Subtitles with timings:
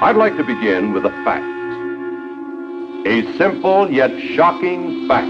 [0.00, 1.44] I'd like to begin with a fact.
[3.04, 5.26] A simple yet shocking fact.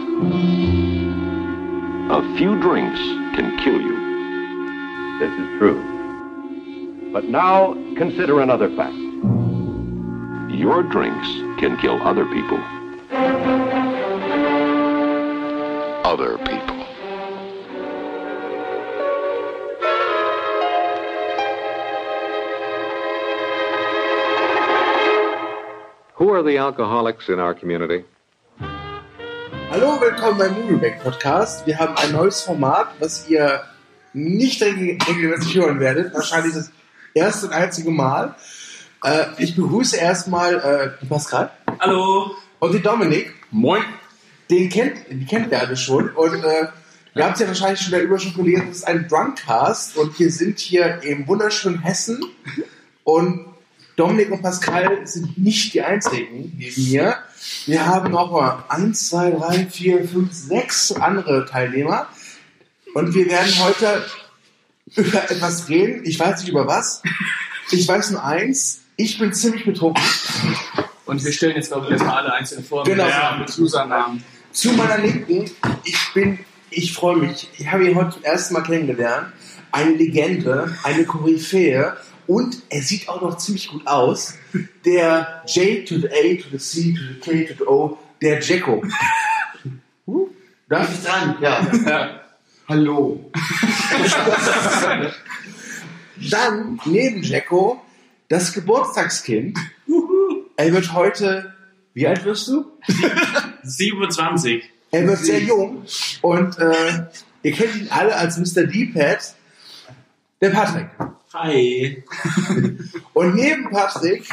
[2.12, 2.99] A few drinks
[3.35, 3.96] can kill you.
[5.21, 7.11] This is true.
[7.15, 8.95] But now consider another fact.
[10.53, 11.29] Your drinks
[11.59, 12.59] can kill other people.
[16.05, 16.78] Other people.
[26.39, 28.05] Are the alcoholics in our community?
[29.71, 31.67] Hallo, willkommen beim Movieback Podcast.
[31.67, 33.62] Wir haben ein neues Format, was ihr
[34.12, 36.14] nicht regel- regelmäßig hören werdet.
[36.14, 36.70] Wahrscheinlich das
[37.12, 38.37] erste und einzige Mal.
[39.03, 42.37] Äh, ich begrüße erstmal äh, den Pascal Hallo.
[42.61, 43.34] und den Dominik.
[43.50, 43.83] Moin.
[44.48, 46.11] Den kennt, die kennt ihr alle schon.
[46.11, 46.69] Und äh,
[47.17, 49.97] ihr habt es ja wahrscheinlich schon der Überschrift gelesen, das ist ein Drunkcast.
[49.97, 52.25] Und wir sind hier im wunderschönen Hessen.
[53.03, 53.45] Und
[53.98, 57.16] Dominik und Pascal sind nicht die einzigen neben mir.
[57.66, 62.06] Wir haben noch mal eins, zwei, drei, vier, fünf, sechs andere Teilnehmer.
[62.94, 64.05] Und wir werden heute
[64.94, 66.02] über etwas reden.
[66.05, 67.02] Ich weiß nicht über was.
[67.72, 68.82] Ich weiß nur eins.
[68.94, 70.05] Ich bin ziemlich betrunken.
[71.05, 72.84] Und wir stellen jetzt, glaube ich, erstmal alle einzeln vor.
[72.84, 73.08] Genau.
[73.08, 74.22] Ja, mit Usernamen.
[74.52, 75.50] Zu meiner Linken,
[75.83, 76.38] ich bin,
[76.70, 77.48] ich freue mich.
[77.58, 79.33] Ich habe ihn heute zum ersten Mal kennengelernt.
[79.72, 81.96] Eine Legende, eine Koryphäe
[82.28, 84.34] und er sieht auch noch ziemlich gut aus.
[84.84, 88.40] Der J to the A to the C to the K to the O, der
[88.40, 88.84] Jacko.
[90.68, 91.36] Darf ich dran?
[91.40, 91.66] Ja.
[91.86, 92.20] Ja.
[92.68, 93.30] Hallo.
[96.30, 97.82] Dann neben Jacko
[98.28, 99.58] das Geburtstagskind.
[100.56, 101.54] Er wird heute,
[101.94, 102.66] wie alt wirst du?
[103.62, 104.62] 27.
[104.90, 105.84] Er wird sehr jung
[106.20, 107.06] und äh,
[107.42, 108.64] ihr kennt ihn alle als Mr.
[108.64, 109.34] D-Pad,
[110.40, 110.88] der Patrick.
[111.34, 112.02] Hi.
[113.12, 114.24] Und neben Patrick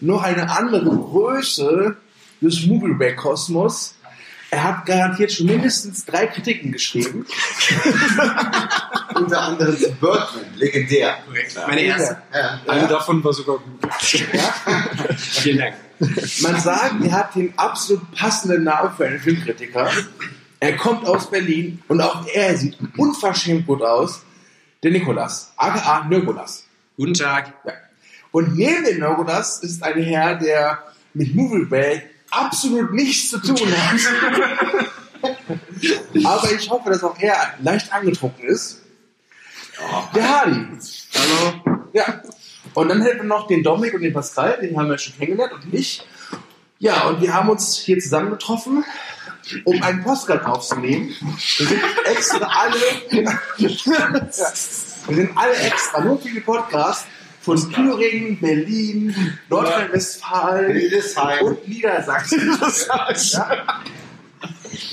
[0.00, 1.96] noch eine andere Größe
[2.40, 3.94] des Movie-Kosmos.
[4.50, 7.24] Er hat garantiert schon mindestens drei Kritiken geschrieben.
[9.14, 11.16] Unter anderem Birdman, legendär.
[11.66, 12.18] Meine erste.
[12.34, 12.60] Ja.
[12.66, 13.94] Eine davon war sogar gut.
[15.16, 15.74] Vielen Dank.
[16.42, 19.90] Man sagt, er hat den absolut passenden Namen für einen Filmkritiker.
[20.60, 24.22] Er kommt aus Berlin und auch er sieht unverschämt gut aus.
[24.82, 26.64] Der Nikolas, aka Nikolas.
[26.96, 27.52] Guten Tag.
[27.64, 27.72] Ja.
[28.32, 30.82] Und neben dem Nikolas ist ein Herr, der
[31.14, 34.00] mit Movie Break absolut nichts zu tun hat.
[36.24, 38.82] Aber ich hoffe, dass auch er leicht angetrunken ist.
[40.16, 40.66] Der Hardy.
[41.14, 41.82] Hallo.
[41.92, 42.20] Ja.
[42.74, 45.52] Und dann hätten wir noch den Dominik und den Pascal, den haben wir schon kennengelernt
[45.52, 46.04] und ich.
[46.80, 48.84] Ja, und wir haben uns hier zusammengetroffen,
[49.64, 51.14] um einen Postcard aufzunehmen.
[51.58, 52.76] Wir sind extra alle,
[53.56, 57.06] wir sind alle extra, nur für den Podcast
[57.40, 59.14] von Thüringen, Berlin,
[59.48, 62.58] Nordrhein-Westfalen und Niedersachsen
[63.32, 63.74] ja,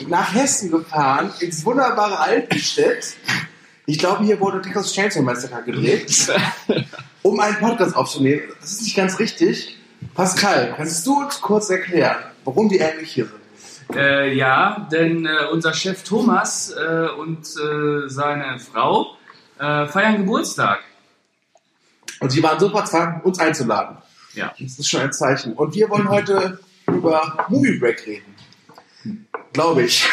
[0.08, 3.16] nach Hessen gefahren, ins wunderbare Altenstedt.
[3.86, 6.28] Ich glaube, hier wurde Texas Chainsaw Massacre gedreht,
[7.22, 8.44] um einen Podcast aufzunehmen.
[8.60, 9.78] Das ist nicht ganz richtig.
[10.14, 13.39] Pascal, kannst du uns kurz erklären, warum wir eigentlich hier sind?
[13.94, 19.18] Äh, ja, denn äh, unser Chef Thomas äh, und äh, seine Frau
[19.58, 20.80] äh, feiern Geburtstag.
[22.20, 23.98] Und sie waren so verzweifelt, uns einzuladen.
[24.34, 24.54] Ja.
[24.60, 25.54] Das ist schon ein Zeichen.
[25.54, 28.36] Und wir wollen heute über Movie Break reden.
[29.54, 30.08] Glaube ich.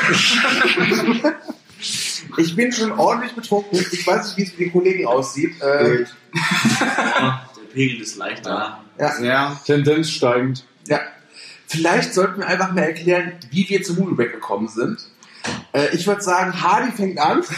[2.39, 3.85] ich bin schon ordentlich betrunken.
[3.93, 5.61] Ich weiß nicht, wie es mit den Kollegen aussieht.
[5.61, 8.83] Äh, Der Pegel ist leicht da.
[8.99, 9.21] ja.
[9.21, 10.65] Ja, Tendenz steigend.
[10.87, 11.01] Ja.
[11.67, 15.01] Vielleicht sollten wir einfach mal erklären, wie wir zu Movie Break gekommen sind.
[15.73, 17.43] Äh, ich würde sagen, Hardy fängt an.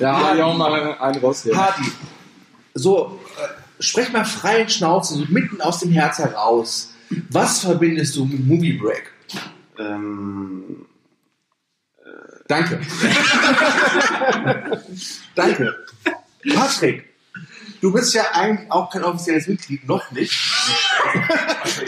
[0.00, 1.56] Ja, ja, auch mal einen raus hier.
[1.56, 1.88] Hardy,
[2.74, 3.46] so, äh,
[3.80, 6.92] sprech mal frei Schnauze, so mitten aus dem Herz heraus.
[7.30, 9.12] Was verbindest du mit Movie Break?
[9.78, 10.84] Ähm,
[12.46, 12.80] Danke.
[15.34, 15.74] Danke.
[16.54, 17.13] Patrick,
[17.84, 20.34] du bist ja eigentlich auch kein offizielles Mitglied, noch nicht.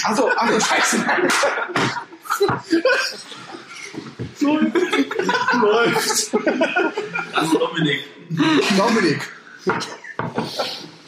[0.03, 1.05] Achso, achso, scheiße.
[5.59, 6.35] Läuft.
[7.33, 8.05] Also Dominik.
[8.77, 9.33] Dominik.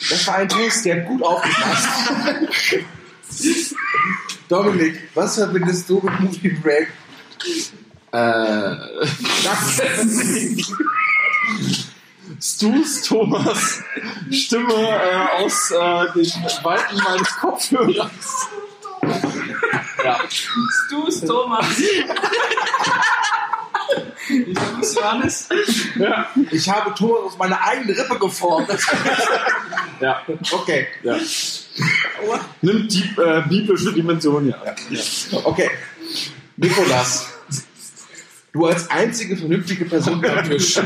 [0.08, 1.88] Das war ein Test, der hat gut aufgepasst.
[4.49, 6.88] Dominik, was verbindest du mit Movie Break?
[8.11, 8.76] Äh,
[12.40, 13.82] Stus Thomas
[14.31, 16.26] Stimme äh, aus äh, den
[16.62, 18.49] Weiten meines Kopfhörers.
[20.05, 20.20] Ja.
[20.29, 21.67] Stus Thomas.
[24.26, 25.49] Stus Johannes.
[25.96, 26.31] Ja.
[26.50, 28.69] Ich habe Thomas aus meiner eigenen Rippe geformt.
[30.00, 30.23] Ja.
[30.52, 30.87] Okay.
[31.02, 31.17] ja.
[32.62, 34.56] Nimmt die äh, biblische Dimension, ja.
[35.44, 35.70] Okay.
[36.56, 37.29] Nikolas,
[38.52, 40.81] du als einzige vernünftige Person am Tisch,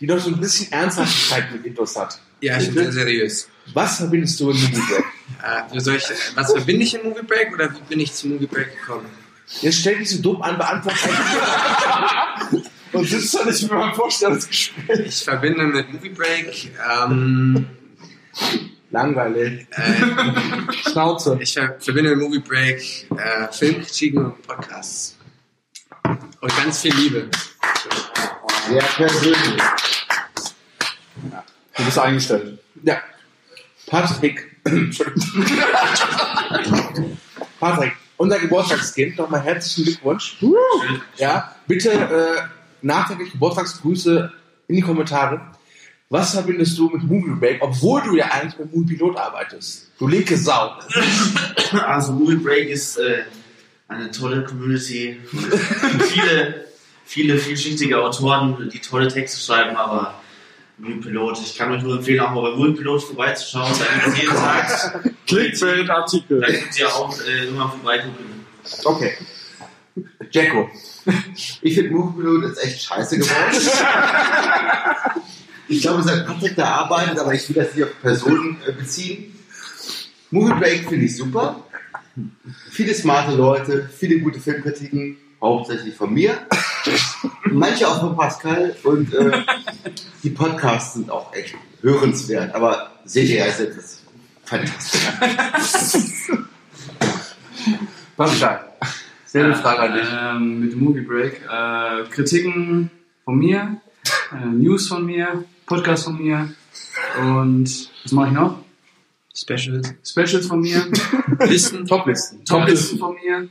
[0.00, 2.18] die noch so ein bisschen Ernsthaftigkeit mit Intos hat.
[2.40, 3.48] Ja, ich bin sehr seriös.
[3.72, 5.04] Was verbindest du in Movie Break?
[5.72, 6.04] Äh, soll ich,
[6.34, 9.06] was verbinde ich in Movie Break oder wie bin ich zu Movie Break gekommen?
[9.60, 10.98] Jetzt stell dich so dumm an, beantworte.
[12.92, 15.00] Und sitzt da nicht mit meinem Vorstellungsgespräch.
[15.06, 16.70] Ich verbinde mit Movie Break,
[17.02, 17.66] ähm,
[18.90, 19.66] Langweilig.
[19.70, 21.36] äh, Schnauze.
[21.40, 25.16] ich ver verbinde mit Movie Break äh, Filmkritiken und Podcasts.
[26.40, 27.28] Und ganz viel Liebe.
[28.68, 29.62] Sehr persönlich.
[31.76, 32.58] Du bist eingestellt.
[32.82, 32.98] Ja.
[33.86, 34.56] Patrick.
[37.60, 40.38] Patrick, unser Geburtstagskind, nochmal herzlichen Glückwunsch.
[41.16, 42.42] Ja, bitte äh,
[42.80, 44.32] nachträglich Geburtstagsgrüße
[44.68, 45.40] in die Kommentare.
[46.08, 49.90] Was verbindest du mit Movie Break, obwohl du ja eigentlich beim Movie Pilot arbeitest?
[49.98, 50.78] Du linke Sau.
[51.72, 53.24] Also Movie Break ist äh,
[53.88, 55.18] eine tolle Community.
[55.32, 56.66] viele,
[57.04, 60.14] viele vielschichtige Autoren, die tolle Texte schreiben, aber
[60.78, 63.72] Movie Pilot, ich kann euch nur empfehlen, auch mal bei Movie Pilot vorbeizuschauen.
[63.78, 65.14] Da gibt es jeden Tag.
[65.26, 66.40] Clickbait-Artikel.
[66.40, 68.44] Da könnt ihr auch äh, immer vorbeigucken.
[68.84, 69.12] Okay.
[70.30, 70.68] Jacko.
[71.62, 73.56] Ich finde Movie Pilot ist echt scheiße geworden.
[75.68, 78.72] ich glaube, es hat Patrick da arbeitet, aber ich will das nicht auf Personen äh,
[78.72, 79.38] beziehen.
[80.30, 81.62] Movie Break finde ich super.
[82.70, 86.38] Viele smarte Leute, viele gute Filmkritiken, hauptsächlich von mir.
[87.44, 89.42] Manche auch von Pascal und äh,
[90.22, 94.02] die Podcasts sind auch echt hörenswert, aber das ist
[94.44, 95.00] fantastisch.
[98.16, 98.64] Pascal.
[99.26, 100.08] Selbe Frage an dich.
[100.12, 101.42] Ähm, mit dem Movie Break.
[101.42, 102.90] Äh, Kritiken
[103.24, 103.80] von mir,
[104.32, 106.54] äh, News von mir, Podcast von mir
[107.18, 108.64] und was mache ich noch?
[109.34, 109.94] Specials.
[110.04, 110.86] Specials von mir,
[111.40, 111.84] Listen.
[111.86, 112.44] Toplisten.
[112.44, 113.48] Toplisten von mir,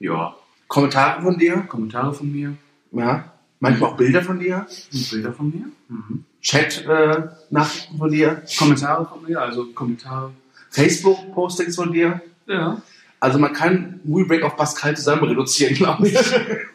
[0.00, 0.36] ja,
[0.68, 1.64] Kommentare von dir.
[1.68, 2.54] Kommentare von mir,
[2.92, 3.32] Ja.
[3.60, 4.66] Manchmal auch Bilder von dir.
[4.92, 6.24] und Bilder von mir, mhm.
[6.40, 8.42] Chat-Nachrichten von dir.
[8.56, 10.30] Kommentare von mir, also Kommentare.
[10.70, 12.20] Facebook-Postings von dir.
[12.46, 12.80] Ja,
[13.20, 16.14] Also man kann Movie Break auf Pascal zusammen reduzieren, glaube ich.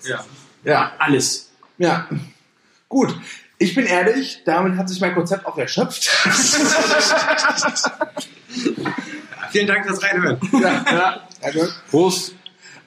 [0.06, 0.26] ja,
[0.66, 0.92] ja.
[1.00, 1.52] alles.
[1.78, 2.08] Ja.
[2.90, 3.16] Gut.
[3.60, 6.04] Ich bin ehrlich, damit hat sich mein Konzept auch erschöpft.
[9.52, 10.38] Vielen Dank fürs Reinhören.
[10.52, 11.68] ja, ja.
[11.90, 12.36] Prost.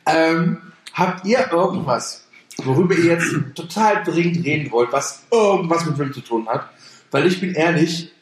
[0.05, 0.58] ähm,
[0.96, 2.26] habt ihr irgendwas,
[2.64, 6.70] worüber ihr jetzt total dringend reden wollt, was irgendwas mit Film zu tun hat?
[7.10, 8.12] Weil ich bin ehrlich,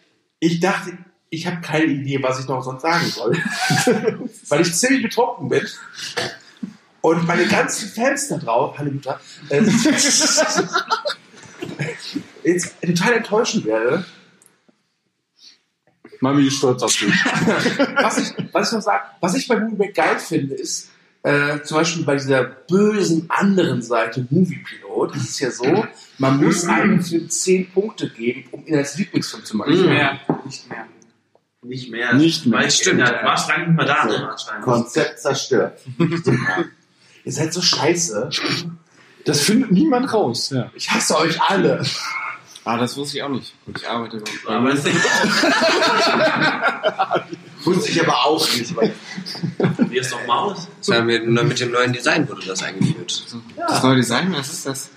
[0.41, 0.99] ich dachte,
[1.31, 3.37] ich habe keine Idee, was ich noch sonst sagen soll.
[4.49, 5.67] Weil ich ziemlich betrunken bin.
[7.01, 9.63] Und meine ganzen Fans da drauf, hallo Mutter, äh,
[12.45, 14.05] jetzt total enttäuschen werde.
[16.21, 17.13] Mami ist stolz auf dich.
[17.97, 20.91] was ich, was ich noch sage, was ich bei Movie Break geil finde, ist,
[21.25, 25.87] äh, zum Beispiel bei dieser bösen anderen Seite Movie Pilot, ist es ja so,
[26.19, 29.73] man muss einem Film 10 Punkte geben, um ihn als Lieblingsfilm zu machen.
[29.73, 30.87] Nicht mehr, nicht mehr.
[31.63, 32.13] Nicht mehr.
[32.13, 32.61] Nicht mehr.
[32.61, 33.01] Weiß, Stimmt.
[33.01, 34.29] Ja, du warst lange nicht mehr da, ne?
[34.31, 34.65] Anscheinend.
[34.65, 35.81] Konzept zerstört.
[37.25, 38.29] Ihr seid so scheiße.
[39.25, 40.51] Das findet niemand raus.
[40.51, 40.71] Ja.
[40.75, 41.83] Ich hasse euch alle.
[42.67, 43.53] Ah, das wusste ich auch nicht.
[43.67, 44.73] Und ich arbeite bei Aber
[47.65, 48.75] Wusste ich aber auch nicht.
[48.75, 48.95] Weil
[49.91, 50.67] Wie ist doch Maus?
[50.79, 53.27] Das haben wir nur mit dem neuen Design wurde das eingeführt.
[53.69, 54.89] Das neue Design, was ist das?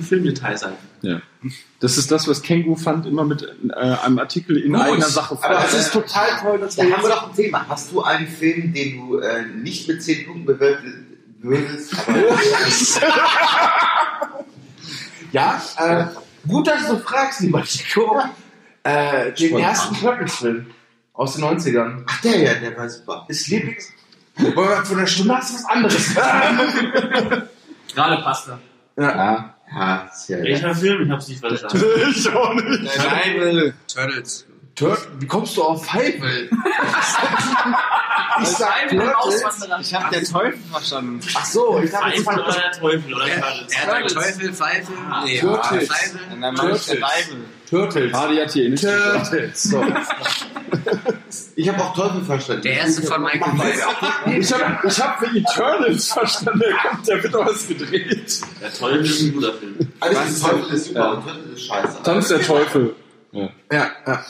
[0.00, 0.74] Filmdetails sein.
[1.02, 1.20] Ja.
[1.80, 5.36] Das ist das, was Kengu fand, immer mit äh, einem Artikel in Gut, eigener Sache.
[5.42, 7.66] aber Das ist total toll, dass da wir haben wir doch ein Thema.
[7.68, 11.94] Hast du einen Film, den du äh, nicht mit 10 Punkten bewerten würdest?
[12.06, 12.14] Aber
[15.32, 16.04] Ja, äh,
[16.46, 18.22] gut, dass du fragst, lieber Chico.
[18.86, 19.60] Äh, den Spontan.
[19.70, 20.66] ersten Turtles-Film
[21.14, 22.02] aus den 90ern.
[22.06, 23.24] Ach, der ja, der war super.
[23.28, 23.90] Ist Lieblings...
[24.36, 26.14] Aber Von der Stimme hast du was anderes.
[27.94, 28.58] Gerade Pasta.
[28.98, 29.04] ja.
[29.06, 30.42] Ja, ja, ja.
[30.42, 31.02] Welcher Film?
[31.04, 31.82] Ich hab's nicht verstanden.
[32.10, 32.92] ich auch nicht.
[32.92, 33.74] Survival.
[33.92, 34.46] Turtles.
[34.74, 36.50] Tur Wie kommst du auf Feivel?
[38.42, 39.68] ich sag Turtles.
[39.80, 41.20] Ich habe den Teufel verstanden.
[41.34, 43.72] Ach so, ich dachte, Pfeife das oder der Teufel oder Er, Turtles?
[43.72, 44.92] er hat Teufel, Pfeife.
[45.24, 45.90] Nee, Turtles.
[46.32, 46.96] Und dann Turtles.
[47.70, 48.12] Turtles.
[48.12, 48.82] Hardy hat hier nicht.
[48.82, 49.62] Turtles.
[49.62, 49.84] So.
[51.56, 52.62] Ich habe auch Teufel verstanden.
[52.62, 54.38] Der erste von Michael Bay.
[54.40, 56.60] Ich habe ich hab für Eternals verstanden.
[56.60, 58.40] Der, kommt, der wird doch was gedreht.
[58.60, 59.76] Der Teufel ist ein guter Film.
[60.00, 61.10] Alles ist Teufel ist super Ja.
[61.12, 62.02] und Teufel ist scheiße.
[62.02, 62.96] Tanz der Teufel.
[63.32, 63.48] Ja.
[63.72, 64.24] Ja, ja.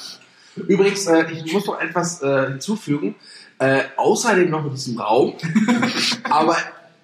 [0.57, 3.15] Übrigens, äh, ich muss noch etwas äh, hinzufügen.
[3.59, 5.35] Äh, außerdem noch mit diesem Raum.
[6.25, 6.57] aber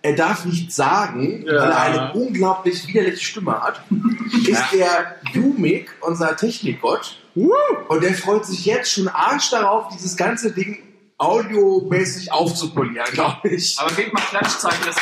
[0.03, 1.55] er darf nichts sagen, Ja.
[1.55, 3.83] weil er eine unglaublich widerliche Stimme hat,
[4.47, 7.19] ist der Jumik, unser Technikgott.
[7.35, 10.79] Und der freut sich jetzt schon arsch darauf, dieses ganze Ding
[11.19, 13.79] audiomäßig aufzupolieren, glaube ich.
[13.79, 14.85] Aber gebt mal Klatschzeichen.
[14.87, 14.97] Das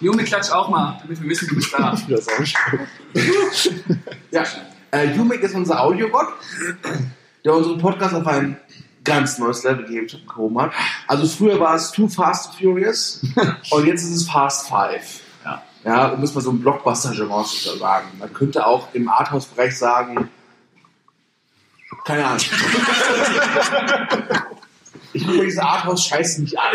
[0.00, 1.96] Junge, klatsch auch mal, damit wir wissen, du bist da.
[4.30, 4.44] Ja,
[4.96, 6.28] äh, Jumik ist unser Audiogott,
[7.44, 8.58] der unseren Podcast auf ein
[9.04, 10.72] ganz neues Level gehoben hat.
[11.06, 13.22] Also früher war es Too Fast and Furious
[13.70, 15.20] und jetzt ist es Fast Five.
[15.44, 15.62] Ja.
[15.84, 18.08] Ja, um es mal so ein Blockbuster-Genre zu sagen.
[18.18, 20.28] Man könnte auch im Arthouse-Bereich sagen,
[22.04, 22.40] keine Ahnung.
[25.12, 26.72] Ich gucke diese Arthouse-Scheiße nicht an.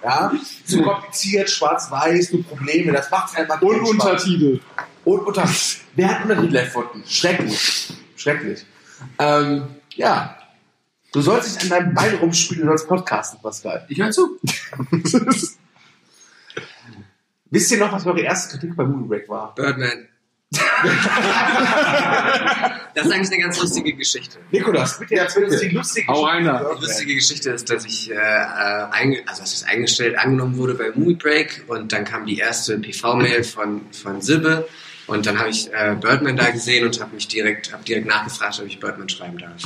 [0.00, 0.32] Ja?
[0.64, 4.28] Zu kompliziert, schwarz-weiß, nur Probleme, das macht einfach Und keinen Spaß.
[5.04, 5.48] Und unter,
[5.94, 7.04] wer hat Untertitel erfunden?
[7.06, 7.92] Schrecklich.
[8.16, 8.64] Schrecklich.
[9.18, 10.38] Ähm, ja.
[11.12, 13.86] Du sollst nicht an deinem Bein rumspielen, du sollst podcasten, Pascal.
[13.88, 14.38] Ich höre zu.
[17.50, 19.54] Wisst ihr noch, was eure erste Kritik bei Movie Break war?
[19.54, 20.08] Birdman.
[22.94, 24.38] das ist eigentlich eine ganz lustige Geschichte.
[24.50, 26.50] Nikolas, bitte erzähl uns die lustige Hau Geschichte.
[26.50, 26.74] einer.
[26.74, 30.90] Die lustige Geschichte ist, dass ich äh, äh, also was ist eingestellt, angenommen wurde bei
[30.94, 34.68] Movie Break und dann kam die erste PV-Mail von, von Sibbe
[35.06, 38.58] und dann habe ich äh, Birdman da gesehen und habe mich direkt, hab direkt nachgefragt,
[38.60, 39.62] ob ich Birdman schreiben darf.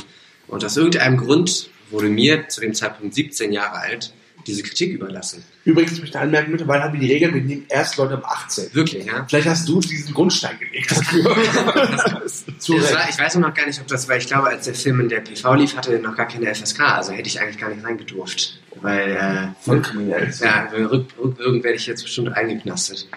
[0.47, 4.13] Und aus irgendeinem Grund wurde mir zu dem Zeitpunkt 17 Jahre alt
[4.47, 5.43] diese Kritik überlassen.
[5.65, 8.73] Übrigens möchte ich anmerken, mittlerweile haben wir die Regel, wir nehmen erst Leute ab 18.
[8.73, 9.25] Wirklich, ja?
[9.27, 11.25] Vielleicht hast du diesen Grundstein gelegt dafür.
[11.35, 14.17] War, ich weiß noch gar nicht, ob das war.
[14.17, 16.79] Ich glaube, als der Film in der PV lief, hatte er noch gar keine FSK.
[16.81, 18.59] Also hätte ich eigentlich gar nicht reingedurft.
[18.81, 20.31] Weil, äh, Voll kriminell.
[20.39, 23.07] ja, rück, rückwirkend werde ich jetzt bestimmt eingeknastet.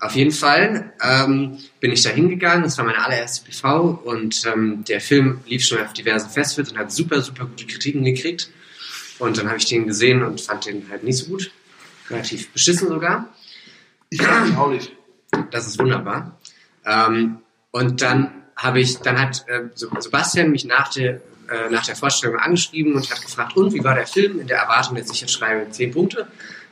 [0.00, 2.62] Auf jeden Fall ähm, bin ich da hingegangen.
[2.62, 6.78] Das war meine allererste PV und ähm, der Film lief schon auf diversen Festivals und
[6.78, 8.50] hat super, super gute Kritiken gekriegt.
[9.18, 11.50] Und dann habe ich den gesehen und fand den halt nicht so gut.
[12.08, 13.28] Relativ beschissen sogar.
[14.10, 14.92] Ich kann mich auch nicht.
[15.50, 16.38] Das ist wunderbar.
[16.86, 17.38] Ähm,
[17.72, 22.36] und dann habe ich, dann hat äh, Sebastian mich nach der, äh, nach der Vorstellung
[22.36, 24.40] angeschrieben und hat gefragt, und wie war der Film?
[24.40, 26.28] In der Erwartung, dass ich jetzt schreibe 10 Punkte.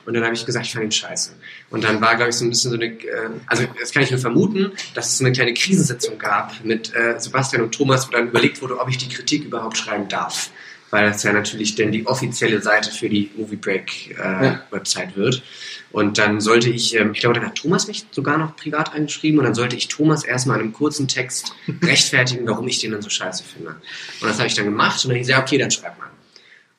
[0.06, 1.32] Und dann habe ich gesagt, ich fand ihn scheiße.
[1.70, 4.10] Und dann war, glaube ich, so ein bisschen so eine, äh, also das kann ich
[4.10, 8.12] nur vermuten, dass es so eine kleine Krisensitzung gab mit äh, Sebastian und Thomas, wo
[8.12, 10.50] dann überlegt wurde, ob ich die Kritik überhaupt schreiben darf.
[10.90, 14.62] Weil das ja natürlich dann die offizielle Seite für die Movie Break äh, Ja.
[14.70, 15.42] Website wird.
[15.90, 19.40] Und dann sollte ich, ähm, ich glaube, dann hat Thomas mich sogar noch privat angeschrieben
[19.40, 23.02] und dann sollte ich Thomas erstmal in einem kurzen Text rechtfertigen, warum ich den dann
[23.02, 23.70] so scheiße finde.
[24.20, 26.06] Und das habe ich dann gemacht und dann hieß er, okay, dann schreib mal.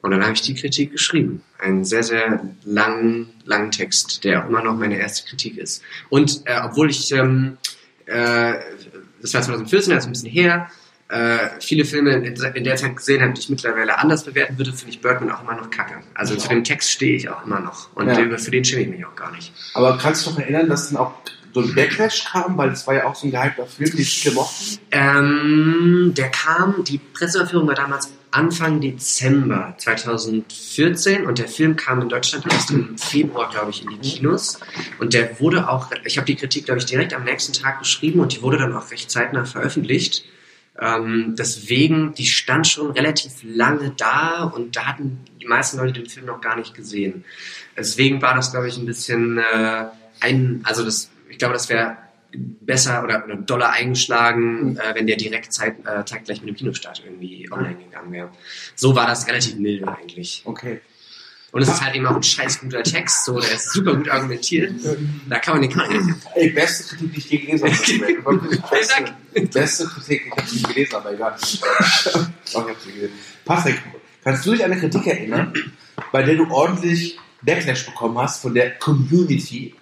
[0.01, 1.41] Und dann habe ich die Kritik geschrieben.
[1.59, 5.81] Einen sehr, sehr langen, langen Text, der auch immer noch meine erste Kritik ist.
[6.09, 7.57] Und äh, obwohl ich, ähm,
[8.05, 8.53] äh,
[9.21, 10.69] das war 2014, also ein bisschen her,
[11.09, 14.93] äh, viele Filme in, der Zeit gesehen habe, die ich mittlerweile anders bewerten würde, finde
[14.93, 15.95] ich Birdman auch immer noch kacke.
[16.13, 17.95] Also zu dem Text stehe ich auch immer noch.
[17.95, 18.37] Und Ja.
[18.37, 19.53] für den schäme ich mich auch gar nicht.
[19.73, 21.13] Aber kannst du noch erinnern, dass dann auch
[21.53, 24.35] so ein Backlash kam, weil es war ja auch so ein gehypter Film, den viele
[24.35, 24.79] mochten?
[24.91, 32.09] Ähm, der kam, die Presseverführung war damals Anfang Dezember 2014 und der Film kam in
[32.09, 34.59] Deutschland erst im Februar, glaube ich, in die Kinos.
[34.99, 38.19] Und der wurde auch, ich habe die Kritik, glaube ich, direkt am nächsten Tag geschrieben
[38.19, 40.25] und die wurde dann auch recht zeitnah veröffentlicht.
[40.79, 46.07] Ähm, deswegen, die stand schon relativ lange da und da hatten die meisten Leute den
[46.07, 47.25] Film noch gar nicht gesehen.
[47.75, 49.85] Deswegen war das, glaube ich, ein bisschen äh,
[50.19, 51.97] ein, also das, ich glaube, das wäre
[52.33, 57.49] besser oder, doller eingeschlagen, äh, wenn der direkt zeit, äh, zeitgleich mit dem Kinostart irgendwie
[57.51, 58.31] online gegangen wäre.
[58.75, 60.41] So war das relativ milde eigentlich.
[60.45, 60.81] Okay.
[61.51, 64.09] Und es ist halt eben auch ein scheiß guter Text, so, der ist super gut
[64.09, 64.73] argumentiert.
[65.29, 68.37] Da kann man den kann Ey, beste Kritik, die ich je gelesen habe.
[68.69, 71.35] Beste, beste Kritik, ich habe sie gelesen, aber egal.
[72.13, 73.13] Doch, ich habe sie gelesen.
[73.45, 73.81] Patrick,
[74.23, 75.53] kannst du dich an eine Kritik erinnern,
[76.11, 79.73] bei der du ordentlich Backlash bekommen hast von der Community?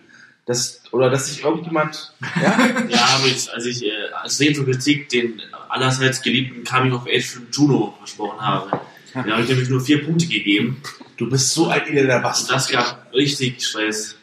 [0.46, 2.14] Das, oder dass sich irgendjemand.
[2.42, 2.58] Ja?
[2.90, 7.48] Ja, aber ich, als ich äh, als Kritik den allerseits geliebten Coming of Age von
[7.52, 8.80] Juno versprochen habe,
[9.14, 10.82] da habe ich nämlich nur vier Punkte gegeben.
[11.18, 12.56] Du bist so ein elender Und Bastard.
[12.56, 14.16] das gab richtig Stress.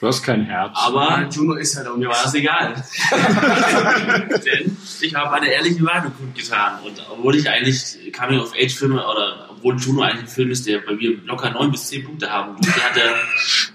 [0.00, 0.72] Du hast kein Herz.
[0.74, 2.74] Aber Juno ist halt auch mir war das egal.
[4.44, 6.80] Denn ich habe eine ehrliche Meinung kundgetan.
[6.82, 10.66] Und obwohl ich eigentlich Coming of Age Filme oder obwohl Juno eigentlich ein Film ist,
[10.66, 13.14] der bei mir locker neun bis zehn Punkte haben durfte, hat er,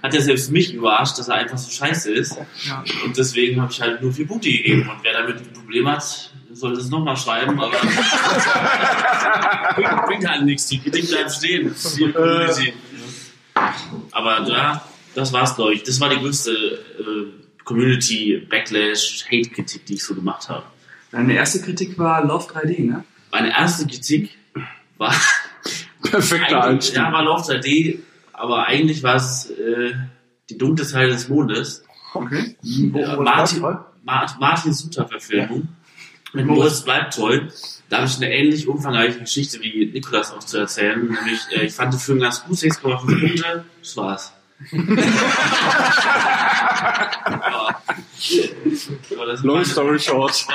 [0.02, 2.38] hat er selbst mich überrascht, dass er einfach so scheiße ist.
[2.68, 2.84] Ja.
[3.06, 4.90] Und deswegen habe ich halt nur vier Punkte gegeben.
[4.90, 7.78] Und wer damit ein Problem hat, soll das nochmal schreiben, aber
[9.76, 10.66] bringt, bringt halt nichts.
[10.68, 11.76] Die Kritik bleibt stehen.
[11.84, 12.74] Community.
[14.12, 15.84] Aber da, das war's, glaube ich.
[15.84, 20.64] Das war die größte äh, Community Backlash, Hate-Kritik, die ich so gemacht habe.
[21.12, 23.04] Deine erste Kritik war Love 3D, ne?
[23.32, 24.32] Meine erste Kritik
[24.98, 25.14] war
[26.12, 26.96] Perfekter eigentlich, Einstieg.
[26.96, 28.00] ja, war Love 3D,
[28.34, 29.94] aber eigentlich war es äh,
[30.50, 31.84] die dunkle Seite des Mondes.
[32.14, 32.56] Okay.
[32.64, 33.86] Äh, Martin, Ma
[34.40, 35.68] Martin Suter-Verfilmung.
[36.34, 37.50] Mit Moritz bleibt toll.
[37.90, 41.00] Da habe ich eine ähnlich umfangreiche Geschichte wie Nikolas auch zu erzählen.
[41.02, 43.66] Nämlich, äh, ich fand den Film ganz gut, 6,5 Punkte.
[43.82, 44.34] Das war's.
[49.44, 50.46] Long story short.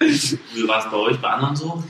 [0.00, 1.82] Wie war es bei euch, bei anderen so?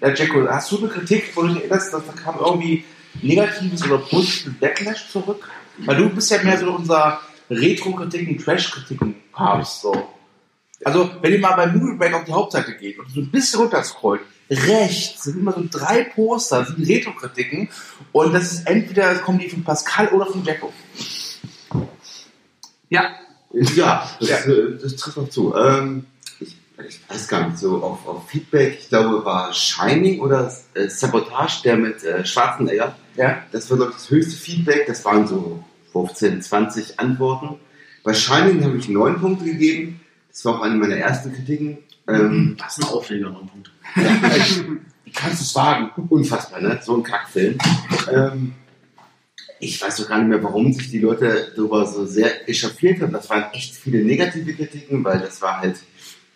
[0.00, 2.84] Ja, Jacko, hast du eine Kritik, wo du dich erinnerst, dass da kam irgendwie
[3.22, 5.48] negatives oder positives Backlash zurück?
[5.78, 10.08] Weil du bist ja mehr so unser Retro-Kritiken, Trash-Kritiken-Papst, so.
[10.84, 13.60] Also, wenn ihr mal bei Movie Break auf die Hauptseite geht und so ein bisschen
[13.60, 17.68] runterscrollt, rechts sind immer so drei Poster, das sind Retro-Kritiken
[18.10, 20.72] und das ist entweder, kommen die von Pascal oder von Jacko.
[22.88, 23.14] Ja.
[23.52, 24.36] Ja, das, Ja.
[24.38, 25.54] äh, das trifft auch zu.
[25.56, 26.06] Ähm,
[26.88, 31.62] ich, weiß gar nicht, so auf, auf Feedback, ich glaube, war Shining oder äh, Sabotage,
[31.64, 32.96] der mit äh, Schwarzenegger.
[33.16, 33.42] Ja?
[33.52, 34.86] Das war, glaube ich, das höchste Feedback.
[34.86, 37.60] Das waren so 15, 20 Antworten.
[38.02, 40.00] Bei Shining habe ich neun Punkte gegeben.
[40.28, 41.78] Das war auch eine meiner ersten Kritiken.
[42.08, 43.70] Ähm, Das ist ein Aufreger, noch ein Punkt.
[45.04, 45.90] Wie kannst du es wagen?
[46.08, 46.80] Unfassbar, ne?
[46.82, 47.58] So ein Kackfilm.
[48.10, 48.54] Ähm,
[49.60, 53.12] ich weiß doch gar nicht mehr, warum sich die Leute darüber so sehr echauffiert haben.
[53.12, 55.76] Das waren echt viele negative Kritiken, weil das war halt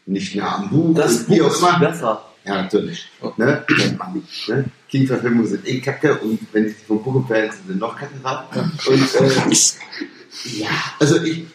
[0.07, 0.95] nicht nah am Buch.
[0.95, 1.79] Das Buch ist immer.
[1.79, 2.25] besser.
[2.45, 3.09] Ja, natürlich.
[3.37, 3.65] Ne?
[4.49, 4.65] ne?
[4.89, 8.15] Kinderverfilmungen sind eh kacke und wenn ich die vom Buch empfehle, sind sie noch kacke.
[8.87, 10.69] Und äh, ja,
[11.01, 11.47] also ich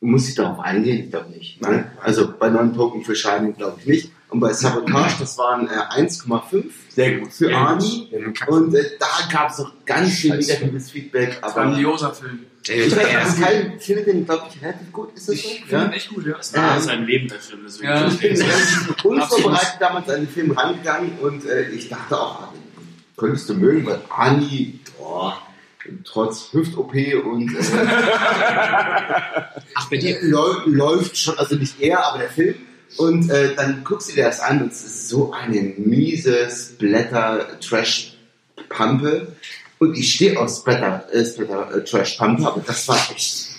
[0.00, 1.04] muss ich darauf eingehen?
[1.04, 1.60] Ich glaube nicht.
[1.60, 1.90] Ne?
[2.02, 4.12] Also bei neun Punkten für Shining glaube ich nicht.
[4.30, 7.32] Und bei Sabotage, das waren äh, 1,5 Sehr gut.
[7.32, 8.10] für Arnie.
[8.46, 10.52] Und äh, da gab es noch ganz viel Scheiße.
[10.52, 11.38] negatives Feedback.
[11.40, 12.40] Aber Grandioser Film.
[12.64, 13.20] Ich weiß, Ayer.
[13.20, 15.14] Pascal findet den, glaube ich, relativ gut.
[15.16, 15.48] Ist das so?
[15.48, 16.36] Ich finde ihn echt gut, ja.
[16.36, 17.60] Das war alles ein Leben, der Film.
[17.64, 18.06] Deswegen Ja.
[18.06, 22.52] Ich bin relativ unvorbereitet damals an den Film rangegangen und äh, ich dachte auch, ah,
[23.16, 25.38] könntest du mögen, weil Ani, boah,
[26.04, 26.92] trotz Hüft-OP
[27.24, 27.60] und äh,
[29.74, 30.18] Ach, bei dir.
[30.22, 32.56] läu läuft schon, also nicht er, aber der Film.
[32.96, 39.36] Und äh, dann guckst du dir das an und es ist so eine miese Splatter-Trash-Pampe.
[39.78, 43.50] Und ich stehe auf Splatter, äh, Splatter äh, Trash-Pampe, aber das war echt,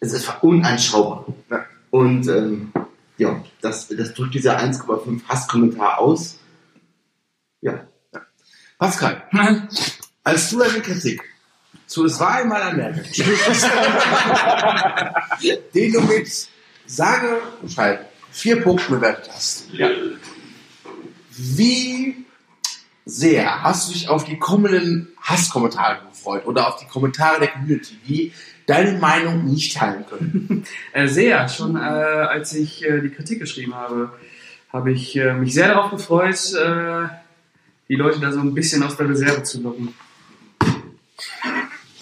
[0.00, 1.26] es ist uneinschaubar.
[1.90, 2.72] Und ähm,
[3.18, 6.38] ja, das, das drückt dieser 1,5 Hasskommentar aus.
[7.60, 7.86] Ja.
[8.78, 9.22] Pascal,
[10.24, 11.22] als du deine Kritik
[11.86, 13.02] zu Es war einmal Amerika
[15.74, 16.48] den du mit
[16.86, 19.68] sage und schreibe vier Punkten bewertet hast.
[21.30, 22.24] Wie
[23.06, 27.96] sehr hast du dich auf die kommenden Hasskommentare gefreut oder auf die Kommentare der Community,
[28.06, 28.32] die
[28.66, 30.64] deine Meinung nicht teilen können?
[30.92, 31.48] Äh, sehr.
[31.48, 34.12] Schon äh, als ich äh, die Kritik geschrieben habe,
[34.72, 37.08] habe ich äh, mich sehr darauf gefreut, äh,
[37.88, 39.92] die Leute da so ein bisschen aus der Reserve zu locken.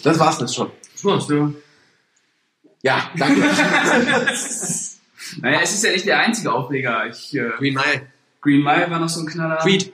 [0.03, 0.71] Das war's jetzt schon.
[1.01, 1.55] Was, du?
[2.81, 3.41] Ja, danke.
[5.41, 7.07] Naja, es ist ja nicht der einzige Aufreger.
[7.07, 8.07] Ich, äh, Green Mile.
[8.41, 9.57] Green Mile war noch so ein Knaller.
[9.57, 9.93] Creed.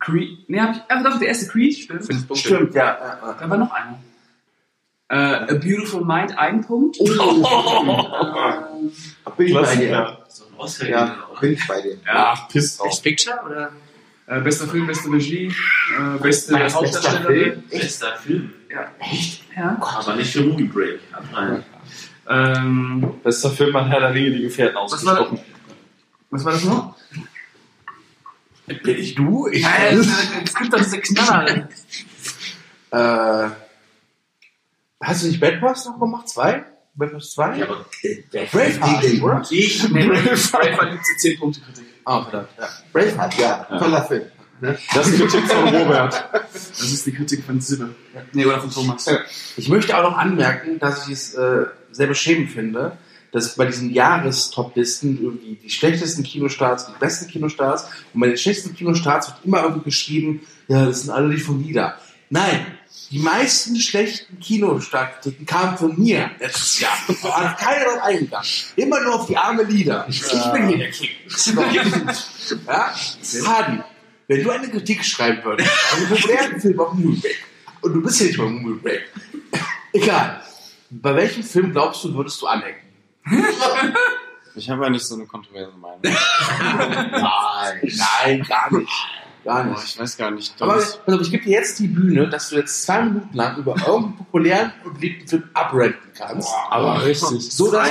[0.00, 0.48] Creed.
[0.48, 2.04] Nee, hab ich, ach doch, der erste Creed, stimmt.
[2.04, 2.48] Fünf Punkte.
[2.48, 2.84] Stimmt, ja.
[2.84, 3.36] ja, ja.
[3.38, 3.98] Da war noch einer.
[5.08, 6.98] Äh, A Beautiful Mind, ein Punkt.
[6.98, 7.06] Bin
[9.46, 10.18] ich bei dir.
[10.28, 11.94] So ein Oscar Ja, bin ich bei dir.
[12.06, 12.32] Ja.
[12.32, 12.88] Ach, piss drauf.
[12.88, 13.72] Best Picture oder?
[14.26, 17.62] Äh, bester Film, beste Regie, äh, beste Hauptdarstellerin.
[17.68, 18.52] Bester Film.
[18.70, 18.90] Ja.
[18.98, 19.44] Echt?
[19.54, 19.76] Ja.
[19.80, 21.00] Aber nicht für Movie Break.
[21.32, 21.62] Nein.
[22.28, 25.40] Ähm, Bester Film an Herr der Ringe, die Gefährten Was war- ausgesprochen.
[26.30, 26.96] was war das noch?
[28.66, 29.46] Bin ich du?
[29.48, 30.08] Ich, Nein, es,
[30.44, 31.68] es gibt doch diese Knaller.
[32.90, 33.48] Äh,
[35.02, 36.28] hast du nicht Bad Boys noch gemacht?
[36.28, 36.64] Zwei?
[36.94, 37.56] Bad Boys 2?
[37.58, 37.84] Ja, aber
[38.52, 39.42] Braveheart, oder?
[39.50, 41.84] Ich, nee, Braveheart gibt es 10 Punkte Kritik.
[42.04, 42.50] Ah, verdammt.
[42.56, 42.68] Ja.
[42.92, 44.26] Braveheart, ja, toller Film.
[44.60, 44.78] Ne?
[44.94, 46.28] Das ist Kritik von Robert.
[46.42, 47.94] Das ist die Kritik von Sibbe.
[48.32, 49.08] Nee, oder von Thomas.
[49.56, 52.96] Ich möchte auch noch anmerken, dass ich es äh, sehr beschämend finde,
[53.32, 58.76] dass bei diesen Jahrestop-Listen irgendwie die schlechtesten Kinostarts, die besten Kinostarts und bei den schlechtesten
[58.76, 61.98] Kinostarts wird immer irgendwie geschrieben, ja, das sind alle die von Lieder.
[62.30, 62.66] Nein,
[63.10, 66.96] die meisten schlechten Kinostartkritiken kamen von mir letztes Jahr.
[67.22, 68.46] Da hat keiner drauf eingegangen.
[68.76, 70.06] Immer nur auf die arme Lieder.
[70.08, 71.10] Ich bin hier der King.
[72.66, 72.94] ja?
[73.46, 73.82] Hardy,
[74.28, 77.44] wenn du eine Kritik schreiben würdest, einen populären Film auf Movie Break,
[77.82, 79.02] und du bist ja nicht mal Movie Break,
[79.92, 80.40] egal,
[80.90, 82.80] bei welchem Film glaubst du, würdest du anecken?
[84.56, 86.00] Ich habe ja nicht so eine kontroverse Meinung.
[86.02, 88.90] Nein, nein, gar nicht.
[89.44, 89.84] Gar Boah, nicht.
[89.84, 90.54] ich weiß gar nicht.
[90.62, 93.58] Aber pass auf, ich gebe dir jetzt die Bühne, dass du jetzt zwei Minuten lang
[93.58, 96.48] über irgendeinen populären und beliebten Film abrenten kannst.
[96.70, 97.52] aber richtig.
[97.52, 97.90] So dass,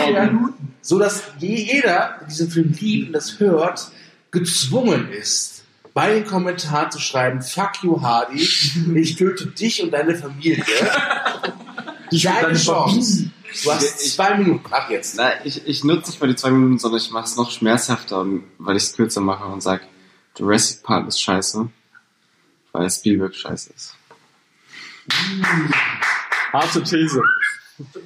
[0.82, 3.91] so dass je- jeder, der diesen Film liebt und das hört,
[4.32, 5.53] gezwungen ist,
[5.93, 8.41] bei den Kommentaren zu schreiben, fuck you Hardy,
[8.95, 10.63] ich töte dich und deine Familie.
[12.12, 13.32] Und Deine deine Chance.
[13.63, 15.15] Du hast Ich- zwei Minuten, ab jetzt.
[15.17, 18.23] Na, ich, ich nutze nicht mal die zwei Minuten, sondern ich mache es noch schmerzhafter,
[18.60, 19.82] weil ich es kürzer mache und sage,
[20.38, 21.67] Jurassic Park ist scheiße,
[22.71, 23.95] weil Spielberg scheiße ist.
[26.51, 27.21] Harte These.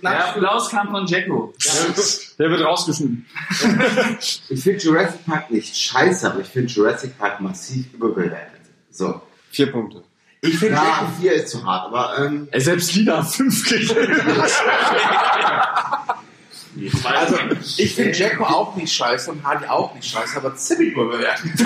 [0.01, 1.53] Der Applaus kam von Jacko.
[2.39, 3.25] Der wird rausgeschnitten.
[4.49, 8.61] Ich finde Jurassic Park nicht scheiße, aber ich finde Jurassic Park massiv überbewertet.
[8.91, 9.21] So.
[9.51, 10.03] Vier Punkte.
[10.41, 14.41] Ich finde, Ja, vier ist zu hart, aber ähm, Ey, selbst Lina hat fünf gegeben.
[17.03, 17.37] also,
[17.77, 21.51] ich finde Jacko auch nicht scheiße und Hardy auch nicht scheiße, aber ziemlich überbewertet.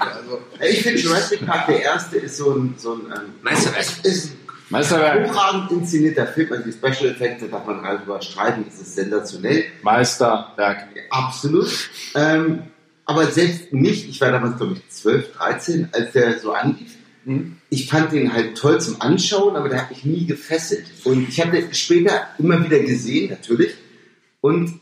[0.00, 4.04] also, ich finde Jurassic Park, der erste, ist so ein, so ein ähm, Meisterwerk.
[4.04, 5.28] ist ein Meisterwerk.
[5.28, 9.64] hochragend inszenierter Film, also die Special Effekte darf man gar nicht überstreiten, das ist sensationell.
[9.82, 10.88] Meisterwerk.
[11.10, 11.90] Absolut.
[12.14, 12.64] Ähm,
[13.04, 16.98] aber selbst mich, ich war damals, glaube ich, 12, 13, als der so anlief,
[17.70, 20.86] ich fand den halt toll zum Anschauen, aber der hat mich nie gefesselt.
[21.04, 23.74] Und ich habe den später immer wieder gesehen, natürlich.
[24.40, 24.80] Und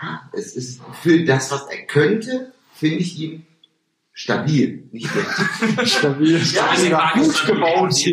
[0.00, 3.46] ja, es ist für das, was er könnte, finde ich ihn
[4.12, 4.84] stabil.
[4.92, 5.88] Nicht schlecht.
[5.88, 6.40] Stabil.
[6.52, 7.90] Ja, sogar gut gebaut.
[7.90, 8.04] Was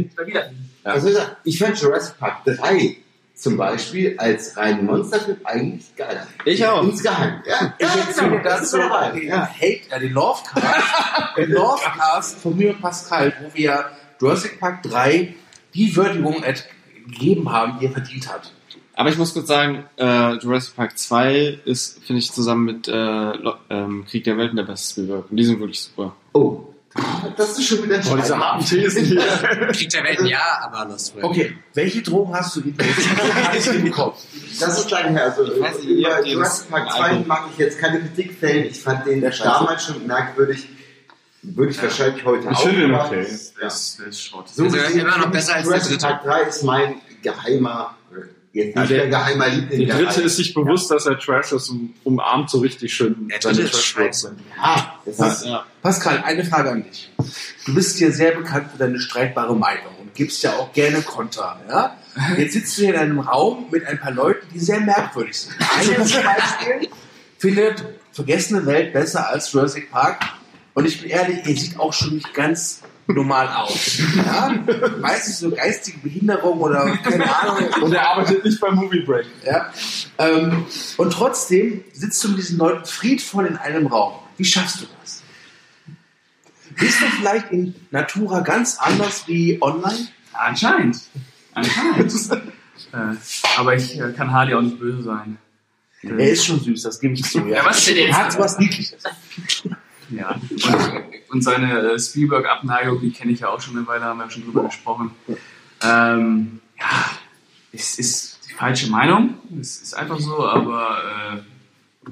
[0.85, 1.31] ich sagen?
[1.43, 2.97] Ich fand Jurassic Park 3
[3.35, 6.25] zum Beispiel als reinen Monsterfilm eigentlich geil.
[6.45, 6.83] Ich auch.
[6.83, 7.41] Insgeheim.
[7.45, 8.43] Ja, ich ja, erzähle genau.
[8.43, 9.49] Das dazu den Ja.
[9.49, 10.65] Hate, äh, den Lovecast,
[11.37, 13.85] den Lovecast von mir und Pascal, wo wir
[14.21, 15.35] Jurassic Park 3
[15.73, 16.43] die Würdigung
[17.05, 18.51] gegeben haben, die er verdient hat.
[18.93, 23.33] Aber ich muss kurz sagen, äh, Jurassic Park 2 ist, finde ich, zusammen mit äh,
[23.69, 25.29] ähm, Krieg der Welten der beste Spielberg.
[25.29, 26.15] Und die sind wirklich super.
[26.31, 26.73] Oh,
[27.35, 29.21] das ist schon wieder Oh, diese harten Thesen hier.
[29.73, 31.23] Krieg der Welten ja, aber World.
[31.23, 34.13] Okay, welche Drogen hast du jetzt bekommen?
[34.59, 35.25] Das ist lange her.
[35.25, 37.27] Also, weiß nicht, über Jurassic Park 2 Album.
[37.27, 38.65] mag ich jetzt keine Kritik fällen.
[38.65, 40.69] Ich fand den damals schon merkwürdig.
[41.41, 42.63] Würde ich wahrscheinlich heute Ich auch.
[42.63, 43.17] finde ihn machen.
[43.19, 43.27] okay.
[43.29, 43.63] Ja.
[43.65, 44.49] Das ist Schrott.
[44.49, 45.99] So Also immer noch finde ich, besser als der Jurassic.
[46.01, 47.95] Park 3 ist mein geheimer,
[48.55, 49.87] jetzt nicht der- geheimer Liebling.
[49.87, 53.39] Der dritte ist sich bewusst, dass er Trash ist und umarmt so richtig schön Der
[53.41, 54.39] seine Trash-Wurzeln.
[54.57, 55.65] Ja, das ist, Ja.
[55.81, 57.11] Pascal, eine Frage an dich.
[57.65, 61.59] Du bist ja sehr bekannt für deine streitbare Meinung und gibst ja auch gerne Konter.
[61.69, 61.97] Ja?
[62.37, 65.55] Jetzt sitzt du hier in einem Raum mit ein paar Leuten, die sehr merkwürdig sind.
[65.59, 66.89] Einer zum Beispiel
[67.37, 70.21] findet Vergessene Welt besser als Jurassic Park.
[70.73, 73.99] Und ich bin ehrlich, ihr sieht auch schon nicht ganz normal aus.
[74.15, 74.55] Ja?
[74.99, 77.69] Meistens so geistige Behinderung oder keine Ahnung.
[77.83, 79.25] Und er arbeitet nicht beim Movie Break.
[79.45, 79.71] Ja?
[80.17, 80.65] Ähm,
[80.97, 84.13] und trotzdem sitzt du mit diesen Leuten friedvoll in einem Raum.
[84.37, 85.21] Wie schaffst du das?
[86.77, 90.07] Bist du vielleicht in Natura ganz anders wie online?
[90.33, 90.97] Anscheinend.
[91.53, 92.11] Anscheinend.
[92.31, 92.97] äh,
[93.57, 95.37] aber ich äh, kann Hardy auch nicht böse sein.
[96.01, 97.39] Er ist schon süß, das gebe ich zu.
[97.39, 98.09] Ja, Ja, was denn jetzt?
[98.09, 99.01] Er hat was Niedliches.
[100.09, 100.35] Ja.
[100.35, 104.29] Und, und seine äh, Spielberg-Abneigung, die kenne ich ja auch schon eine Weile, haben wir
[104.29, 105.11] schon drüber gesprochen.
[105.81, 107.09] Ähm, ja,
[107.71, 109.35] es ist die falsche Meinung.
[109.59, 111.43] Es ist einfach so, aber
[112.07, 112.11] äh,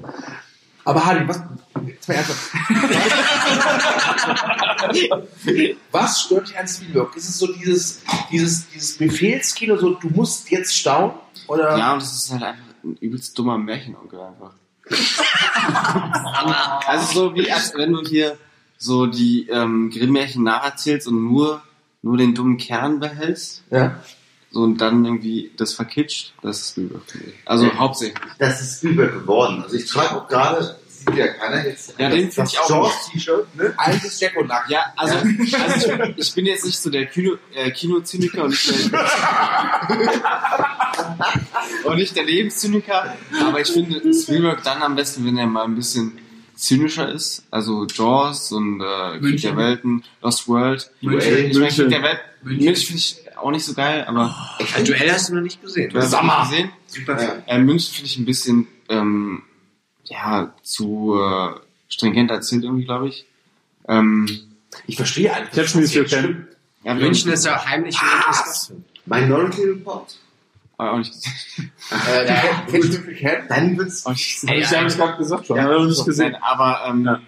[0.84, 1.42] Aber Hardy, was,
[1.86, 2.52] jetzt mal ernsthaft.
[5.90, 7.16] was stört dich an Spielberg?
[7.16, 11.14] Ist es so dieses, dieses, dieses Befehlskino, so du musst jetzt staunen?
[11.46, 11.76] Oder?
[11.78, 14.52] Ja, und das ist halt einfach ein übelst dummer Märchenonkel einfach.
[16.86, 18.36] Also so wie als wenn du hier
[18.76, 21.62] so die ähm, Grimm-Märchen nacherzählst und nur,
[22.02, 23.62] nur den dummen Kern behältst.
[23.70, 24.02] Ja.
[24.50, 27.34] So und dann irgendwie das verkitscht, das ist ich.
[27.44, 28.18] Also hauptsächlich.
[28.38, 29.62] das ist Spielberg geworden.
[29.62, 32.58] Also ich trage auch gerade, sieht ja keiner jetzt, Ja, den das, find das ich
[32.60, 33.74] auch Jaws-T-Shirt, ne?
[33.76, 34.50] Altes Jack und.
[34.68, 38.92] Ja, also, also ich, ich bin jetzt nicht so der Kino, äh, Kinozyniker und nicht
[38.92, 39.08] der,
[41.84, 43.14] und nicht der Lebenszyniker,
[43.46, 46.18] aber ich finde Spielberg dann am besten, wenn er mal ein bisschen
[46.54, 47.44] zynischer ist.
[47.50, 50.90] Also Jaws und äh, Krieg der Welten, Lost World.
[51.00, 51.50] München.
[51.50, 52.76] Ich meine, Krieg der Welt, München.
[52.76, 54.34] Finde ich auch nicht so geil, aber
[54.76, 55.90] Ein Duell hast du noch nicht gesehen.
[55.90, 56.46] du hast Sommer.
[56.48, 56.70] gesehen.
[56.86, 57.20] Super.
[57.22, 57.42] Ja.
[57.46, 59.42] Äh, München finde ich ein bisschen ähm,
[60.06, 61.54] ja zu äh,
[61.88, 63.26] stringent erzählt irgendwie, glaube ich.
[63.88, 64.28] Ähm,
[64.86, 65.52] Ich verstehe eigentlich.
[65.52, 66.08] Catch me if you can.
[66.20, 66.46] Stimmt.
[66.84, 68.84] ja, München ist ja heimlich Interessant.
[69.06, 70.16] Minority Report.
[70.78, 71.70] aber auch nicht gesehen.
[71.90, 73.48] Äh, can.
[73.48, 74.48] Dann wird's Auch nicht gesehen.
[74.48, 75.56] Ey, ich habe es gerade gesagt schon.
[75.56, 76.32] Ja, nicht gesehen.
[76.32, 77.20] Nein, aber ähm, Ja.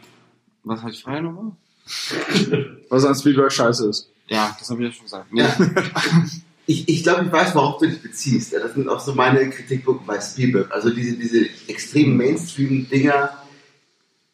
[0.65, 1.53] was hat die Frage nochmal?
[2.89, 4.09] Was an Spielberg scheiße ist.
[4.29, 5.33] Ja, das habe ich ja schon gesagt.
[5.33, 5.43] Nee.
[5.43, 5.57] Ja.
[6.69, 8.53] Ich, ich glaube, ich weiß, worauf du dich beziehst.
[8.53, 10.73] Das sind auch so meine Kritikpunkte bei Spielberg.
[10.73, 13.31] Also diese, diese extremen Mainstream-Dinger,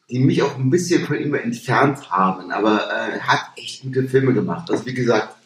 [0.08, 2.50] die mich auch ein bisschen von ihm entfernt haben.
[2.50, 4.70] Aber äh, er hat echt gute Filme gemacht.
[4.70, 5.36] Also wie gesagt,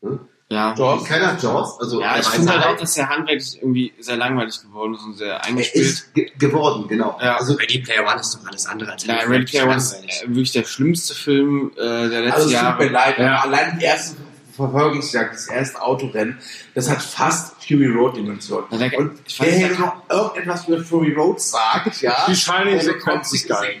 [0.00, 0.20] ne?
[0.50, 0.74] Ja.
[0.78, 1.04] Jaws.
[1.04, 1.78] Keiner Jaws.
[1.78, 2.76] Also, ja, ich finde halt halt.
[2.76, 5.84] auch, dass der handwerklich irgendwie sehr langweilig geworden ist und sehr Er eingespielt.
[5.86, 7.18] ist ge geworden, genau.
[7.20, 7.36] Ja.
[7.36, 10.26] Also, Ready Player One ist doch alles andere als Ja, Ready Player One ist äh,
[10.28, 12.82] wirklich der schlimmste Film äh, der letzten Also es tut Jahre.
[12.84, 13.40] mir leid, Ja.
[13.42, 14.16] allein die erste
[14.58, 16.38] Verfolgungsjagd, das erste Autorennen,
[16.74, 18.64] das hat fast Fury Road Dimension.
[18.64, 23.78] Und wer hier noch irgendetwas über Fury Road sagt, ja, Die der Sequenz ist geil.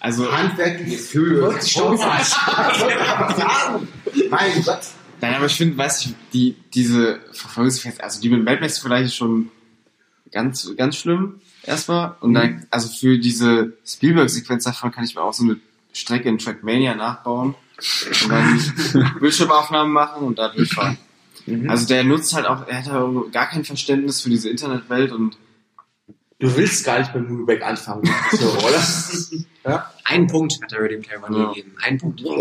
[0.00, 1.42] Also, handwerklich ist Höhe.
[4.30, 4.80] Mein Gott.
[5.20, 9.06] nein, aber ich finde, weiß ich, die, diese Verfolgungsfans, also die mit Mad Max vielleicht
[9.06, 9.50] ist schon
[10.32, 12.16] ganz, ganz schlimm, erstmal.
[12.20, 15.56] Und dann, also für diese Spielberg-Sequenz davon kann ich mir auch so eine
[15.92, 17.54] Strecke in Trackmania nachbauen
[18.22, 20.98] und dann Bildschirmaufnahmen machen und da durchfahren.
[21.68, 25.36] Also der nutzt halt auch, er hat ja gar kein Verständnis für diese Internetwelt und
[26.38, 28.50] Du willst gar nicht beim Movieback anfangen, so,
[29.66, 29.84] oder?
[30.04, 31.48] Ein Punkt hat Ready Player One Ja.
[31.48, 31.74] gegeben.
[31.82, 32.20] Ein Punkt.
[32.22, 32.36] Ja,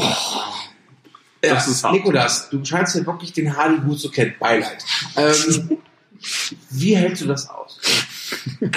[1.42, 1.94] Das ist hart.
[1.96, 4.36] Nikolas, du scheinst ja wirklich den Hardy gut zu kennen.
[4.40, 4.86] Beileid.
[5.18, 5.80] Ähm,
[6.70, 7.78] wie hältst du das aus?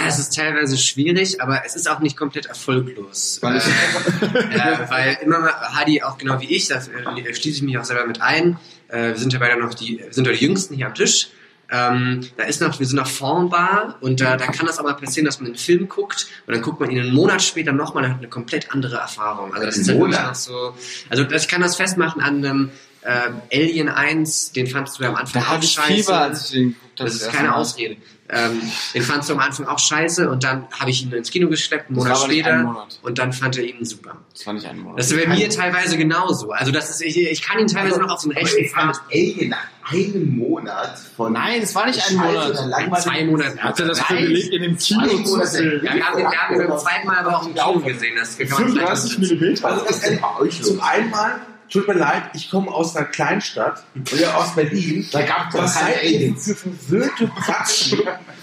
[0.07, 3.39] Es ist teilweise schwierig, aber es ist auch nicht komplett erfolglos.
[3.41, 7.79] Weil, äh, weil immer mal Hadi auch genau wie ich, da äh, schließe ich mich
[7.79, 8.59] auch selber mit ein.
[8.89, 11.29] Äh, wir sind ja beide noch die, wir sind ja die Jüngsten hier am Tisch.
[11.71, 14.93] Ähm, da ist noch, wir sind noch formbar und da, da kann das auch mal
[14.93, 18.05] passieren, dass man einen Film guckt und dann guckt man ihn einen Monat später nochmal
[18.05, 19.55] und hat eine komplett andere Erfahrung.
[19.55, 20.75] Also das ist ja noch so.
[21.09, 22.71] Also ich kann das festmachen an einem
[23.05, 25.93] äh, Alien 1, den fandst du ja am Anfang da auch ich scheiße.
[25.93, 27.11] Fieber, als ich den geguckt habe.
[27.11, 27.57] Das ist keine Mal.
[27.57, 27.97] Ausrede.
[28.29, 28.63] Ähm,
[28.95, 31.89] den fandst du am Anfang auch scheiße und dann habe ich ihn ins Kino geschleppt,
[31.89, 32.63] einen Monat später.
[32.63, 32.99] Monat.
[33.03, 34.17] Und dann fand er ihn super.
[34.33, 35.01] Das war nicht ein Monat.
[35.01, 36.51] Das ist bei mir teilweise genauso.
[36.51, 39.51] Also das ist, ich, ich kann ihn teilweise noch auf den rechten Ich fand Alien
[39.51, 41.35] nach einem Monat von.
[41.35, 43.03] Nein, es war nicht ein Monat.
[43.03, 43.59] zwei Monaten.
[43.59, 44.07] Er hatte das Nein.
[44.19, 45.47] Privileg, in dem Kino zu Monate.
[45.49, 45.81] sehen.
[45.85, 48.17] Ja, wir haben den beim zweiten Mal aber auch im Kino gesehen.
[48.17, 49.69] Das kann man vielleicht 35 Millimeter.
[49.69, 51.41] Also das ist bei euch zum einen mal,
[51.73, 53.83] tut mir leid, ich komme aus einer Kleinstadt,
[54.13, 55.09] oder aus Berlin.
[55.11, 58.01] Da gab's doch Was seid ihr für verwöhnte Praxen,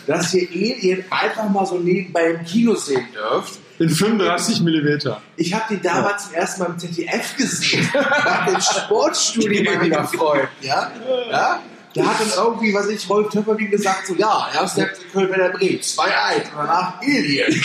[0.08, 3.60] dass ihr Alien einfach mal so nebenbei im Kino sehen dürft?
[3.78, 5.22] In 35 Millimeter.
[5.38, 7.88] Ich habe den damals zum ersten Mal im ZDF gesehen.
[7.94, 10.50] Nach dem Sportstudio meiner Freund.
[10.62, 10.92] Ja?
[11.32, 11.62] ja?
[11.96, 15.58] Der hat dann irgendwie, was ich, Rolf Töpperwien gesagt, so, ja, erst der Köln Werder
[15.58, 17.52] Bremen, 2-1 und danach Alien.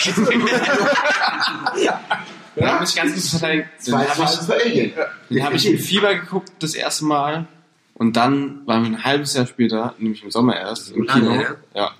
[2.55, 3.67] Da habe ich ganz kurz verteidigt.
[3.79, 4.93] Den Zwei habe ich,
[5.29, 7.47] den hab ich mit Fieber geguckt das erste Mal.
[7.93, 11.33] Und dann waren wir ein halbes Jahr später, nämlich im Sommer erst, im Kino.
[11.33, 11.55] ja?
[11.73, 11.91] Ja.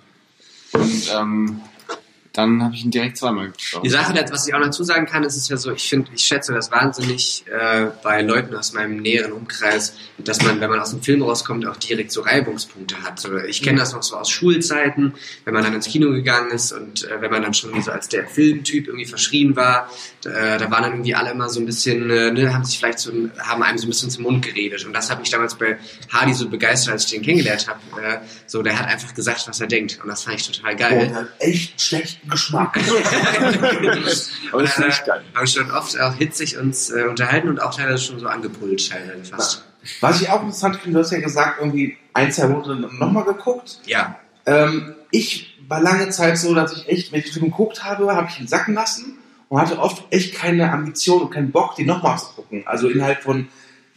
[0.73, 1.61] Und ähm,
[2.35, 3.83] dann habe ich ihn direkt zweimal geschaut.
[3.85, 6.23] Die Sache, was ich auch dazu sagen kann, ist es ja so, ich finde, ich
[6.23, 10.91] schätze das wahnsinnig äh, bei Leuten aus meinem näheren Umkreis, dass man, wenn man aus
[10.91, 13.19] dem Film rauskommt, auch direkt so Reibungspunkte hat.
[13.19, 15.13] So, ich kenne das noch so aus Schulzeiten,
[15.45, 18.09] wenn man dann ins Kino gegangen ist und äh, wenn man dann schon so als
[18.09, 19.89] der Filmtyp irgendwie verschrien war,
[20.25, 22.99] äh, da waren dann irgendwie alle immer so ein bisschen, äh, ne, haben sich vielleicht
[22.99, 24.85] so, haben einem so ein bisschen zum Mund geredet.
[24.85, 25.77] Und das hat mich damals bei
[26.11, 27.79] Hardy so begeistert, als ich den kennengelernt habe.
[28.01, 29.99] Äh, so, der hat einfach gesagt, was er denkt.
[30.01, 31.13] Und das fand ich total geil.
[31.13, 32.77] Hat echt schlechten Geschmack.
[34.51, 35.23] Aber das ist echt geil.
[35.33, 39.25] Haben schon oft auch hitzig uns äh, unterhalten und auch teilweise schon so angepult, teilweise
[39.25, 39.65] fast.
[40.01, 43.79] Was ich auch interessant finde, du hast ja gesagt, irgendwie ein, zwei Monate nochmal geguckt.
[43.85, 44.19] Ja.
[44.45, 48.15] Ähm, ich war lange Zeit so, dass ich echt, wenn ich den Film geguckt habe,
[48.15, 49.17] habe ich ihn sacken lassen
[49.49, 52.63] und hatte oft echt keine Ambition und keinen Bock, den nochmal zu gucken.
[52.65, 53.47] Also innerhalb von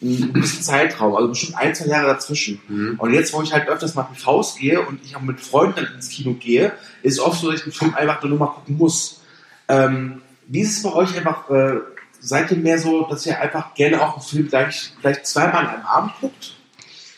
[0.01, 2.61] einem gewissen Zeitraum, also bestimmt ein, zwei Jahre dazwischen.
[2.69, 2.95] Mhm.
[2.99, 5.87] Und jetzt, wo ich halt öfters mal mit Faust gehe und ich auch mit Freunden
[5.95, 9.23] ins Kino gehe, ist oft so, dass ich den Film einfach nur mal gucken muss.
[9.69, 11.81] Ähm, wie ist es bei euch einfach, äh,
[12.21, 15.75] seid ihr mehr so, dass ihr einfach gerne auch einen Film gleich, vielleicht zweimal an
[15.75, 16.55] einem Abend guckt?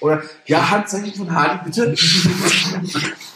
[0.00, 1.94] Oder, ja, Handzeichen von Hardy, bitte?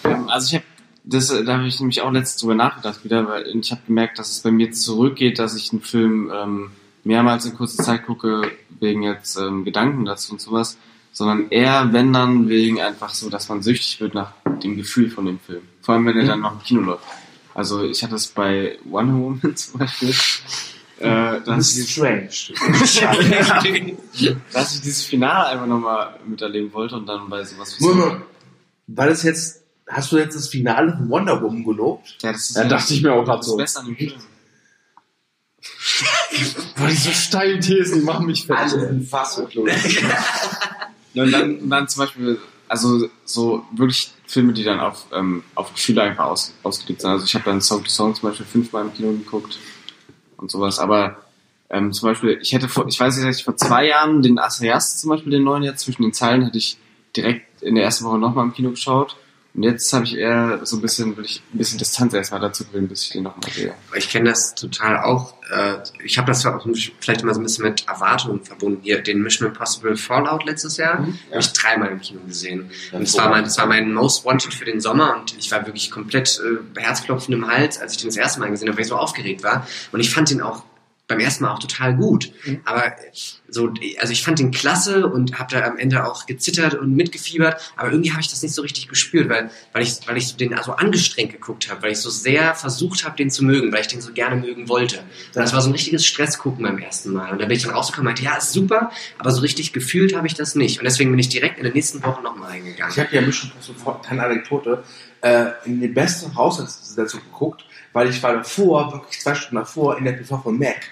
[0.04, 0.64] Ähm, Also ich habe
[1.04, 4.18] das, äh, da habe ich nämlich auch letztens drüber nachgedacht wieder, weil ich habe gemerkt,
[4.18, 6.70] dass es bei mir zurückgeht, dass ich einen Film ähm,
[7.04, 10.78] mehrmals in kurzer Zeit gucke, wegen jetzt ähm, Gedanken dazu und sowas,
[11.12, 15.26] sondern eher, wenn dann, wegen einfach so, dass man süchtig wird nach dem Gefühl von
[15.26, 15.62] dem Film.
[15.80, 17.04] Vor allem, wenn er dann noch im Kino läuft.
[17.54, 20.12] Also ich hatte es bei One Woman zum Beispiel,
[20.98, 22.28] äh, dass, ich, strange.
[24.52, 28.22] dass ich dieses Finale einfach nochmal miterleben wollte und dann bei sowas wie Moment,
[28.88, 32.18] war das jetzt, hast du jetzt das Finale von Wonder Woman gelobt?
[32.22, 33.56] Ja, das ist Ja, dachte ich mir auch das so.
[33.56, 34.14] Beste an dem Film.
[36.76, 38.74] Boah, diese steilen Thesen, machen mich fertig.
[38.74, 39.10] Alle sind.
[41.14, 45.44] Ja, und dann, und dann zum Beispiel, also so wirklich Filme, die dann auf, ähm,
[45.54, 47.10] auf Gefühle einfach aus, ausgelegt sind.
[47.10, 49.58] Also ich habe dann Song to Song zum Beispiel fünfmal im Kino geguckt
[50.36, 50.78] und sowas.
[50.78, 51.18] Aber
[51.70, 55.10] ähm, zum Beispiel, ich hätte vor, ich weiß nicht, vor zwei Jahren den Asayas zum
[55.10, 56.76] Beispiel, den neuen jetzt, zwischen den Zeilen, hätte ich
[57.16, 59.16] direkt in der ersten Woche nochmal im Kino geschaut.
[59.54, 62.64] Und jetzt habe ich eher so ein bisschen, will ich ein bisschen Distanz erstmal dazu
[62.64, 63.74] gewinnen, bis ich den nochmal sehe.
[63.94, 65.34] Ich kenne das total auch.
[65.50, 66.42] Äh, Ich habe das
[67.00, 68.80] vielleicht immer so ein bisschen mit Erwartungen verbunden.
[68.82, 71.18] Hier den Mission Impossible Fallout letztes Jahr Mhm.
[71.30, 72.70] habe ich dreimal im Kino gesehen.
[72.92, 75.66] Und das war, mein, das war mein Most Wanted für den Sommer und ich war
[75.66, 76.40] wirklich komplett
[76.76, 78.96] äh, Herzklopfen im Hals, als ich den das erste Mal gesehen habe, weil ich so
[78.96, 79.66] aufgeregt war.
[79.92, 80.64] Und ich fand den auch
[81.06, 82.32] beim ersten Mal auch total gut.
[82.64, 82.82] Aber
[83.54, 87.72] so, also ich fand den klasse und habe da am Ende auch gezittert und mitgefiebert,
[87.76, 90.54] aber irgendwie habe ich das nicht so richtig gespürt, weil, weil ich, weil ich den
[90.64, 93.86] so angestrengt geguckt habe, weil ich so sehr versucht habe, den zu mögen, weil ich
[93.86, 94.98] den so gerne mögen wollte.
[94.98, 97.30] Und das war so ein richtiges Stressgucken beim ersten Mal.
[97.30, 100.16] Und da bin ich dann rausgekommen und meinte, ja, ist super, aber so richtig gefühlt
[100.16, 100.78] habe ich das nicht.
[100.78, 102.92] Und deswegen bin ich direkt in den nächsten Wochen nochmal reingegangen.
[102.92, 104.82] Ich habe ja Mission Impossible, keine Anekdote,
[105.20, 110.04] äh, in den besten Haushaltssituation geguckt, weil ich war davor, wirklich zwei Stunden davor, in
[110.04, 110.90] der PV von Mac.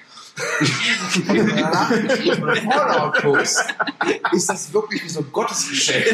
[2.71, 3.65] Fallout guckst,
[4.33, 6.07] ist das wirklich wie so ein Gottesgeschenk.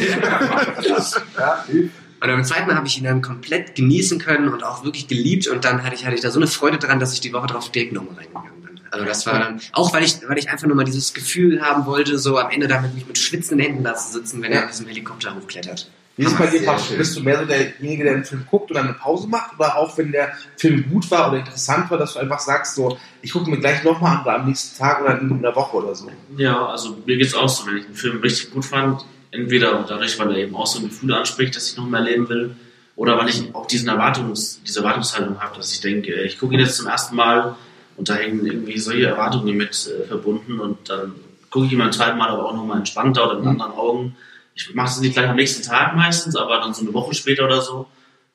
[1.38, 5.06] ja, Und beim zweiten Mal habe ich ihn dann komplett genießen können und auch wirklich
[5.06, 7.32] geliebt und dann hatte ich, hatte ich da so eine Freude dran, dass ich die
[7.32, 8.80] Woche drauf direkt nochmal reingegangen bin.
[8.90, 11.86] Also das war dann, auch weil ich, weil ich einfach nur mal dieses Gefühl haben
[11.86, 14.68] wollte, so am Ende damit mich mit schwitzenden Händen da zu sitzen, wenn er in
[14.68, 15.90] diesem Helikopter hochklettert.
[16.18, 16.98] Wie ist es bei dir, schön.
[16.98, 19.54] Bist du mehr so derjenige, der den Film guckt und dann eine Pause macht?
[19.56, 22.98] Oder auch wenn der Film gut war oder interessant war, dass du einfach sagst, so,
[23.22, 25.94] ich gucke mir gleich nochmal an oder am nächsten Tag oder in einer Woche oder
[25.94, 26.10] so?
[26.36, 30.18] Ja, also mir geht's auch so, wenn ich einen Film richtig gut fand, entweder dadurch,
[30.18, 32.56] weil er eben auch so Gefühle anspricht, dass ich noch mehr erleben will,
[32.96, 36.60] oder weil ich auch diesen Erwartungs, diese Erwartungshaltung habe, dass ich denke, ich gucke ihn
[36.60, 37.54] jetzt zum ersten Mal
[37.96, 41.14] und da hängen irgendwie solche Erwartungen mit äh, verbunden und dann
[41.48, 44.16] gucke ich ihn beim zweiten Mal aber auch nochmal entspannter oder mit anderen Augen.
[44.58, 47.44] Ich mache es nicht gleich am nächsten Tag meistens, aber dann so eine Woche später
[47.44, 47.86] oder so,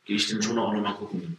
[0.05, 1.37] gehe ich den schon auch nochmal gucken.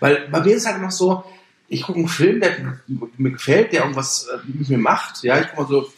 [0.00, 1.24] Weil bei mir ist es halt noch so,
[1.68, 2.80] ich gucke einen Film, der
[3.16, 5.22] mir gefällt, der irgendwas äh, mit mir macht.
[5.22, 5.92] Ja, ich komme so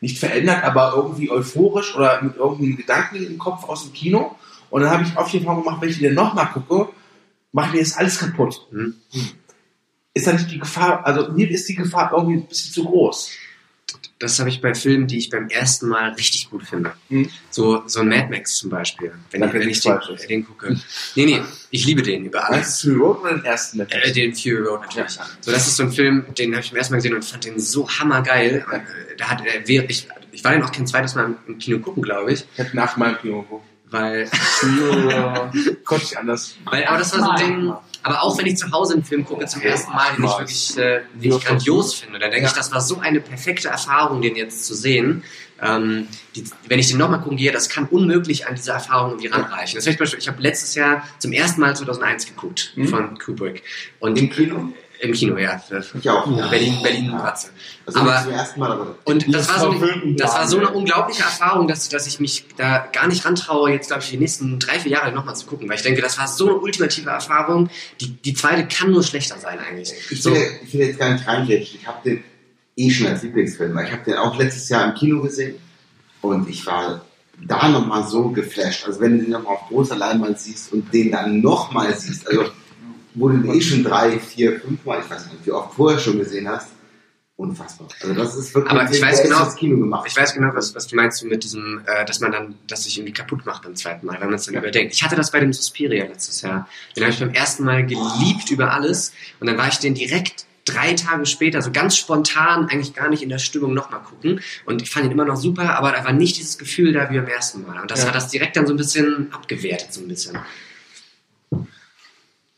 [0.00, 4.36] nicht verändert, aber irgendwie euphorisch oder mit irgendeinem Gedanken im Kopf aus dem Kino.
[4.70, 6.92] Und dann habe ich auf jeden Fall gemacht, wenn ich den nochmal gucke,
[7.52, 8.66] macht mir das alles kaputt.
[8.70, 8.94] Mhm.
[10.14, 13.30] Ist da nicht die Gefahr, also mir ist die Gefahr irgendwie ein bisschen zu groß.
[14.18, 16.92] Das habe ich bei Filmen, die ich beim ersten Mal richtig gut finde.
[17.08, 17.28] Mhm.
[17.50, 19.12] So, so ein Mad Max zum Beispiel.
[19.30, 20.26] Wenn, ich, wenn ich den, Falsches.
[20.26, 20.76] den gucke.
[21.16, 22.80] Nee, nee, ich liebe den über alles.
[22.82, 24.06] Fury Road oder den ersten Netflix?
[24.08, 25.18] Äh, den Fury Road natürlich.
[25.40, 27.44] So, das ist so ein Film, den habe ich beim ersten Mal gesehen und fand
[27.44, 28.64] den so hammergeil.
[28.66, 31.78] Und, äh, Da hat, äh, ich, ich war den auch kein zweites Mal im- Kino
[31.80, 32.44] gucken, glaube ich.
[32.52, 33.66] Ich hätte nach meinem Kino geguckt.
[33.90, 34.26] Weil,
[35.84, 36.54] Konnte ich anders.
[36.64, 39.24] weil, aber das war so ein Ding, aber auch wenn ich zu Hause einen Film
[39.24, 42.52] gucke zum ersten Mal, den ich wirklich, äh, den ich grandios finde, dann denke ich,
[42.52, 45.22] das war so eine perfekte Erfahrung, den jetzt zu sehen.
[45.60, 49.28] Ähm, die, wenn ich den nochmal gucken gehe, das kann unmöglich an diese Erfahrung irgendwie
[49.28, 49.76] ranreichen.
[49.76, 53.62] Das heißt, ich habe letztes Jahr zum ersten Mal 2001 geguckt von Kubrick.
[54.00, 54.72] Und Im Kino?
[55.02, 55.60] Im Kino, ja.
[56.00, 56.24] Ich auch.
[56.48, 57.48] Berlin, Berlin Platze.
[57.84, 59.74] Also Aber- zum ersten Mal, aber Und das war, so,
[60.16, 63.88] das war so eine unglaubliche Erfahrung, dass, dass ich mich da gar nicht rantraue, jetzt
[63.88, 66.28] glaube ich die nächsten drei, vier Jahre nochmal zu gucken, weil ich denke, das war
[66.28, 67.68] so eine ultimative Erfahrung.
[68.00, 69.92] Die, die zweite kann nur schlechter sein eigentlich.
[70.10, 71.80] Ich So, will, ich will jetzt gar nicht reingrätschen.
[71.80, 72.24] Ich habe den
[72.76, 73.74] eh schon als Lieblingsfilm.
[73.74, 75.56] weil Ich habe den auch letztes Jahr im Kino gesehen
[76.20, 77.04] und ich war
[77.44, 78.86] da nochmal so geflasht.
[78.86, 82.44] Also wenn du den nochmal auf großer Leinwand siehst und den dann nochmal siehst, also
[83.14, 86.18] wo du eh schon drei, vier, fünf Mal, ich weiß nicht, wie oft vorher schon
[86.18, 86.68] gesehen hast,
[87.36, 87.88] unfassbar.
[88.00, 90.04] Also das ist wirklich Aber ich weiß genau- Kino gemacht.
[90.06, 92.96] ich weiß genau, was, was du meinst mit diesem, äh, dass man dann, dass sich
[92.98, 94.94] irgendwie kaputt macht beim zweiten Mal, wenn man es dann überdenkt.
[94.94, 96.68] Ich hatte das bei dem Suspiria letztes Jahr.
[96.96, 100.46] Den habe ich beim ersten Mal geliebt über alles und dann war ich den direkt
[100.64, 104.40] drei Tage später, so ganz spontan, eigentlich gar nicht in der Stimmung nochmal gucken.
[104.64, 107.16] Und ich fand ihn immer noch super, aber da war nicht dieses Gefühl da wie
[107.16, 107.80] beim ersten Mal.
[107.80, 108.08] Und das Ja.
[108.08, 110.38] hat das direkt dann so ein bisschen abgewertet, so ein bisschen.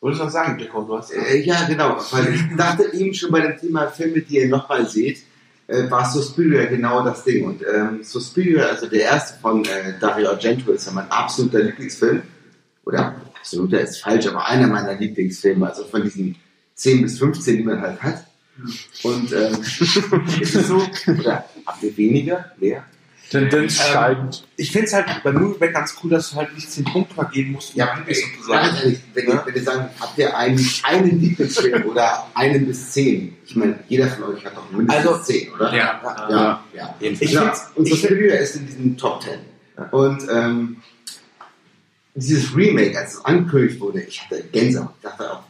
[0.04, 0.82] Wolltest du was sagen, Dico?
[0.82, 1.96] Du hast Äh, ja, genau.
[2.10, 5.22] Weil ich dachte eben schon bei dem Thema Filme, die ihr nochmal seht,
[5.66, 7.46] äh, war Suspiria genau das Ding.
[7.46, 12.20] Und ähm, Suspiria, also der erste von äh, Dario Argento, ist ja mein absoluter Lieblingsfilm.
[12.84, 15.66] Oder absoluter ist falsch, aber einer meiner Lieblingsfilme.
[15.66, 16.36] Also von diesen
[16.74, 18.26] 10 bis 15, die man halt hat.
[19.04, 19.54] Und ähm,
[20.38, 20.86] ist es so?
[21.18, 22.52] Oder habt ihr weniger?
[22.58, 22.84] Mehr?
[23.30, 24.46] Tendenz Ähm, steigend.
[24.56, 27.52] Ich finde es halt bei Movieback ganz cool, dass du halt nicht 10 Punkte vergeben
[27.52, 28.76] musst, Ja, dein Lieblings zu ganz sagen.
[28.84, 33.36] ehrlich, wenn, ihr sagen, habt ihr eigentlich einen Lieblingsfilm oder einen bis zehn?
[33.46, 35.74] Ich meine, jeder von euch hat doch mindestens Also- zehn, oder?
[35.74, 36.00] Ja.
[36.30, 36.94] Ja, ja.
[37.00, 37.30] Jedenfalls.
[37.30, 37.40] Ich Ja.
[37.42, 39.40] find's, und Suspiria ist in diesen Top Ten.
[39.90, 40.76] Und ähm,
[42.14, 44.90] dieses Remake, als es angekündigt wurde, ich hatte Gänsehaut.
[44.98, 45.42] Ich dachte auch,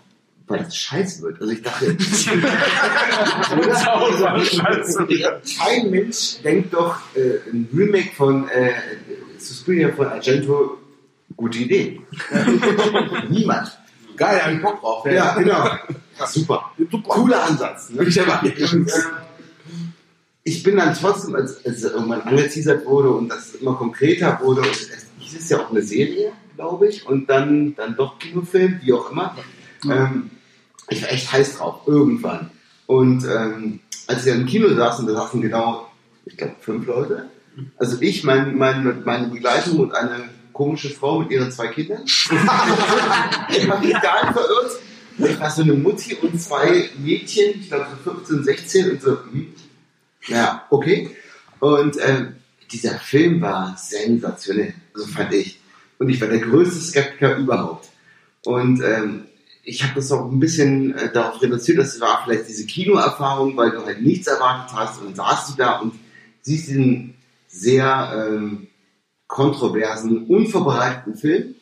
[0.46, 1.40] weil das scheiße wird.
[1.40, 1.96] Also ich dachte,
[5.58, 8.72] kein Mensch denkt doch, äh, ein Remake von äh,
[9.38, 10.78] Suspiria von Argento,
[11.36, 12.00] gute Idee.
[13.28, 13.78] Niemand.
[14.16, 15.06] Geil, hab ich Bock drauf.
[15.06, 15.68] Ja, genau.
[16.26, 16.70] Super.
[17.08, 17.90] Cooler Ansatz.
[17.90, 18.04] Ne?
[18.04, 18.20] Ich
[18.72, 18.90] Und,
[20.44, 24.60] ich bin dann trotzdem, als, als es irgendwann angeteasert wurde und das immer konkreter wurde
[24.60, 24.88] und es-
[25.34, 29.34] ist ja auch eine Serie, glaube ich, und dann, dann doch Kinofilm, wie auch immer.
[29.90, 30.30] Ähm,
[30.88, 32.50] ich war echt heiß drauf, irgendwann.
[32.86, 35.90] Und ähm, als wir im Kino saßen, da saßen genau,
[36.26, 37.28] ich glaube, fünf Leute.
[37.76, 42.02] Also ich, mein, mein, meine Begleitung und eine komische Frau mit ihren zwei Kindern.
[42.06, 44.80] ich habe mich gar nicht verirrt.
[45.18, 49.10] Ich war so eine Mutti und zwei Mädchen, ich glaube so 15, 16 und so,
[49.10, 49.54] hm,
[50.26, 51.10] ja, okay.
[51.60, 52.34] Und ähm,
[52.72, 55.60] dieser Film war sensationell, so fand ich.
[55.98, 57.88] Und ich war der größte Skeptiker überhaupt.
[58.44, 59.26] Und ähm,
[59.64, 63.70] ich habe das auch ein bisschen äh, darauf reduziert, das war vielleicht diese Kinoerfahrung, weil
[63.70, 65.94] du halt nichts erwartet hast und dann saßt du da und
[66.42, 67.14] siehst diesen
[67.48, 68.68] sehr ähm,
[69.26, 71.54] kontroversen, unvorbereiteten Film.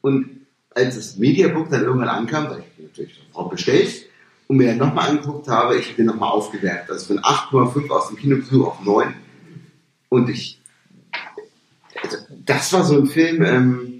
[0.00, 4.06] Und als das Mediabook dann irgendwann ankam, weil ich natürlich sofort bestellt
[4.48, 6.90] und mir dann nochmal angeguckt habe, ich habe den nochmal aufgewertet.
[6.90, 9.14] Also von 8,5 aus dem Kinobesuch auf 9.
[10.08, 10.60] Und ich,
[12.02, 13.93] also das war so ein Film, ähm,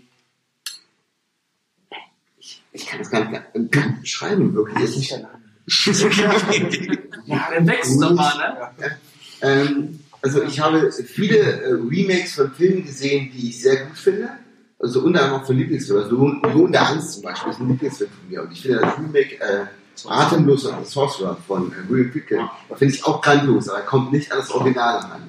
[2.75, 4.79] ich, kann das gar nicht, gar nicht beschreiben, wirklich.
[4.81, 5.17] Das ist nicht
[7.27, 8.99] Ja, dann wächst doch mal, ne?
[9.41, 14.29] ähm, also ich habe viele äh, Remakes von Filmen gesehen, die ich sehr gut finde.
[14.79, 16.05] Also unter anderem auch von Lieblingsfilmen.
[16.05, 18.43] Also Lohn der Angst zum Beispiel ist ein Lieblingsfilm von mir.
[18.43, 19.65] Und ich finde das Remake äh,
[20.07, 24.33] Atemlos und Sorcerer von äh, William Friedkin finde ich auch grandios, aber er kommt nicht
[24.33, 25.23] an das Original heran.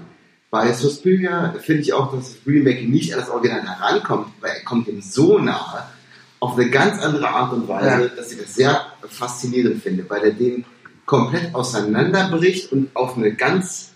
[0.50, 4.64] Bei Suspiria finde ich auch, dass das Remake nicht an das Original herankommt, weil er
[4.64, 5.84] kommt ihm so nahe,
[6.40, 10.32] auf eine ganz andere Art und Weise, dass ich das sehr faszinierend finde, weil er
[10.32, 10.66] den
[11.06, 13.92] komplett auseinanderbricht und auf eine ganz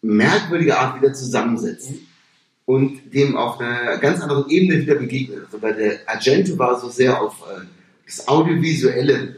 [0.00, 1.90] merkwürdige Art wieder zusammensetzt
[2.64, 5.44] und dem auf einer ganz anderen Ebene wieder begegnet.
[5.46, 7.64] Also bei der Argento war so sehr auf äh,
[8.06, 9.36] das Audiovisuelle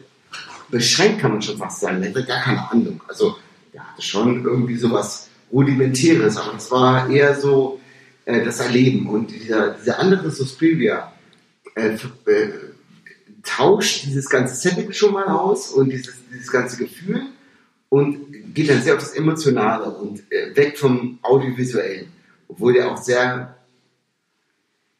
[0.71, 2.01] beschränkt, kann man schon fast sagen.
[2.01, 3.01] Der hatte gar keine Ahnung.
[3.07, 3.37] Also
[3.73, 7.81] der hatte schon irgendwie sowas Rudimentäres, aber es war eher so
[8.25, 9.07] äh, das Erleben.
[9.09, 11.13] Und dieser, dieser andere Suspiria
[11.75, 11.95] äh,
[12.27, 12.51] äh,
[13.43, 17.23] tauscht dieses ganze Setting schon mal aus und dieses, dieses ganze Gefühl
[17.89, 22.09] und geht dann sehr auf das Emotionale und äh, weg vom Audiovisuellen.
[22.49, 23.57] Obwohl der auch sehr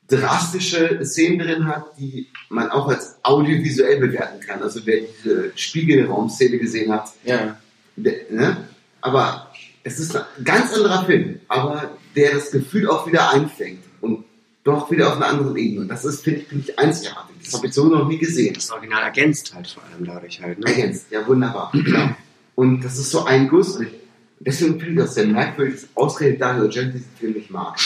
[0.09, 4.63] drastische Szenen drin hat, die man auch als audiovisuell bewerten kann.
[4.63, 7.57] Also wer diese Spiegelraumszene gesehen hat, Ja.
[7.97, 8.69] der, ne?
[9.01, 9.51] aber
[9.83, 14.25] es ist ein ganz anderer Film, aber der das Gefühl auch wieder einfängt und
[14.65, 15.83] doch wieder auf einer anderen Ebene.
[15.83, 17.37] Und das ist, finde ich, finde ich einzigartig.
[17.45, 18.55] Das habe ich so noch nie gesehen.
[18.55, 20.59] Das Original ergänzt halt vor allem dadurch halt.
[20.59, 20.67] Ne?
[20.67, 21.71] Ergänzt, ja wunderbar.
[21.73, 22.09] genau.
[22.55, 23.77] Und das ist so ein Guss.
[23.77, 23.93] Und ich,
[24.41, 27.79] deswegen finde ich das sehr merkwürdig, dass ausgerechnet Dario Argento diesen Film nicht mag.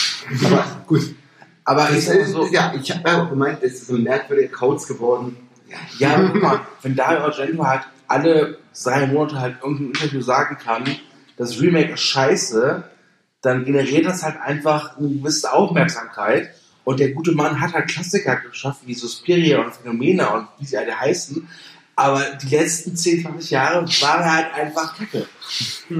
[0.45, 1.15] Aber gut.
[1.65, 4.87] Aber Ich, sag so, ja, ich habe ja auch gemeint, es ist ein merkwürdiger Kauz
[4.87, 5.35] geworden.
[5.99, 10.57] Ja, aber guck mal, wenn Dario Argento halt alle drei Monate halt irgendein Interview sagen
[10.57, 10.83] kann,
[11.37, 12.83] das Remake ist scheiße,
[13.41, 16.49] dann generiert das halt einfach eine gewisse Aufmerksamkeit.
[16.83, 20.77] Und der gute Mann hat halt Klassiker geschaffen, wie Suspiria und Phänomena und wie sie
[20.77, 21.47] alle heißen.
[21.95, 25.27] Aber die letzten 10, 20 Jahre waren halt einfach Kacke.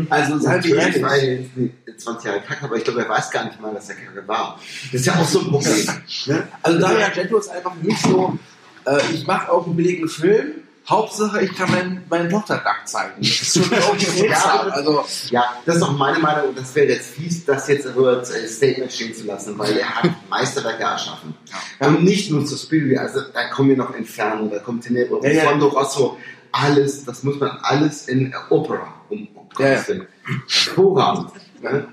[0.10, 1.04] Also seid ihr ehrlich.
[1.04, 3.74] war er jetzt die 20 Jahre Kacke, aber ich glaube, er weiß gar nicht mal,
[3.74, 4.58] dass er Kacke war.
[4.94, 5.86] Das ist ja auch so ein Problem.
[6.28, 6.48] ne?
[6.62, 8.40] Also Dario Argento ist einfach mich so,
[8.86, 13.14] äh, ich mache auch einen billigen Film, Hauptsache ich kann mein, meine Tochter nackt zeigen.
[13.20, 17.12] Das ist schon Ja, Also, Ja, das ist auch meine Meinung und das wäre jetzt
[17.12, 21.36] fies, das jetzt als Statement stehen zu lassen, weil er hat Meisterwerke erschaffen.
[21.80, 25.44] Und nicht nur Suspiria, also da kommen wir noch Inferno, da kommt Tenebro, Ja, ja.
[25.44, 26.18] Fondo Rosso,
[26.52, 29.48] alles, das muss man alles in Opera, um, um
[31.62, 31.72] Ja, ja.
[31.72, 31.88] Ne?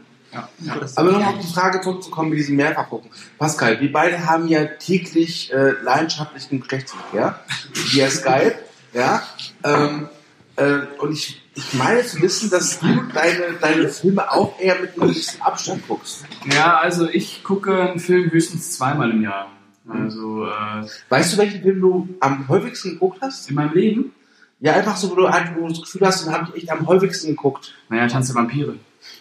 [0.96, 3.10] aber nochmal auf die Frage zurückzukommen mit diesem Mehrfachgucken.
[3.38, 7.40] Pascal, wir beide haben ja täglich äh, leidenschaftlichen Geschlechtsverkehr
[7.72, 8.56] via Skype.
[8.96, 9.22] Ja?
[9.62, 10.08] Ähm,
[10.56, 14.94] äh, und ich, ich meine zu wissen, dass du deine, deine Filme auch eher mit
[14.98, 16.24] einem gewissen Abstand guckst.
[16.52, 19.50] Ja, also ich gucke einen Film höchstens zweimal im Jahr.
[19.88, 23.48] Also äh, Weißt du, welchen Film du am häufigsten geguckt hast?
[23.50, 24.12] in meinem Leben,
[24.60, 26.70] Ja, einfach so, wo du, halt, wo du das Gefühl hast, den habe ich echt
[26.72, 27.74] am häufigsten geguckt.
[27.90, 28.76] naja, Tanz der Vampire.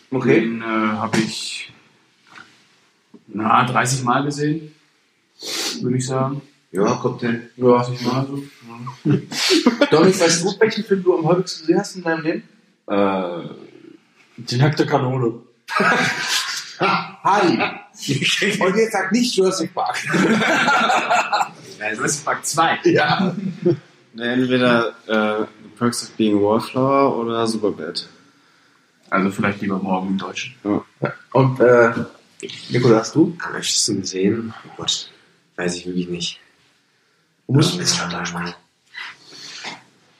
[0.09, 0.39] Okay.
[0.41, 1.73] Den äh, habe ich
[3.27, 4.73] na, 30 Mal gesehen,
[5.81, 6.41] würde ich sagen.
[6.75, 7.49] Ja, kommt hin.
[7.55, 7.77] Ja.
[7.77, 8.43] 30 Mal so.
[9.91, 12.43] Dominik, weißt du, welchen Film du am häufigsten gesehen hast in deinem Leben?
[12.87, 13.39] Äh,
[14.37, 15.39] den Hack der Kanone.
[16.79, 17.57] Hardy.
[18.59, 19.97] Und jetzt sag nicht Jurassic Park.
[21.79, 22.79] Jurassic Park 2.
[22.83, 23.33] Ja.
[24.17, 28.09] Entweder äh, The Perks of Being a Wallflower oder Superbad.
[29.09, 30.55] Also vielleicht lieber morgen im Deutschen.
[31.31, 31.93] Und äh,
[32.69, 33.37] Nikolas, du?
[33.41, 34.53] Am öftesten gesehen?
[34.67, 35.09] Oh Gott,
[35.55, 36.39] weiß ich wirklich nicht.
[37.47, 38.55] Du musst ein bisschen lauter sprechen.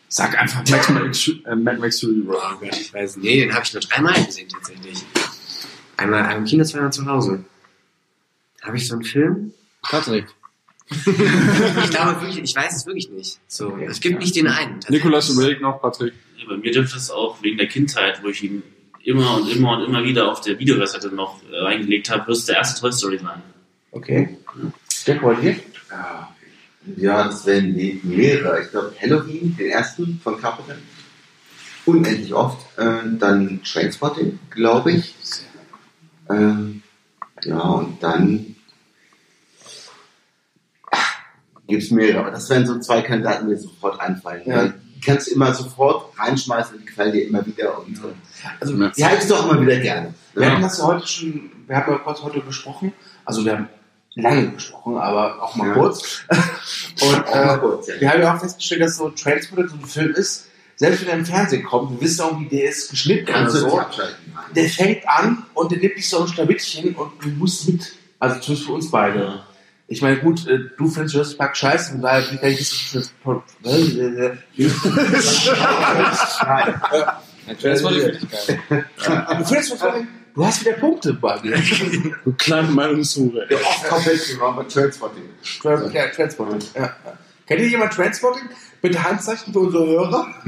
[0.07, 2.37] Sag einfach Max Max, äh, Mad Max Fury Road.
[2.41, 3.25] Oh Gott, ich weiß nicht.
[3.25, 5.03] Nee, den habe ich nur dreimal gesehen tatsächlich.
[5.97, 7.43] Einmal im Kino, zweimal zu Hause.
[8.61, 9.53] Habe ich so einen Film?
[9.81, 10.27] Patrick.
[10.89, 13.39] ich glaube wirklich, ich weiß es wirklich nicht.
[13.47, 14.79] So, es gibt nicht den einen.
[14.89, 16.13] Nikolas überlegt noch, Patrick.
[16.37, 18.61] Ja, bei mir dürfte es auch wegen der Kindheit, wo ich ihn
[19.03, 22.45] immer und immer und immer wieder auf der Videokassette noch äh, reingelegt habe, wird es
[22.45, 23.41] der erste Toy Story sein.
[23.91, 24.37] Okay.
[25.05, 25.55] Jack, bei dir?
[25.89, 26.34] Ja,
[26.97, 28.61] ja das wären die mehrere.
[28.61, 30.75] Ich glaube, Halloween, den ersten von Carpenter.
[31.85, 32.65] Unendlich oft.
[32.77, 35.15] Äh, dann Trainspotting, glaube ich.
[36.29, 36.81] Ähm,
[37.43, 38.55] ja, und dann
[41.67, 42.19] gibt es mehrere.
[42.19, 44.43] Aber das wären so zwei Kandidaten, die mir sofort einfallen.
[44.45, 44.67] Ja.
[44.67, 47.79] Die kannst du immer sofort reinschmeißen die gefallen dir immer wieder.
[47.79, 48.01] Und, äh,
[48.59, 50.13] Also, die halte ich doch immer wieder gerne.
[50.33, 53.69] Wir hatten das ja heute schon, wir haben ja kurz heute besprochen, also wir haben
[54.15, 55.73] lange gesprochen, aber auch mal Ja.
[55.73, 56.21] kurz.
[57.01, 57.93] Und Auch mal äh, kurz, ja.
[57.99, 60.47] wir haben ja auch festgestellt, dass so Transporter so ein Film ist,
[60.77, 63.79] selbst wenn er im Fernsehen kommt, wir wissen auch, wie der ist geschnitten du so,
[63.79, 63.99] nicht
[64.55, 67.93] der fängt an und der nimmt dich so ein Schlawittchen und du musst mit.
[68.19, 69.43] Also zumindest für uns beide.
[69.87, 73.09] Ich meine, gut, äh, du findest Jurassic Park scheiße, von daher kann ich wissen,
[73.63, 74.39] Nein.
[77.61, 78.85] Transporting finde ich geil.
[79.37, 81.57] Du findest was von Du hast wieder Punkte bei dir.
[82.25, 83.47] Du kleine Meinungshure.
[83.47, 85.23] Der oft komplett war bei Trainspotting.
[85.61, 86.59] Trans ja, Transporting.
[86.75, 86.81] Ja.
[86.81, 86.95] ja.
[87.47, 88.49] Kennt ihr jemand Transporting?
[88.81, 90.27] Bitte Handzeichen für unsere Hörer.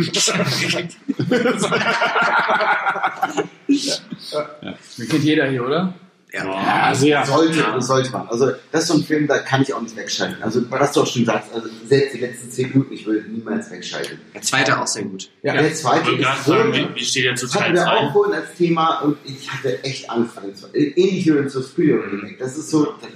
[4.98, 5.94] Den kennt jeder hier, oder?
[6.34, 6.52] Ja.
[6.84, 7.26] Also ja.
[7.26, 8.28] Sollte, das sollte man.
[8.28, 10.44] Also, das ist so ein Film, da kann ich auch nicht wegschalten.
[10.44, 13.72] Also, was du auch schon sagst, also, selbst die letzten 10 Minuten, ich würde niemals
[13.72, 14.20] wegschalten.
[14.34, 15.30] Der zweite auch sehr gut.
[15.42, 17.92] Ja, der zweite Ich ist so, wie, wie steht der zu das hatten Teil wir
[17.92, 18.12] auch 2?
[18.14, 20.76] vorhin als Thema und ich hatte echt Angst vor dem zweiten.
[20.76, 22.36] Ähnlich wie beim Suspiria Remake.
[22.38, 23.10] Das ist so, das,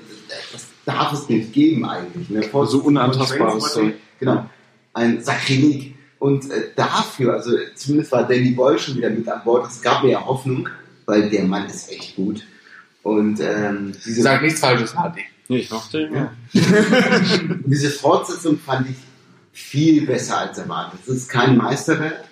[0.54, 2.30] das darf es nicht geben eigentlich.
[2.30, 2.44] Ne?
[2.44, 4.50] Vor- So unantastbares Trainspotting, Genau.
[4.94, 5.96] Ein Sakrileg.
[6.20, 9.70] Und äh, dafür, also zumindest war Danny Boyle schon wieder mit an Bord.
[9.70, 10.70] Es gab mir ja Hoffnung,
[11.06, 12.44] weil der Mann ist echt gut.
[13.04, 15.22] Und ähm, diese, Sag nichts Falsches, Hardy.
[15.48, 16.14] Nee, ich mach den.
[16.14, 16.34] Ja.
[17.66, 18.96] diese Fortsetzung fand ich
[19.52, 21.00] viel besser als erwartet.
[21.04, 22.24] Es ist kein Meisterwerk,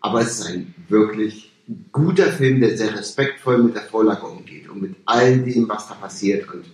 [0.00, 1.50] aber es ist ein wirklich
[1.92, 5.94] guter Film, der sehr respektvoll mit der Vorlage umgeht und mit all dem, was da
[5.94, 6.52] passiert.
[6.52, 6.64] Und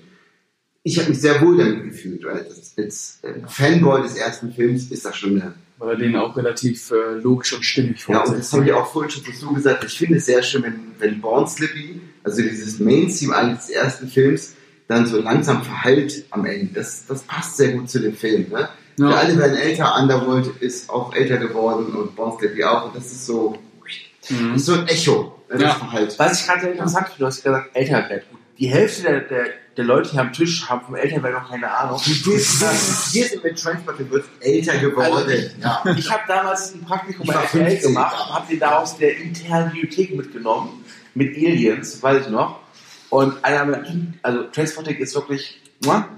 [0.83, 2.25] ich habe mich sehr wohl damit gefühlt.
[2.25, 6.17] Weil das, als äh, Fanboy des ersten Films ist das schon eine Weil er den
[6.17, 9.53] auch relativ äh, logisch und stimmig ja, und das habe ich auch vorhin schon dazu
[9.53, 9.85] gesagt.
[9.85, 14.09] Ich finde es sehr schön, wenn, wenn Born Slippy, also dieses Main-Theme eigentlich des ersten
[14.09, 14.55] Films,
[14.87, 16.75] dann so langsam verhallt am Ende.
[16.75, 18.47] Das, das passt sehr gut zu dem Film.
[18.51, 18.69] Ne?
[18.99, 19.09] Ja.
[19.09, 22.87] Wir alle werden älter, Underworld ist auch älter geworden und Born Slippy auch.
[22.87, 23.59] Und das ist so,
[24.29, 25.75] das ist so ein Echo, das Ja.
[25.75, 26.15] Verhalten.
[26.19, 28.25] Was ich gerade sehr interessant finde, du hast gesagt, Elternwert.
[28.59, 29.47] Die Hälfte der, der,
[29.77, 32.01] der Leute hier am Tisch haben vom Elternwert noch keine Ahnung.
[32.05, 35.51] Wir sind mit Transporting wird älter geworden.
[35.61, 35.83] ja.
[35.97, 39.17] Ich habe damals ein Praktikum bei RTL 15 gemacht und habe den da aus der
[39.17, 40.85] internen Bibliothek mitgenommen.
[41.15, 42.61] Mit Aliens, weiß ich noch.
[43.11, 43.85] Und einer
[44.23, 46.09] also Transporting ist wirklich, muah.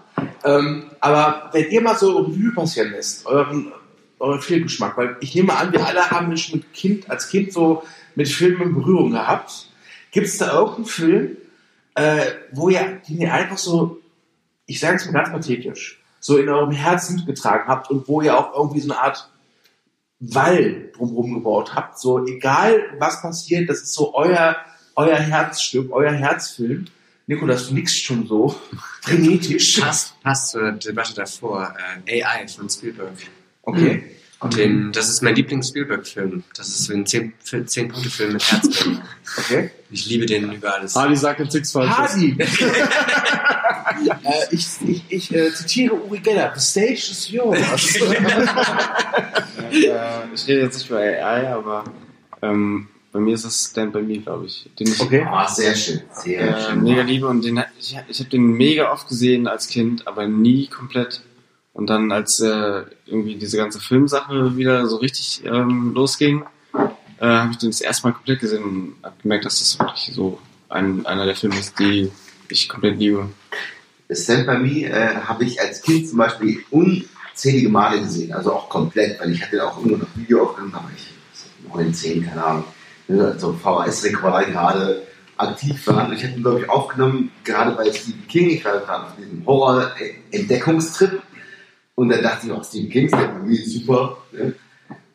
[0.45, 3.73] ähm, aber wenn ihr mal so Revue passieren lässt, euren,
[4.19, 7.83] euren Filmgeschmack, weil ich nehme an, wir alle haben schon mit Kind, als Kind so
[8.15, 9.69] mit Filmen in Berührung gehabt.
[10.11, 11.37] Gibt es da irgendeinen Film,
[11.97, 14.01] äh, wo ihr, den ihr einfach so,
[14.67, 18.39] ich sage es mal ganz pathetisch, so in eurem Herzen mitgetragen habt und wo ihr
[18.39, 19.29] auch irgendwie so eine Art
[20.21, 21.99] Wall drumherum gebaut habt.
[21.99, 24.57] So, egal was passiert, das ist so euer,
[24.95, 26.87] euer Herzstück, euer Herzfilm.
[27.27, 28.55] Nikolas, du nickst schon so
[29.03, 29.81] frenetisch.
[29.81, 31.75] Passt, passt zur Debatte davor.
[32.07, 33.15] Äh, AI von Spielberg.
[33.63, 34.17] Okay.
[34.55, 36.45] Den, das ist mein Lieblings-Spielberg-Film.
[36.55, 39.01] Das ist ein 10-Punkte-Film mit Herzblut.
[39.39, 39.71] Okay.
[39.91, 40.95] Ich liebe den über alles.
[40.95, 41.97] Hardy sagt jetzt nichts Falsches.
[41.97, 42.37] Hardy!
[42.41, 42.47] äh,
[44.51, 46.53] ich ich, ich äh, zitiere Uri Geller.
[46.55, 47.59] The stage is yours.
[47.59, 47.75] äh,
[50.35, 51.85] ich rede jetzt nicht über AI, aber
[52.41, 54.69] ähm, bei mir ist es Stand By Me, glaube ich.
[54.79, 55.27] Den ich okay.
[55.29, 56.83] Ah, sehr schön, sehr äh, schön.
[56.83, 60.69] mega liebe und den, ich, ich habe den mega oft gesehen als Kind, aber nie
[60.69, 61.23] komplett.
[61.77, 67.51] Und dann, als äh, irgendwie diese ganze Filmsache wieder so richtig ähm, losging, äh, habe
[67.53, 70.39] ich den das erste Mal komplett gesehen und habe gemerkt, dass das wirklich so
[70.71, 72.11] ein, einer der Filme ist, die
[72.49, 73.29] ich komplett liebe.
[74.11, 78.71] Stand By Me äh, habe ich als Kind zum Beispiel unzählige Male gesehen, also auch
[78.71, 81.13] komplett, weil ich hatte auch immer noch Video aufgenommen, war ich
[81.75, 82.65] 9, 10, keine Ahnung,
[83.07, 85.03] ne, so VHS-Rekorder gerade
[85.37, 86.11] aktiv war.
[86.11, 89.45] Ich hatte ihn, glaube ich, aufgenommen, gerade bei Stephen King, ich war gerade auf diesem
[89.45, 91.21] Horror-Entdeckungstrip
[91.97, 94.19] und dann dachte ich auch, Stephen King, Stand By Me ist super.
[94.33, 94.55] Ne?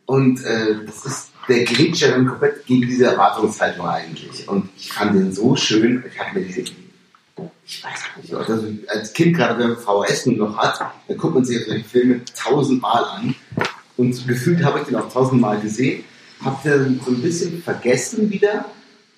[0.05, 4.47] Und äh, das ist der grätscht ja dann komplett gegen diese Erwartungshaltung eigentlich.
[4.47, 6.65] Und ich fand den so schön, ich habe mir den
[7.65, 11.45] ich weiß nicht, also als Kind gerade, wenn man VHS noch hat, dann guckt man
[11.45, 13.36] sich solche Filme tausendmal an.
[13.97, 16.03] Und gefühlt habe ich den auch tausendmal gesehen,
[16.43, 18.65] habe den so ein bisschen vergessen wieder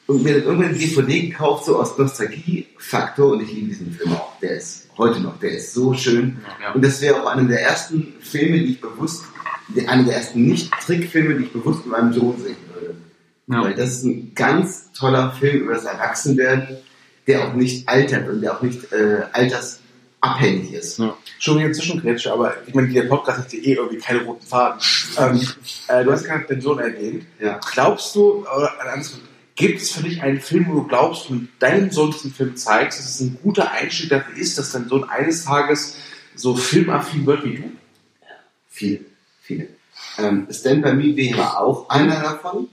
[0.08, 4.14] und mir dann irgendwann die DVD gekauft, so aus Nostalgie-Faktor und ich liebe diesen Film
[4.14, 4.40] auch.
[4.42, 6.40] der ist heute noch, der ist so schön.
[6.62, 6.74] Ja.
[6.74, 9.24] Und das wäre auch einer der ersten Filme, die ich bewusst,
[9.88, 12.96] einer der ersten Nicht-Trickfilme, die ich bewusst mit meinem Sohn sehen würde.
[13.48, 13.64] Ja.
[13.64, 16.78] Weil das ist ein ganz toller Film über das Erwachsenwerden,
[17.28, 21.02] der auch nicht altert und der auch nicht äh, altersabhängig ist.
[21.40, 24.80] Schon wieder Zwischengrätsche, aber ich meine, der Podcast hat ja eh irgendwie keine roten Faden.
[25.18, 25.42] Ähm,
[25.88, 27.26] äh, du hast gerade den Sohn erwähnt.
[27.40, 27.60] Ja.
[27.72, 29.22] Glaubst du, oder andersrum,
[29.56, 32.56] gibt es für dich einen Film, wo du glaubst, wenn du deinem Sohn diesen Film
[32.56, 35.98] zeigst, dass es ein guter Einstieg dafür ist, dass dein Sohn eines Tages
[36.36, 37.72] so filmaffin wird wie du?
[38.70, 39.06] Viel,
[39.42, 39.68] viele.
[40.18, 42.68] Ähm, Stand By Me wäre auch einer davon.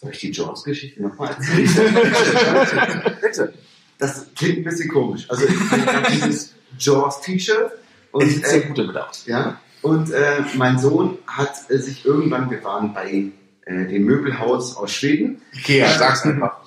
[0.00, 3.16] Soll ich die Jaws-Geschichte nochmal erzählen?
[3.22, 3.54] Bitte.
[3.98, 5.24] Das klingt ein bisschen komisch.
[5.30, 7.72] Also ich habe dieses Jaws-T-Shirt
[8.12, 9.24] und, Es ist sehr äh, gut damit aus.
[9.26, 13.32] ja, und äh, mein Sohn hat äh, sich irgendwann, wir waren bei
[13.66, 15.40] äh, dem Möbelhaus aus Schweden.
[15.54, 16.58] Ikea, sag's einfach.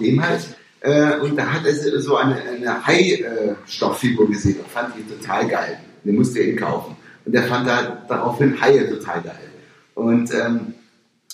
[0.00, 0.42] Dem halt.
[0.80, 5.80] Äh, und da hat er so eine, eine Hai-Stofffigur gesehen und fand die total geil.
[6.04, 6.96] Den musste er ihn kaufen.
[7.24, 9.50] Und er fand da daraufhin Haie total geil.
[9.94, 10.74] Und ähm,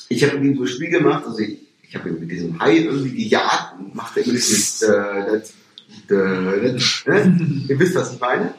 [0.09, 2.59] ich habe mit ihm so ein Spiel gemacht, also ich, ich habe ihn mit diesem
[2.59, 5.51] Hai irgendwie gejagt und machte immer dieses, äh, das,
[6.11, 7.67] äh, das, ne?
[7.69, 8.55] Ihr wisst, was ich meine?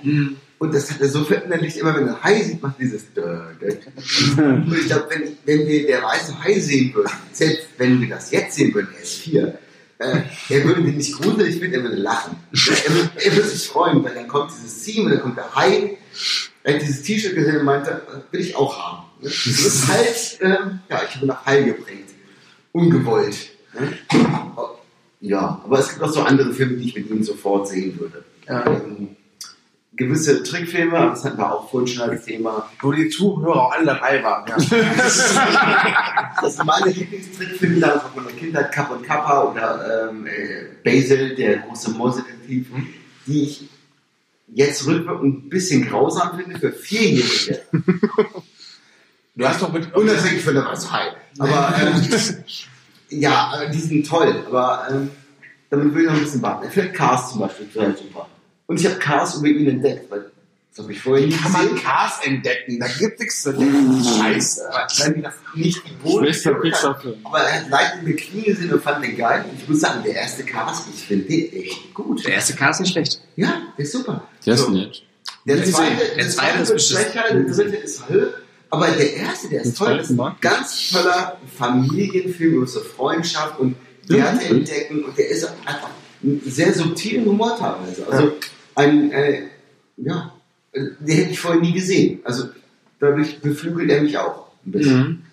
[0.64, 4.40] Und das hat er so verinnerlicht, immer wenn er Hai sieht, macht dieses äh.
[4.40, 8.32] Und ich glaube, wenn, wenn wir der weiße Hai sehen würden, selbst wenn wir das
[8.32, 9.60] jetzt sehen würden, er ist vier,
[9.98, 12.38] äh, er würde den nicht gruselig finden, er würde lachen.
[12.54, 15.54] Er würde, er würde sich freuen, weil dann kommt dieses Team und dann kommt der
[15.54, 15.98] Hai.
[16.64, 18.02] Er hat dieses T-Shirt gesehen und meinte,
[18.32, 19.04] will ich auch haben.
[19.22, 22.12] Das ist halt, ähm, ja, ich habe nach Hai geprägt.
[22.72, 23.36] Ungewollt.
[23.78, 23.98] ne?
[25.20, 28.24] Ja, aber es gibt auch so andere Filme, die ich mit ihm sofort sehen würde.
[28.48, 29.18] Ähm,
[29.96, 32.70] gewisse Trickfilme, das hatten wir auch vorhin schon als Thema.
[32.82, 34.48] Wo die Zuhörer auch alle dabei waren.
[34.48, 34.58] Ja.
[36.42, 41.36] Das sind meine Lieblingstrickfilme da von meiner Kindheit, Kapp und Kappa oder ähm, äh, Basil,
[41.36, 42.68] der große Mäusedetektiv,
[43.28, 43.70] die ich
[44.48, 47.62] jetzt rückwirkend ein bisschen grausam finde für Vierjährige.
[49.36, 49.94] Du hast doch mit.
[49.96, 51.08] Unabhängig von der Hai.
[51.40, 52.44] Aber ähm,
[53.10, 54.44] ja, aber die sind toll.
[54.46, 55.10] Aber ähm,
[55.72, 56.70] damit will ich noch ein bisschen warten.
[56.70, 58.28] Findet Cars zum Beispiel total super.
[58.68, 60.32] Und ich habe Cars über ihn entdeckt, weil
[60.76, 61.84] das habe ich vorher nie Kann man gesehen.
[61.84, 62.80] Cars entdecken?
[62.80, 64.04] Da gibt nichts zu entdecken.
[64.04, 64.62] Scheiße.
[64.72, 66.34] Weil das nicht die Boden.
[67.26, 69.46] Aber er hat leicht in die Knie gesehen und fand den geil.
[69.50, 72.26] Und ich muss sagen, der erste Cars, ich finde den echt gut.
[72.26, 73.22] Der erste Cast ist nicht schlecht.
[73.36, 74.28] Ja, der ist super.
[74.46, 74.72] Der ist So.
[74.72, 75.04] nett.
[75.46, 77.04] Der Der zweite, zweite der zweite ist beschissen.
[77.04, 78.34] schwächer, der dritte ist Höhe.
[78.72, 79.98] Aber der erste, der ist toll.
[79.98, 83.76] Das ist ein ganz toller Familienfilm so Freundschaft und
[84.08, 85.04] Werte entdecken.
[85.04, 85.90] Und der ist einfach
[86.24, 88.08] einen sehr subtilen Humor teilweise.
[88.08, 88.34] Also
[88.76, 89.44] ein, äh,
[89.98, 90.34] ja,
[90.72, 92.20] äh, den hätte ich vorher nie gesehen.
[92.24, 92.50] Also
[93.00, 95.26] dadurch beflügelt er mich auch ein bisschen.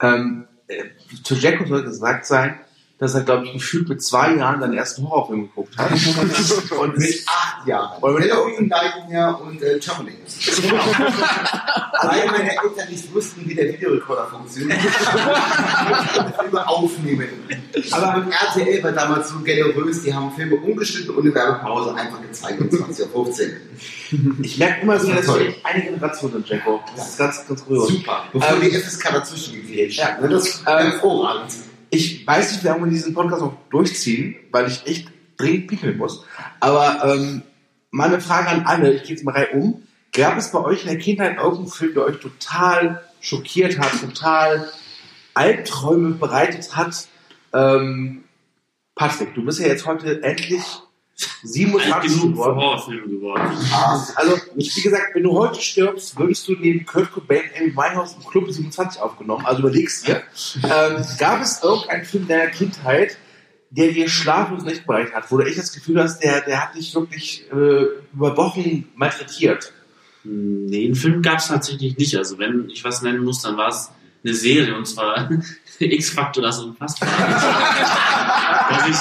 [0.00, 0.84] Ähm, äh,
[1.22, 2.58] zu Jacko soll gesagt sein,
[2.98, 5.90] dass er, glaube ich, gefühlt mit zwei Jahren seinen ersten Horrorfilm geguckt hat.
[6.80, 8.02] Und mit acht Jahren.
[8.02, 10.62] Und mit- Halloween, Nightmare und äh, Chamonix.
[12.02, 14.78] Weil meine Eltern nicht wussten, wie der Videorekorder funktioniert.
[16.40, 17.28] Filme aufnehmen.
[17.90, 22.20] Aber mit RTL war damals so generös, die haben Filme umgeschnitten und in Werbepause einfach
[22.22, 23.28] gezeigt um 20.15 Uhr.
[24.42, 26.80] Ich merke immer so, Das dass wir eine Generation sind, Jacko.
[26.96, 27.90] Das ist ganz, ganz rührend.
[27.90, 28.24] Super.
[28.32, 30.06] Bevor Ähm, die FSK dazwischen gegrätscht Ja.
[30.08, 30.22] hat.
[30.22, 30.28] ne?
[30.28, 31.52] Das ist Ähm, hervorragend.
[31.90, 36.24] Ich weiß nicht, wie wir diesen Podcast noch durchziehen, weil ich echt dringend pickeln muss.
[36.60, 37.42] Aber ähm,
[37.90, 39.82] meine Frage an alle, ich gehe jetzt mal rein um.
[40.12, 44.70] Gab es bei euch in der Kindheit irgendeinen Film, der euch total schockiert hat, total
[45.34, 47.08] Albträume bereitet hat?
[47.52, 48.24] Ähm,
[48.94, 50.64] Patrick, du bist ja jetzt heute endlich
[51.16, 52.56] Alt 27 genug geworden.
[52.56, 53.58] Horrorfilme geworden.
[54.16, 58.14] Also, ich, wie gesagt, wenn du heute stirbst, würdest du neben Kurt Cobain Amy Winehouse
[58.14, 59.46] im Club 27 aufgenommen.
[59.46, 60.22] Also überlegst dir.
[60.62, 63.16] Ähm, gab es irgendeinen Film deiner Kindheit,
[63.70, 66.74] der dir schlaflos nicht bereitet hat, wo du echt das Gefühl hast, der, der hat
[66.74, 69.72] dich wirklich äh, über Wochen malträtiert?
[70.24, 72.16] Nee, einen Film gab es tatsächlich nicht.
[72.16, 73.90] Also wenn ich was nennen muss, dann war es
[74.24, 75.30] eine Serie und zwar
[75.78, 77.10] X-Factor das Unfassbare.
[78.70, 78.96] dass, ich,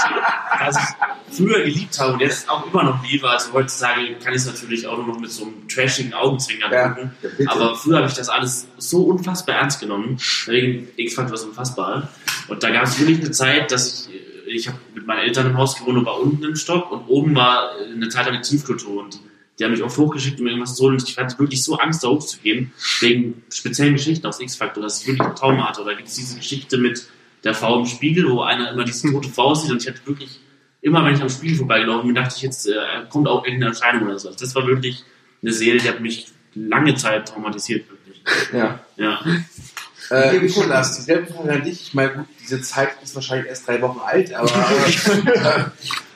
[0.59, 0.95] dass ich
[1.36, 3.29] früher geliebt habe und jetzt auch immer noch liebe.
[3.29, 6.89] Also heutzutage kann ich es natürlich auch nur noch mit so einem trashigen Augenzwinkern Ja.
[6.89, 7.11] gucken.
[7.21, 7.51] Bitte.
[7.51, 10.17] Aber früher habe ich das alles so unfassbar ernst genommen,
[10.47, 12.07] wegen X-Factor das Unfassbare.
[12.47, 15.57] Und da gab es wirklich eine Zeit, dass ich, ich habe mit meinen Eltern im
[15.57, 19.03] Haus gewohnt und war unten im Stock und oben war eine Zeit lang eine Tiefkultur
[19.03, 19.19] und
[19.57, 20.95] die haben mich oft hochgeschickt, um irgendwas zu holen.
[20.95, 25.07] Und ich hatte wirklich so Angst, da hochzugehen, wegen speziellen Geschichten aus X-Factor, dass ich
[25.07, 25.83] wirklich einen Traum hatte.
[25.86, 27.05] Da gibt es diese Geschichte mit
[27.45, 30.41] der Frau im Spiegel, wo einer immer diese tote Frau sieht und ich hatte wirklich
[30.86, 32.73] immer, wenn ich am Spiegel vorbeigelaufen bin, dachte ich, jetzt äh,
[33.09, 34.31] kommt auch irgendeine Erscheinung oder so.
[34.31, 35.03] Das war wirklich
[35.41, 38.21] eine Serie, die hat mich lange Zeit traumatisiert, wirklich.
[38.53, 38.79] Ja.
[38.95, 39.19] Ja.
[40.11, 41.88] Äh, Nikolas, dieselbe Frage an dich.
[41.88, 44.51] Ich meine, gut, diese Zeit ist wahrscheinlich erst drei Wochen alt, aber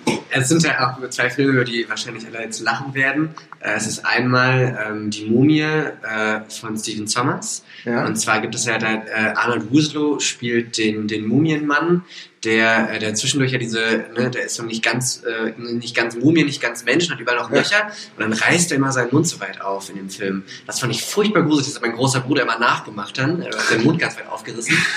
[0.06, 3.34] äh, Es sind ja auch zwei Filme, über die wahrscheinlich alle jetzt lachen werden.
[3.60, 7.64] Äh, Es ist einmal ähm, Die Mumie äh, von Stephen Sommers.
[7.86, 8.06] Ja.
[8.06, 12.04] Und zwar gibt es ja da, äh, Arnold Wuslow spielt den, den Mumienmann,
[12.44, 16.16] der, äh, der zwischendurch ja diese, ne, der ist so nicht ganz, äh, nicht ganz
[16.16, 17.92] Mumie, nicht ganz Mensch, hat überall noch Löcher.
[18.18, 20.44] Und dann reißt er immer seinen Mund so weit auf in dem Film.
[20.66, 21.68] Das fand ich furchtbar gruselig.
[21.68, 23.42] Das hat mein großer Bruder immer nachgemacht dann.
[23.42, 24.78] Er hat den Mund ganz weit aufgerissen.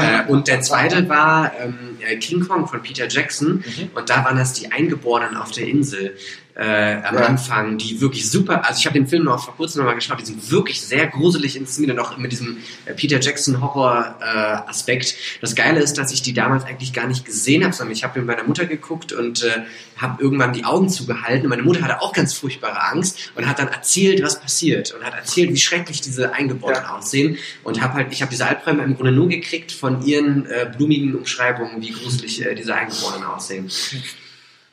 [0.00, 3.64] Äh, und der zweite war ähm, äh, King Kong von Peter Jackson.
[3.96, 6.16] Und da waren das die Eingeborenen auf der Insel
[6.58, 7.26] äh, am Ja.
[7.26, 10.24] Anfang, die wirklich super, also ich habe den Film noch vor kurzem nochmal geschaut, die
[10.24, 15.14] sind wirklich sehr gruselig inszeniert und auch mit diesem äh, Peter Jackson Horror äh, Aspekt.
[15.40, 18.18] Das Geile ist, dass ich die damals eigentlich gar nicht gesehen habe, sondern ich habe
[18.18, 19.62] mit meiner Mutter geguckt und äh,
[19.98, 21.44] habe irgendwann die Augen zugehalten.
[21.44, 25.04] Und meine Mutter hatte auch ganz furchtbare Angst und hat dann erzählt, was passiert und
[25.04, 28.96] hat erzählt, wie schrecklich diese Eingeborenen aussehen und habe halt, ich habe diese Albträume im
[28.96, 33.70] Grunde nur gekriegt von ihren äh, blumigen Umschreibungen, wie gruselig äh, diese Eingeborenen aussehen.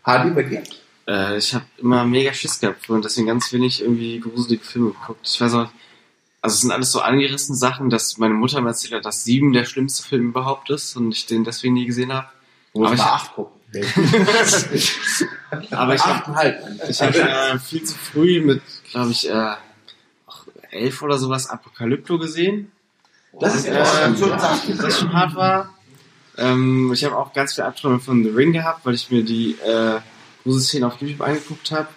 [0.03, 0.63] Hardy, bei dir?
[1.07, 5.27] Äh, ich habe immer mega Schiss gehabt und deswegen ganz wenig irgendwie gruselige Filme geguckt.
[5.27, 5.69] Ich weiß auch,
[6.41, 9.53] also es sind alles so angerissene Sachen, dass meine Mutter mir erzählt hat, dass Sieben
[9.53, 12.27] der schlimmste Film überhaupt ist und ich den deswegen nie gesehen habe.
[12.75, 13.55] Aber ich acht gucken.
[15.71, 16.55] Aber ich habe
[16.87, 19.55] ich hab, äh, viel zu früh mit, glaube ich, äh,
[20.71, 22.71] elf oder sowas Apokalypto gesehen.
[23.39, 25.73] Das ist äh, das schon hart war.
[26.37, 29.53] Ähm, ich habe auch ganz viel Abträume von The Ring gehabt, weil ich mir die
[29.65, 29.99] äh,
[30.45, 31.89] Gruselszenen auf YouTube angeguckt habe.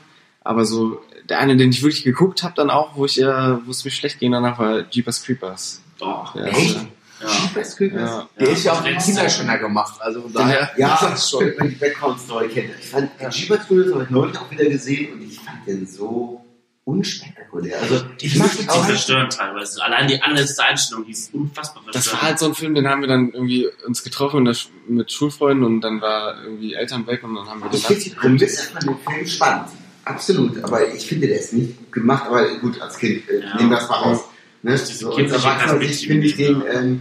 [0.42, 3.26] Aber so der eine, den ich wirklich geguckt habe, dann auch, wo ich, äh,
[3.66, 5.82] wo es mir schlecht ging danach, war Jeepers Creepers.
[6.01, 6.70] Oh, Echt?
[6.70, 6.74] ist,
[7.20, 7.28] ja.
[7.42, 8.11] Jeepers Creepers?
[8.11, 8.28] Ja.
[8.40, 8.90] Der ist ja auch Ja.
[8.90, 10.70] den Kinderschöner gemacht, also von daher.
[10.78, 11.44] Ja, das ist schon.
[11.46, 12.70] wenn man die Background-Story kennt.
[12.80, 15.86] Ich fand den Jeepers Creepers habe ich neulich auch wieder gesehen und ich fand den
[15.86, 16.40] so
[16.89, 17.80] unspektakulär.
[17.80, 18.86] Also, Ich mag Die auch.
[18.86, 19.82] zerstören teilweise.
[19.82, 22.22] Allein die allerletzte Einstellung, die ist unfassbar Das verstörend.
[22.22, 24.51] war halt so ein Film, den haben wir dann irgendwie uns getroffen
[24.89, 28.05] mit Schulfreunden und dann war irgendwie Eltern weg und dann haben wir ich den finde
[28.05, 29.68] die Prämisse von dem Film spannend.
[30.05, 30.64] Absolut.
[30.64, 32.24] Aber ich finde, der ist nicht gut gemacht.
[32.26, 33.57] Aber gut, als Kind, äh, Ja.
[33.57, 34.24] nehmen wir das mal raus.
[34.62, 34.76] Ne?
[34.78, 37.01] So, als Erwachsener finde ich den, ähm,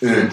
[0.00, 0.28] äh,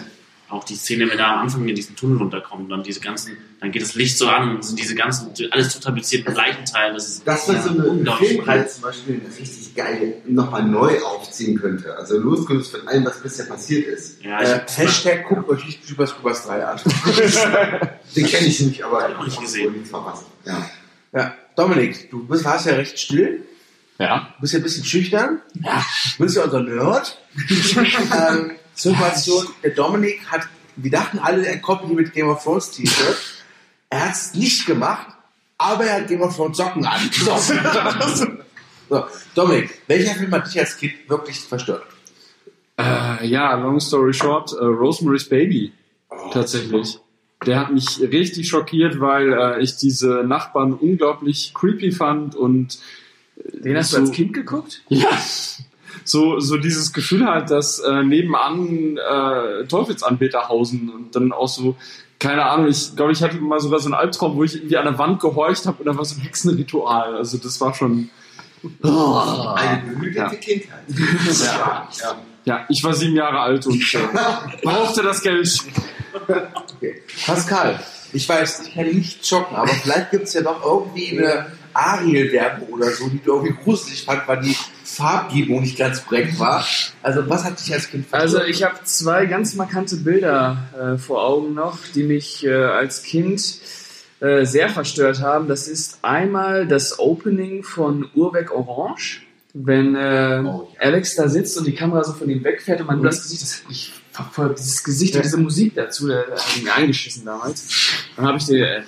[0.47, 3.71] Auch die Szene, wenn da am Anfang in diesen Tunnel runterkommt, dann diese ganzen, dann
[3.71, 6.93] geht das Licht so an und sind diese ganzen, alles zu tapezierten Leichenteile.
[6.93, 11.01] Das ist Das war so eine unglaublich Filmreihe zum Beispiel, das richtig geil nochmal neu
[11.01, 11.95] aufziehen könnte.
[11.97, 14.23] Also losgelöst von allem, was bisher passiert ist.
[14.23, 16.79] Ja, Äh, Hashtag guckt euch nicht Jeepers Creepers 3 an.
[18.15, 19.73] Den kenne ich nicht, aber ich nicht gesehen.
[19.73, 20.25] nichts verpasst.
[20.45, 20.69] Ja.
[21.11, 23.43] Ja, Dominik, du bist, warst ja recht still.
[23.97, 24.29] Ja.
[24.35, 25.41] Du bist ja ein bisschen schüchtern.
[25.55, 25.83] Ja.
[26.17, 27.17] Du bist ja unser Nerd.
[27.77, 30.41] ähm, Situation, der Dominik hat,
[30.75, 33.17] wir dachten alle, er kommt hier mit Game of Thrones T-Shirt.
[33.95, 35.07] Er hat es nicht gemacht,
[35.57, 36.99] aber er hat Game of Thrones Socken an.
[37.13, 37.33] So.
[38.89, 41.83] so, Dominik, welcher Film hat dich als Kind wirklich verstört?
[42.77, 45.71] Äh, ja, long story short, äh, Rosemary's Baby.
[46.09, 46.29] Oh.
[46.33, 46.99] Tatsächlich.
[47.45, 52.79] Der hat mich richtig schockiert, weil äh, ich diese Nachbarn unglaublich creepy fand und
[53.37, 54.83] Den hast du als Kind geguckt?
[54.89, 55.17] Ja.
[56.03, 61.77] So, so dieses Gefühl halt, dass äh, nebenan äh, Teufelsanbeter hausen und dann auch so,
[62.19, 64.85] keine Ahnung, ich glaube, ich hatte mal sogar so einen Albtraum, wo ich irgendwie an
[64.85, 67.15] der Wand gehorcht habe und da war so ein Hexenritual.
[67.17, 68.09] Also das war schon.
[68.83, 69.53] Oh.
[69.55, 70.83] Eine behütete Kindheit.
[70.89, 71.87] Ja.
[72.45, 73.97] Ja, ich war sieben Jahre alt und äh,
[74.61, 75.59] brauchte das Geld.
[76.77, 77.01] Okay.
[77.25, 77.79] Pascal,
[78.13, 82.69] ich weiß, ich kann nicht schocken, aber vielleicht gibt es ja doch irgendwie eine Ariel-Werbung
[82.69, 84.55] oder so, die du irgendwie gruselig fand, weil die
[84.95, 86.65] Farbgebung nicht ganz korrekt war.
[87.03, 88.55] Also, was hat dich als Kind Also verstört?
[88.55, 93.41] ich habe zwei ganz markante Bilder äh, vor Augen noch, die mich äh, als Kind
[94.21, 95.47] äh, sehr verstört haben.
[95.47, 99.21] Das ist einmal das Opening von Urweg Orange,
[99.53, 102.97] wenn äh, Oh, Alex da sitzt und die Kamera so von ihm wegfährt und man
[102.97, 106.63] nur das Gesicht, das hat mich verfolgt, dieses Gesicht und diese Musik dazu, der hat
[106.63, 107.67] mir eingeschissen damals.
[108.15, 108.81] Dann habe ich die, äh,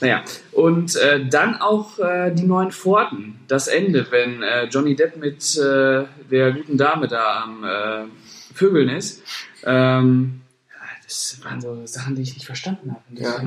[0.00, 0.22] naja,
[0.52, 5.56] und äh, dann auch äh, die neuen Pforten, das Ende, wenn äh, Johnny Depp mit
[5.56, 8.04] äh, der guten Dame da am äh,
[8.54, 9.22] Vögeln ist.
[9.64, 10.40] Ähm,
[11.06, 13.02] das waren so Sachen, die ich nicht verstanden habe.
[13.20, 13.42] Ja.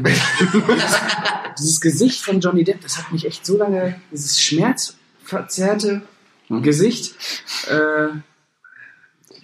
[1.57, 6.01] dieses Gesicht von Johnny Depp, das hat mich echt so lange, dieses schmerzverzerrte
[6.49, 7.15] Gesicht.
[7.69, 8.09] Äh,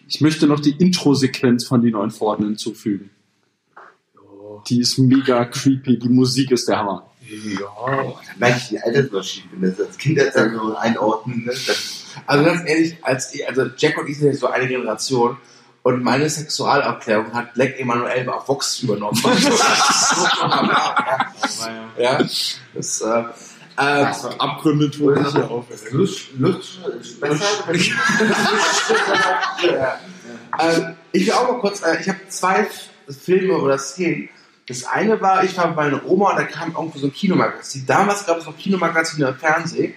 [0.07, 3.09] Ich möchte noch die Intro-Sequenz von die neuen Pforten hinzufügen.
[4.67, 7.09] Die ist mega creepy, die Musik ist der Hammer.
[7.59, 11.45] Da merke ich die Altersunterschiede, wenn das als Kind jetzt dann so einordnen.
[11.45, 11.51] Ne?
[11.51, 15.37] Das, Also ganz ehrlich, als also Jack und ich sind ja so eine Generation
[15.83, 19.19] und meine Sexualaufklärung hat Black Emanuel auf Vox übernommen.
[21.97, 22.23] ja,
[22.73, 23.23] das, äh,
[23.75, 24.05] äh,
[24.37, 25.65] Abgründe tun sich hier auf.
[25.91, 26.79] Lust, Lust,
[27.73, 27.87] ich
[29.63, 29.99] ja.
[30.59, 32.67] Ähm, ich will auch mal kurz, äh, ich habe zwei
[33.09, 34.29] Filme oder Szenen,
[34.67, 37.85] Das eine war, ich war bei meiner Oma und da kam irgendwo so ein Kinomagazin.
[37.85, 39.93] Damals gab es noch Kinomagazine im Fernsehen.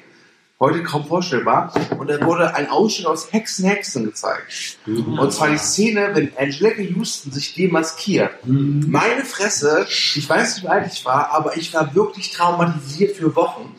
[0.59, 1.73] Heute kaum vorstellbar.
[1.99, 4.79] Und da wurde ein Ausschnitt aus Hexen, Hexen gezeigt.
[4.87, 8.31] Und zwar die Szene, wenn Angelica Houston sich demaskiert.
[8.45, 13.37] Meine Fresse, ich weiß nicht, wie alt ich war, aber ich war wirklich traumatisiert für
[13.37, 13.75] Wochen.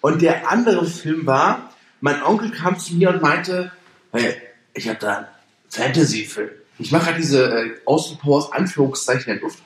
[0.00, 1.70] Und der andere Film war,
[2.00, 3.72] mein Onkel kam zu mir und meinte,
[4.12, 4.36] hey,
[4.72, 5.26] ich habe da einen
[5.68, 6.50] Fantasy-Film.
[6.78, 9.58] Ich mache halt diese äh, Außenpowers Anführungszeichen in der Luft.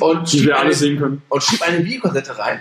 [0.00, 1.22] Und Die schieb wir alle eine- sehen können.
[1.28, 2.60] und schieb eine Videokassette rein.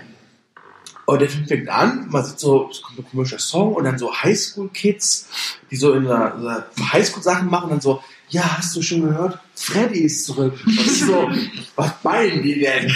[1.08, 3.98] Und der Film fängt an, man sieht so, es kommt ein komischer Song und dann
[4.00, 5.28] so Highschool-Kids,
[5.70, 9.38] die so in einer, so Highschool-Sachen machen und dann so, ja, hast du schon gehört?
[9.54, 10.56] Freddy ist zurück.
[10.66, 11.30] Und ich so,
[11.76, 12.92] was meinen die denn?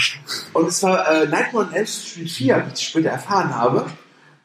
[0.52, 3.86] Und es war äh, Nightmare on Elm Street 4, wie ich später erfahren habe.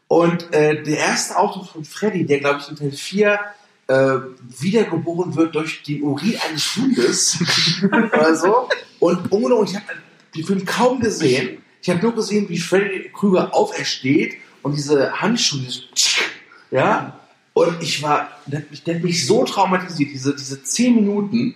[0.08, 3.39] Und äh, der erste Auftritt von Freddy, der glaube ich in Teil 4
[3.88, 4.18] äh,
[4.60, 7.39] wiedergeboren wird durch den Urin eines Hundes
[7.84, 8.70] oder so.
[9.06, 9.86] Und ungelogen, ich habe
[10.34, 11.60] den Film kaum gesehen.
[11.80, 15.84] Ich habe nur gesehen, wie Freddy Krüger aufersteht und diese Handschuhe, dieses
[16.72, 17.20] ja.
[17.53, 21.56] Und ich war, der hat mich, so traumatisiert, diese, diese zehn Minuten.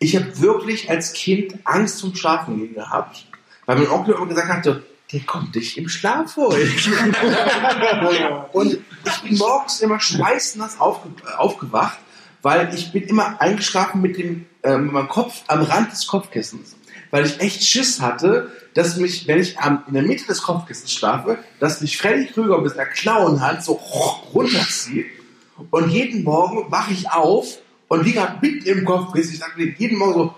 [0.00, 3.26] Ich habe wirklich als Kind Angst zum Schlafen gehen gehabt,
[3.64, 4.82] weil mein Onkel immer gesagt hat,
[5.12, 6.70] der kommt dich im Schlaf holen.
[8.52, 11.98] und ich bin morgens immer schweißnass aufge aufgewacht,
[12.42, 16.76] weil ich bin immer eingeschlafen mit dem äh, mit meinem Kopf am Rand des Kopfkissens.
[17.12, 20.92] Weil ich echt Schiss hatte, dass mich, wenn ich am, in der Mitte des Kopfkissens
[20.92, 23.74] schlafe, dass mich Freddy Krüger mit einer Klauenhand so
[24.34, 25.06] runterzieht.
[25.70, 27.58] Und jeden Morgen wache ich auf
[27.88, 29.34] und liege halt mitten im Kopfkissen.
[29.34, 30.34] Ich sage jeden Morgen so,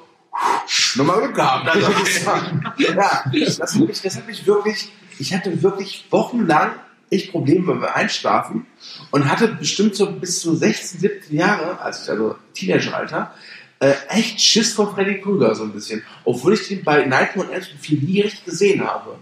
[0.96, 1.68] nochmal Glück gehabt.
[1.68, 1.92] Also,
[2.78, 3.24] ja,
[3.58, 6.72] das mich, das hat mich wirklich, ich hatte wirklich wochenlang
[7.08, 8.66] echt Probleme beim Einschlafen
[9.12, 13.32] und hatte bestimmt so bis zu 16, 17 Jahre, also, also Teenageralter,
[13.80, 16.02] äh, echt Schiss vor Freddy Krüger so ein bisschen.
[16.24, 19.16] Obwohl ich den bei Nightmare on Elm Street 4 nie richtig gesehen habe.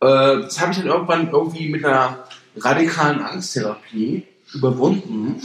[0.00, 2.24] Äh, das habe ich dann irgendwann irgendwie mit einer
[2.56, 5.42] radikalen Angsttherapie überwunden.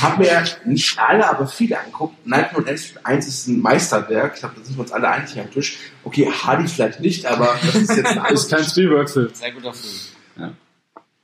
[0.00, 2.26] Habe mir nicht alle, aber viele angeguckt.
[2.26, 4.34] Nightmare on Elm Street 1 ist ein Meisterwerk.
[4.34, 5.78] Ich glaube, da sind wir uns alle einig am Tisch.
[6.04, 9.30] Okay, Hardy vielleicht nicht, aber das ist jetzt ein Ist kein Spielberg-Film.
[9.32, 10.54] Sehr guter Film.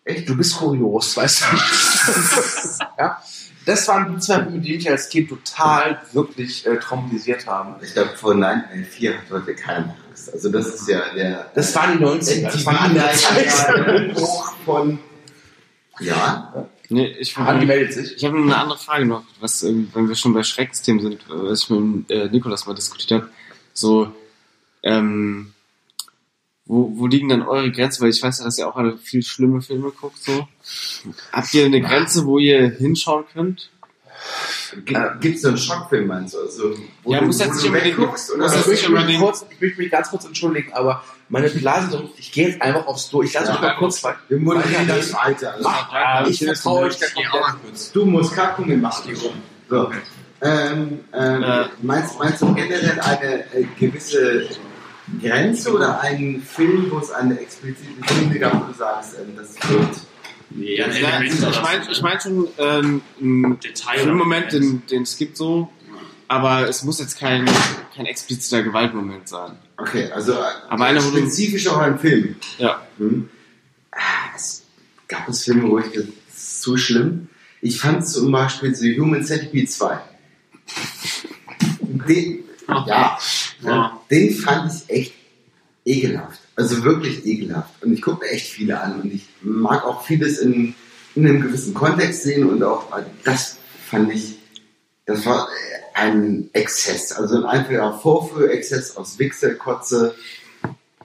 [0.06, 1.56] Echt, du bist kurios, weißt du?
[2.98, 3.20] ja.
[3.66, 7.74] Das waren die zwei Filme, die mich als Kind total wirklich äh, traumatisiert haben.
[7.82, 10.32] Ich glaube, vor 9-4 hat heute keiner Angst.
[10.32, 11.50] Also das ist ja der...
[11.54, 14.16] Das waren die 90er, das waren andere Zeiten.
[14.16, 14.98] Hoch von...
[15.98, 18.16] Ja, Nee, ich meldet sich.
[18.16, 21.18] Ich habe eine andere Frage noch, was, ähm, wenn wir schon bei Schrecksystemen sind, äh,
[21.28, 23.30] was ich mit äh, Nikolas mal diskutiert habe.
[23.72, 24.12] So,
[24.82, 25.52] ähm,
[26.66, 28.02] wo, wo liegen dann eure Grenzen?
[28.02, 30.18] Weil ich weiß ja, dass ihr auch alle viel schlimme Filme guckt.
[30.22, 30.46] So.
[31.32, 33.70] Habt ihr eine Grenze, wo ihr hinschauen könnt?
[34.84, 36.38] Gibt es so einen Schockfilm, meinst du?
[36.40, 38.34] Also, wo Ja, du, muss wo jetzt du nicht unbedingt- wegguckst?
[38.34, 38.42] Oder?
[38.44, 41.48] muss jetzt Ich möchte, mich unbedingt- kurz, ich möchte mich ganz kurz entschuldigen, aber meine
[41.50, 43.22] Blase, ich gehe jetzt einfach aufs Klo.
[43.22, 44.18] Ich lasse mich mal kurz weiter.
[44.28, 45.52] Wir moderieren das weiter.
[45.54, 47.92] Also, Mach, ich vertraue euch da Ich auch mal kurz.
[47.92, 49.34] Du musst kacken, wir machen die rum.
[49.70, 49.90] So.
[50.42, 51.64] Ähm, ähm, Äh.
[51.82, 54.48] meinst, meinst du generell eine äh, gewisse
[55.22, 59.54] Grenze oder einen Film, wo es eine explizite Szene gab, wo du sagst, ähm, das
[59.70, 59.88] wird
[60.50, 63.98] Nee, ein Ja, Element ich meine ich mein schon ähm, ein Detail.
[63.98, 65.70] Filmmoment, den, den es gibt so,
[66.28, 67.48] aber es muss jetzt kein,
[67.94, 69.52] kein expliziter Gewaltmoment sein.
[69.76, 72.36] Okay, also äh, Aber du- spezifisch auch ein Film.
[72.58, 72.80] Ja.
[72.98, 73.28] Hm.
[73.92, 73.98] Ah,
[74.34, 74.64] Es
[75.08, 77.28] gab es Filme, wo ich das ist so schlimm.
[77.60, 79.98] Ich fand zum Beispiel The Human Centipede 2.
[81.80, 82.44] Den,
[82.86, 83.18] ja,
[83.66, 84.00] Ja.
[84.10, 85.14] den fand ich echt
[85.84, 86.40] ekelhaft.
[86.56, 87.82] Also wirklich ekelhaft.
[87.82, 90.74] Und ich gucke mir echt viele an und ich mag auch vieles in,
[91.14, 92.92] in einem gewissen Kontext sehen und auch
[93.24, 93.58] das
[93.88, 94.36] fand ich,
[95.06, 95.48] das war
[95.94, 97.12] ein Exzess.
[97.12, 100.14] Also ein einfacher Vorführexzess aus Wichse, Kotze,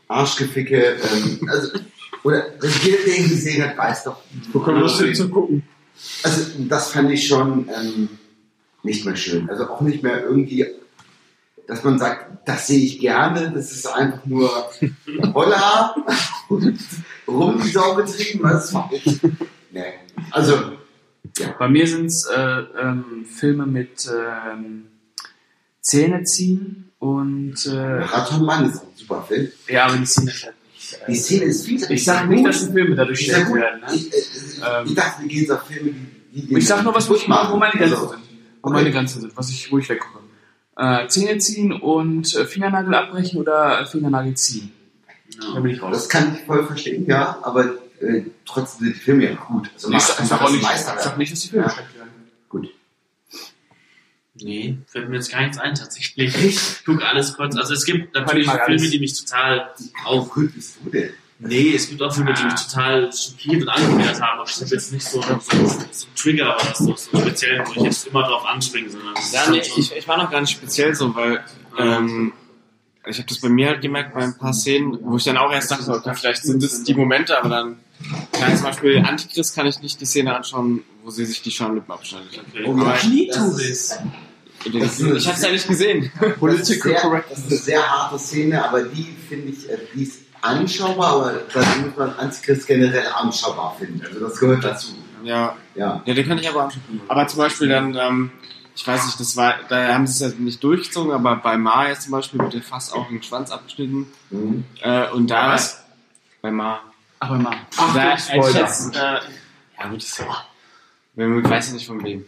[0.07, 0.97] Arschgeficke.
[1.13, 1.79] Ähm, also,
[2.23, 2.45] oder
[2.83, 4.17] jeder, der ihn gesehen hat, weiß doch.
[4.51, 5.63] Bekommen Lust hin zu gucken.
[6.23, 8.09] Also das fand ich schon ähm,
[8.83, 9.49] nicht mehr schön.
[9.49, 10.65] Also auch nicht mehr irgendwie,
[11.71, 14.49] dass man sagt, das sehe ich gerne, das ist einfach nur
[15.33, 15.95] Holla
[16.49, 16.77] und
[17.25, 18.39] rum die Sau getrieben.
[18.43, 18.73] Was
[19.71, 19.93] nee.
[20.31, 20.73] Also,
[21.57, 24.87] Bei mir sind es äh, ähm, Filme mit ähm,
[25.79, 29.47] Zähne ziehen und äh, Ratonmann ist ein super Film.
[29.69, 31.07] ja, aber die Szene ist halt nicht.
[31.07, 33.79] Die Äh, Szene ist viel ich sag nicht, dass die Filme dadurch Ich schlecht werden.
[33.79, 33.95] Ne?
[33.95, 34.87] ich, äh, Ähm.
[34.87, 35.91] ich dachte, wir gehen so auf Filme,
[36.33, 38.21] die, die Ich sag nur was, wo, ich, wo meine Grenzen Also, sind.
[38.61, 38.73] Wo okay.
[38.73, 40.19] meine Grenzen sind, was ich, wo ich weggucke.
[40.77, 44.71] Äh, Zähne ziehen und äh, Fingernagel abbrechen oder äh, Fingernagel ziehen.
[45.53, 45.91] Da bin ich raus.
[45.93, 47.65] Das kann ich voll verstehen, ja, aber
[47.99, 49.69] äh, trotzdem sind die Filme ja gut.
[49.73, 50.65] Also, ich, sag, ich, sag auch das nicht,
[50.99, 51.71] sag nicht, dass die Filme Ja.
[51.71, 52.09] schlecht werden.
[52.49, 52.69] Gut.
[54.35, 56.35] Nee, fällt mir jetzt gar nichts ein tatsächlich.
[56.43, 57.55] Ich gucke alles kurz.
[57.57, 58.89] Also es gibt natürlich Filme, alles.
[58.89, 59.71] die mich total
[60.05, 60.29] auch.
[60.33, 61.11] Gut bist du denn?
[61.43, 64.39] Nee, es gibt auch Filme, die mich total schockiert und angemerkt haben.
[64.39, 67.71] Aber ich habe jetzt nicht so, so, so einen Trigger oder so, so speziell, wo
[67.71, 70.51] ich jetzt immer drauf anspringe, sondern Ja, nee, so- ich, ich war noch gar nicht
[70.51, 71.43] speziell so, weil
[71.79, 72.33] ähm,
[73.07, 75.51] ich habe das bei mir halt gemerkt bei ein paar Szenen, wo ich dann auch
[75.51, 77.79] erst dachte, okay, vielleicht sind es die Momente, aber dann
[78.33, 81.49] kann ich zum Beispiel Antichrist kann ich nicht die Szene anschauen, wo sie sich die
[81.51, 82.39] Schamlippen abschneidet.
[82.51, 82.63] Okay.
[82.67, 83.95] Oh Gott, Knietubis.
[84.63, 86.11] Ich, Das ist- ich habe es ja nicht gesehen.
[86.19, 90.03] Das ist, sehr, das ist eine sehr harte Szene, aber die finde ich, äh, die
[90.03, 94.01] ist anschaubar, aber da muss man Antichrist generell anschaubar finden.
[94.05, 94.89] Also das gehört dazu.
[95.23, 96.01] Ja, Ja.
[96.05, 97.01] ja, den kann ich aber anschauen.
[97.07, 98.31] Aber zum Beispiel dann, ähm,
[98.75, 101.87] ich weiß nicht, das war, da haben sie es ja nicht durchgezogen, aber bei Ma
[101.87, 104.07] jetzt zum Beispiel wird der fast auch ein Schwanz abgeschnitten.
[104.31, 104.65] Mhm.
[104.81, 105.83] Äh, und da Bei was?
[106.41, 106.79] bei Ma.
[107.19, 107.55] Aber mal.
[107.93, 108.49] da, Spoiler.
[108.49, 108.99] ich jetzt, äh,
[109.79, 110.23] ja gut, das
[111.13, 112.25] wenn man weiß ja nicht von wem.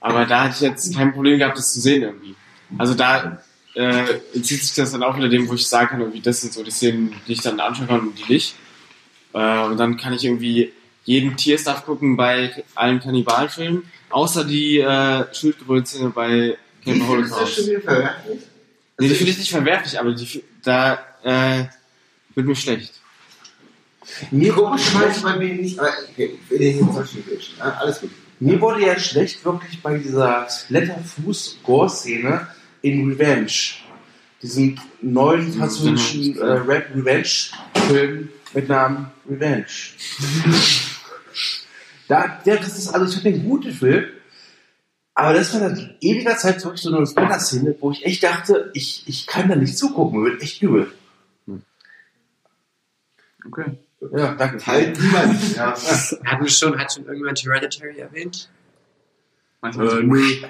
[0.00, 2.34] Aber da hatte ich jetzt kein Problem gehabt, das zu sehen irgendwie.
[2.76, 3.38] Also da
[3.76, 6.52] äh, entzieht sich das dann auch wieder dem, wo ich sagen kann, irgendwie, das sind
[6.52, 8.54] so die Szenen, die ich dann anschauen kann und die nicht.
[9.34, 10.72] Äh, und dann kann ich irgendwie
[11.04, 17.08] jeden Tierstuff gucken bei allen Kannibalfilmen, außer die äh, Schildkröten-Szene bei Die Camp findest du
[17.08, 17.54] Holocaust.
[17.54, 18.40] schon verwerflich?
[18.98, 21.64] Nee, die finde ich nicht verwerflich, aber die, da äh,
[22.34, 22.94] wird mir schlecht.
[24.30, 26.38] Mir komischerweise bei mir nicht, aber okay,
[27.58, 28.10] ja, alles gut.
[28.38, 32.48] Mir wurde ja schlecht wirklich bei dieser Splatterfuß-Gore-Szene
[32.86, 33.74] in Revenge.
[34.42, 39.66] Diesen neuen französischen äh, Rap-Revenge-Film mit Namen Revenge.
[42.08, 44.04] da, der, das ist, also ich finde den guten Film,
[45.14, 49.04] aber das war dann ewiger Zeit zurück so eine Splatter-Szene, wo ich echt dachte, ich,
[49.06, 50.92] ich kann da nicht zugucken, mir wird echt übel.
[53.46, 53.78] Okay.
[54.14, 54.66] Ja, danke.
[54.66, 55.56] Halt niemand.
[55.56, 55.74] Ja.
[56.40, 58.50] Wir schon, hat schon irgendjemand Hereditary erwähnt?
[59.62, 60.48] Manchmal Ja,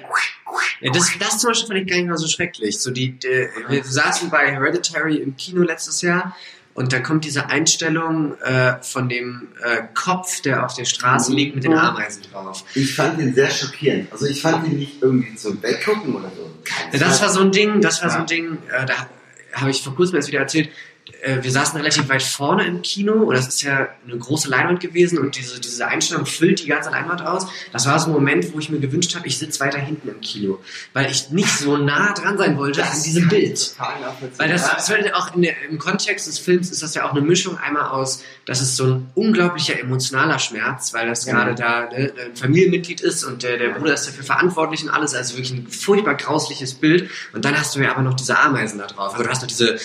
[0.81, 2.79] das, das zum Beispiel fand ich gar nicht mal so schrecklich.
[2.79, 6.35] So die, die, wir saßen bei Hereditary im Kino letztes Jahr
[6.73, 11.55] und da kommt diese Einstellung äh, von dem äh, Kopf, der auf der Straße liegt
[11.55, 12.63] mit den Ameisen drauf.
[12.75, 14.11] Ich fand den sehr schockierend.
[14.11, 16.51] Also ich fand den nicht irgendwie zum Weggucken oder so.
[16.91, 18.93] Ja, Das war so ein Ding, das war so ein Ding, äh, da
[19.53, 20.69] habe ich vor kurzem erst wieder erzählt,
[21.21, 24.79] äh, wir saßen relativ weit vorne im Kino und das ist ja eine große Leinwand
[24.79, 27.47] gewesen und diese, diese Einstellung füllt die ganze Leinwand aus.
[27.71, 30.21] Das war so ein Moment, wo ich mir gewünscht habe, ich sitze weiter hinten im
[30.21, 30.59] Kino,
[30.93, 33.73] weil ich nicht so nah dran sein wollte an diesem Bild.
[34.37, 37.05] Weil das, das wird ja auch in der, im Kontext des Films ist das ja
[37.05, 41.33] auch eine Mischung einmal aus, das ist so ein unglaublicher emotionaler Schmerz, weil das Ja.
[41.33, 45.13] gerade da ne, ein Familienmitglied ist und der, der Bruder ist dafür verantwortlich und alles,
[45.13, 47.09] also wirklich ein furchtbar grausliches Bild.
[47.33, 49.11] Und dann hast du ja aber noch diese Ameisen da drauf.
[49.13, 49.77] Also du hast noch diese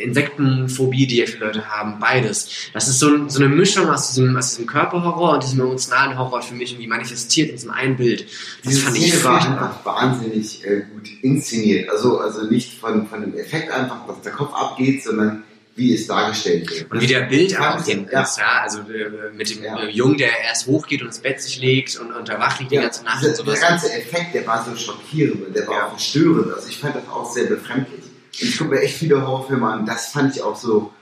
[0.00, 2.48] Insektenphobie, die ja viele Leute haben, beides.
[2.72, 6.42] Das ist so, so eine Mischung aus diesem, aus diesem Körperhorror und diesem emotionalen Horror
[6.42, 8.26] für mich irgendwie manifestiert in diesem einen Bild.
[8.64, 11.88] Das fand ich war einfach wahnsinnig äh, gut inszeniert.
[11.90, 15.42] Also, also nicht von, von dem Effekt einfach, dass der Kopf abgeht, sondern
[15.76, 16.90] wie es dargestellt wird.
[16.90, 18.22] Und wie der Bild hinten ja.
[18.22, 18.60] ist, ja.
[18.62, 19.80] Also äh, mit dem Ja.
[19.80, 22.74] äh, Jungen, der erst hochgeht und ins Bett sich legt und unter wach liegt die
[22.74, 23.60] Ja, ganze Nacht dieser, und sowas.
[23.60, 26.52] der ganze Effekt, der war so schockierend und der war auch verstörend.
[26.52, 28.00] Also ich fand das auch sehr befremdlich.
[28.32, 29.86] Ich gucke mir echt viele Horrorfilme an.
[29.86, 30.92] Das fand ich auch so,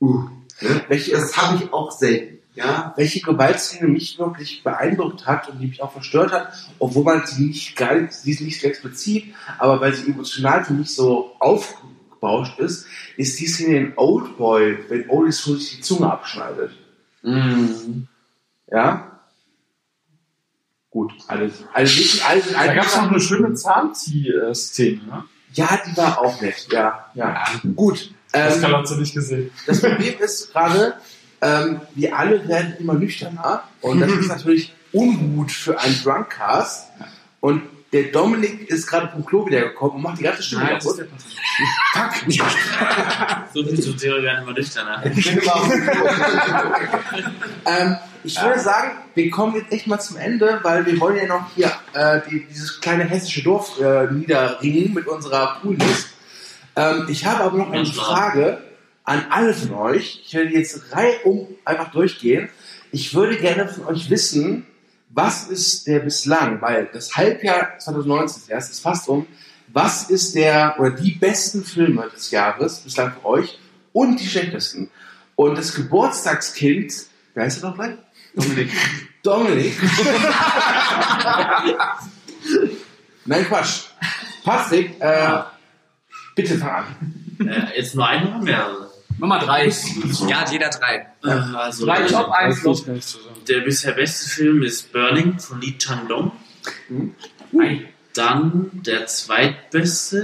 [0.00, 0.24] uh,
[0.60, 0.84] ne?
[0.88, 2.38] Welche, Das habe ich auch selten.
[2.56, 7.26] Ja, welche Gewaltszene mich wirklich beeindruckt hat und die mich auch verstört hat, obwohl man
[7.26, 10.94] sie nicht gar nicht, sie ist nicht so explizit, aber weil sie emotional für mich
[10.94, 16.70] so aufgebauscht ist, ist die Szene in Oldboy, wenn Oldie so sich die Zunge abschneidet.
[17.22, 18.06] Mhm.
[18.70, 19.18] Ja?
[20.90, 21.64] Gut, alles.
[21.72, 25.24] Also alles in Da einem- gab es noch eine schöne Zahnzieh-Szene, ne?
[25.54, 27.44] Ja, die war auch nett, ja, ja.
[27.74, 28.12] Gut.
[28.32, 29.50] Das Ähm, kann man so nicht gesehen.
[29.66, 30.94] Das Problem ist gerade,
[31.40, 36.88] ähm, wir alle werden immer nüchterner und das ist natürlich ungut für einen Drunkcast.
[37.40, 37.62] Und
[37.94, 40.98] der Dominik ist gerade vom Klo wiedergekommen und macht die ganze Stimme Nein, kaputt.
[40.98, 41.06] der
[43.54, 45.02] So viel zum Thema werden immer nüchterner.
[47.66, 51.24] Ähm, ich würde sagen, wir kommen jetzt echt mal zum Ende, weil wir wollen ja
[51.26, 56.08] noch hier äh, die, dieses kleine hessische Dorf äh, niederringen mit unserer Poolness.
[56.76, 58.58] Ähm, ich habe aber noch eine Frage
[59.04, 60.20] an alle von euch.
[60.26, 62.50] Ich werde jetzt reihum einfach durchgehen.
[62.92, 64.66] Ich würde gerne von euch wissen,
[65.14, 69.26] was ist der bislang, weil das Halbjahr 2019 ist erst, ist fast um,
[69.68, 73.58] was ist der oder die besten Filme des Jahres bislang für euch
[73.92, 74.90] und die schlechtesten?
[75.36, 76.92] Und das Geburtstagskind,
[77.34, 77.94] wer heißt er noch gleich?
[78.34, 78.70] Dominik.
[79.22, 79.74] Dominik.
[83.24, 83.84] Nein, Quatsch.
[84.44, 85.42] Patrick, äh,
[86.34, 86.86] bitte fang an.
[87.48, 88.83] Äh, jetzt nur einen oder mehrere?
[89.24, 89.72] Nummer drei.
[90.28, 91.06] Ja, jeder drei.
[91.24, 92.78] Äh, also, Drei Top, eins Flop.
[93.48, 96.32] der bisher beste Film ist Burning von Lee Chang-dong.
[97.58, 97.88] Ei.
[98.14, 100.18] dann der zweitbeste.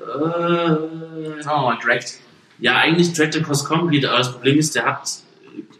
[0.00, 2.14] Äh, Sagen wir mal direkt.
[2.58, 5.08] ja, eigentlich Direct Across Complete, aber das Problem ist, der hat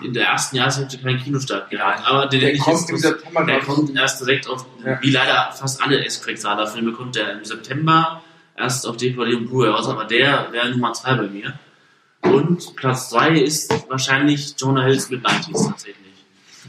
[0.03, 2.07] in der ersten Jahreshälfte keinen Kinostart gehabt.
[2.07, 4.99] Aber der, Der nicht kommt im September, Der kommt erst direkt auf, Ja.
[5.03, 8.23] wie leider fast alle S-Quacksaler-Filme, kommt der im September
[8.57, 11.59] erst auf DVD und Blu-ray raus, aber der wäre Nummer 2 bei mir.
[12.33, 15.97] Und Platz 3 ist wahrscheinlich Jonah Hills Mid-90s tatsächlich.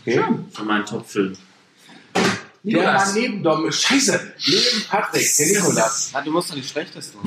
[0.05, 0.23] Okay.
[0.51, 1.37] Von meinen Top-Filmen.
[2.63, 3.71] Der war neben Dom.
[3.71, 4.33] Scheiße.
[4.47, 6.11] Neben Patrick, der Nikolas.
[6.13, 7.17] Ah, du musst doch die schlechteste.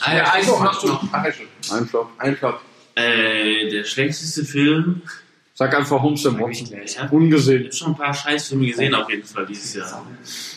[0.00, 0.78] Ah, ja, noch.
[0.78, 1.00] stimmt.
[1.12, 1.48] Ach, ja, stimmt.
[1.72, 2.10] Ein Flop.
[2.18, 2.60] Ein Flop.
[2.94, 5.02] Äh, der schlechteste Film.
[5.54, 6.68] Sag einfach Holmes and Watson.
[6.84, 7.72] Ich habe Ungesehen.
[7.72, 10.06] schon ein paar Scheißfilme gesehen auf jeden Fall dieses Jahr.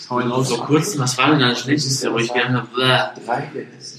[0.09, 0.49] Hau ihn raus.
[0.49, 2.69] So kurz, was war denn das schlechteste, wo ich gerne habe?
[3.25, 3.98] Drei der bisherigen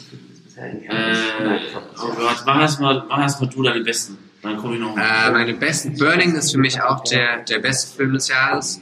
[0.60, 1.58] Äh,
[2.02, 4.18] oh Gott, mach erstmal mach erst mal du deine besten.
[4.42, 7.96] Dann komme ich noch Äh, meine besten Burning ist für mich auch der, der beste
[7.96, 8.80] Film des Jahres.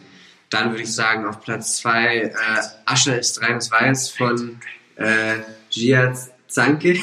[0.50, 2.32] Dann würde ich sagen auf Platz 2 äh,
[2.84, 4.60] Asche ist reines Weiß von
[4.96, 5.36] äh,
[5.70, 6.14] Gia
[6.48, 6.98] Zanke.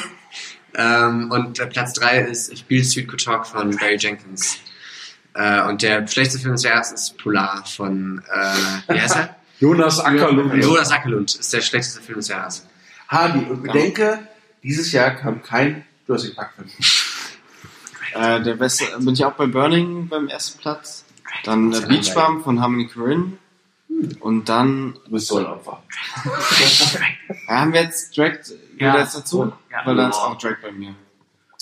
[0.74, 4.58] Ähm, und äh, Platz 3 ist Ich spiele Sweet Good Talk von Barry Jenkins.
[5.34, 9.36] Äh, und der schlechteste Film des Jahres ist Polar von, äh, wie heißt er?
[9.60, 10.62] Jonas Ackerlund.
[10.62, 12.66] Jonas Ackerlund ist der schlechteste Film des Jahres.
[13.08, 13.38] Hardy.
[13.38, 14.18] Und bedenke,
[14.66, 16.68] dieses Jahr kam kein Jurassic Park Film.
[18.14, 21.04] Äh, der beste, bin ich auch bei Burning beim ersten Platz.
[21.44, 23.32] Dann äh, Beach Bum von Harmony Korine.
[24.20, 25.82] Und dann Du bist so ein Opfer.
[27.48, 28.32] ja, haben wir jetzt Drag
[28.78, 28.94] Ja.
[28.94, 28.98] ja.
[29.00, 29.86] jetzt dazu, Ja.
[29.86, 30.94] weil dann ist auch Drag bei mir.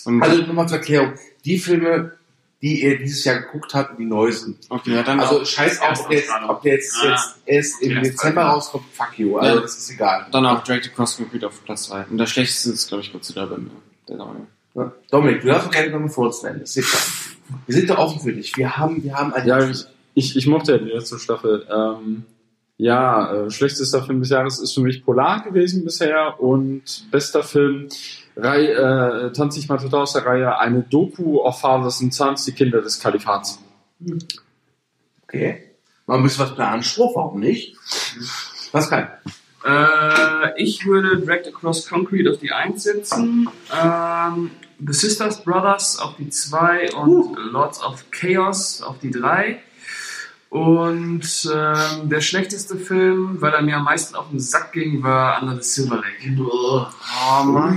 [0.05, 1.15] Und Also nochmal zur Erklärung.
[1.45, 2.17] Die Filme,
[2.65, 4.57] die ihr dieses Jahr geguckt habt, die neu sind.
[4.71, 7.11] okay, ja, dann Also scheiß auf, ob der jetzt, ob der jetzt, Ah.
[7.11, 9.37] jetzt erst im Okay, Dezember rauskommt, fuck you.
[9.37, 9.61] Also Ja.
[9.61, 10.27] das ist egal.
[10.33, 12.07] dann auch Drag the Cross Concrete auf Platz 3.
[12.11, 13.71] Und der schlechteste ist, glaube ich, Godzilla bei mir.
[14.09, 14.47] Der neue.
[14.75, 14.93] Ja.
[15.11, 16.61] Dominik, du darfst doch gerne nochmal vorstellen.
[16.61, 17.03] Das ist klar.
[17.67, 18.57] Wir sind doch offen für dich.
[18.57, 19.85] Wir haben, wir haben ein Ja, ich,
[20.15, 21.67] ich, ich mochte ja die letzte Staffel.
[21.71, 22.25] Ähm,
[22.79, 27.89] ja, äh, schlechtester Film des Jahres ist für mich Polar gewesen bisher und bester Film
[28.37, 32.45] Rei, äh, tanze ich mal total aus der Reihe, eine Doku of Fathers and Sons,
[32.45, 33.61] die Kinder des Kalifats.
[35.23, 35.63] Okay.
[36.07, 36.83] Ein bisschen was planen.
[36.83, 37.77] Spruch, warum nicht?
[38.73, 39.09] Was kann?
[39.65, 44.51] Äh, ich würde Direct Across Concrete auf die 1 setzen, ähm,
[44.85, 49.61] The Sisters Brothers auf die 2 und Lords of Chaos auf die 3.
[50.51, 55.43] Und ähm, der schlechteste Film, weil er mir am meisten auf den Sack ging, war
[55.43, 56.37] Under the Silver Lake.
[56.41, 56.87] Oh,
[57.29, 57.75] Oh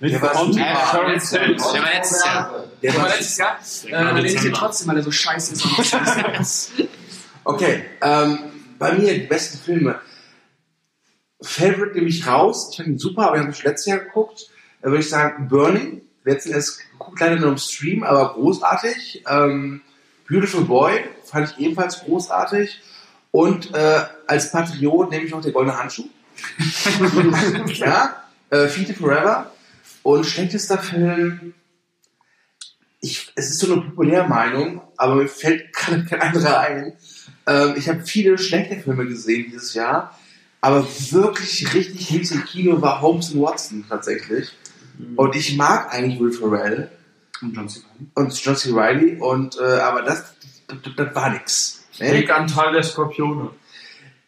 [0.00, 0.10] Mann.
[0.10, 0.56] Der war super.
[0.56, 2.64] Der war letztes Jahr.
[2.82, 5.64] Der war letztes Jahr, äh, dann nehme ich den trotzdem, weil er so scheiße ist.
[5.64, 6.72] Und scheiße ist.
[7.44, 8.38] Okay, ähm,
[8.78, 10.00] bei mir die besten Filme.
[11.40, 12.68] Favorite nehme ich raus.
[12.70, 14.50] Ich fand ihn super, aber ich habe ich letztes Jahr geguckt.
[14.82, 16.02] Da würde ich sagen Burning.
[16.24, 19.24] Letzten erst geguckt, leider nur im Stream, aber großartig.
[19.28, 19.82] Ähm,
[20.28, 22.80] Beautiful Boy fand ich ebenfalls großartig.
[23.30, 26.08] Und äh, als Patriot nehme ich noch der goldene Handschuh.
[27.74, 29.52] ja, äh, Feed Forever.
[30.06, 31.52] Und schlechtester Film.
[33.00, 36.92] Ich, es ist so eine populäre Meinung, aber mir fällt gerade kein anderer ein.
[37.44, 40.16] Ähm, ich habe viele schlechte Filme gesehen dieses Jahr,
[40.60, 44.52] aber wirklich richtig mies im Kino war Holmes and Watson tatsächlich.
[45.16, 46.88] Und ich mag eigentlich Will Ferrell
[47.42, 47.80] Und John C.
[47.80, 48.10] Reilly.
[48.14, 48.70] und John C.
[48.72, 50.36] Reilly, und, äh, aber das,
[50.68, 51.84] das, das war nix.
[51.98, 52.12] Ne?
[52.12, 53.50] Weganteil der Skorpione.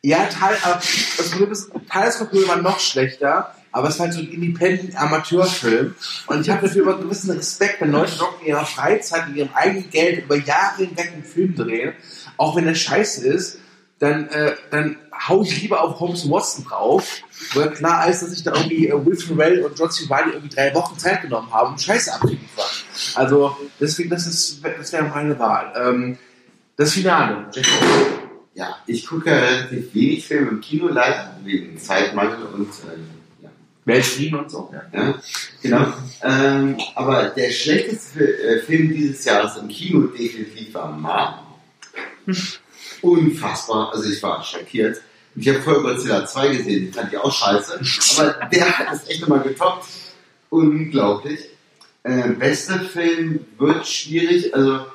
[0.03, 4.07] Ja, Teil, aber das Problem ist, Teil des Papier war noch schlechter, aber es war
[4.07, 5.95] halt so ein independent Amateurfilm.
[6.27, 9.37] Und ich habe dafür immer einen gewissen Respekt, wenn Leute doch in ihrer Freizeit mit
[9.37, 11.93] ihrem eigenen Geld über Jahre hinweg einen Film drehen,
[12.37, 13.59] auch wenn der scheiße ist,
[13.99, 14.97] dann, äh, dann
[15.27, 17.23] hau ich lieber auf Holmes Watson drauf,
[17.55, 20.05] weil klar ist, dass ich da irgendwie äh, Will Ferrell und John C.
[20.09, 22.67] Reilly irgendwie drei Wochen Zeit genommen haben, um Scheiße abzuliefern.
[23.15, 25.73] Also deswegen, das ist, das wäre meine Wahl.
[25.77, 26.19] Ähm,
[26.77, 27.49] das Finale.
[28.55, 33.18] Ja, ich gucke relativ wenig Filme im Kino, leider, wegen Zeitmangel und äh.
[33.89, 34.73] Weltfrieden und so.
[34.73, 34.83] Ja.
[34.93, 35.15] Ja,
[35.63, 35.93] genau.
[36.23, 41.43] Ähm, aber der schlechteste äh, Film dieses Jahres im Kino definitiv war Ma.
[43.01, 43.93] Unfassbar.
[43.93, 45.01] Also ich war schockiert.
[45.35, 47.81] Ich habe vorher Godzilla 2 gesehen, den fand ich auch scheiße.
[48.19, 49.87] Aber der hat es echt nochmal getoppt.
[50.51, 51.41] Unglaublich.
[52.03, 54.55] Äh, bester Film wird schwierig.
[54.55, 54.87] Also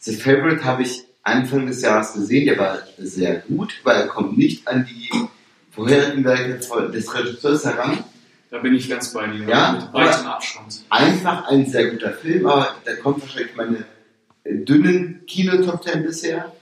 [0.00, 2.46] The Favorite habe ich Anfang des Jahres gesehen.
[2.46, 5.10] Der war sehr gut, weil er kommt nicht an die
[5.72, 6.58] vorherigen Werke
[6.90, 8.04] des Regisseurs heran.
[8.50, 9.48] Da bin ich ganz bei dir.
[9.48, 10.84] Ja, Mit weitem Abstand.
[10.90, 13.84] Einfach ein sehr guter Film, aber da kommt wahrscheinlich meine
[14.44, 16.52] äh, dünnen Kino-Top 10 bisher.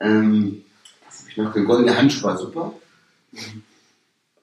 [0.00, 0.64] Ähm,
[1.04, 1.52] was habe ich noch?
[1.52, 2.74] Der goldene Handschuh war super.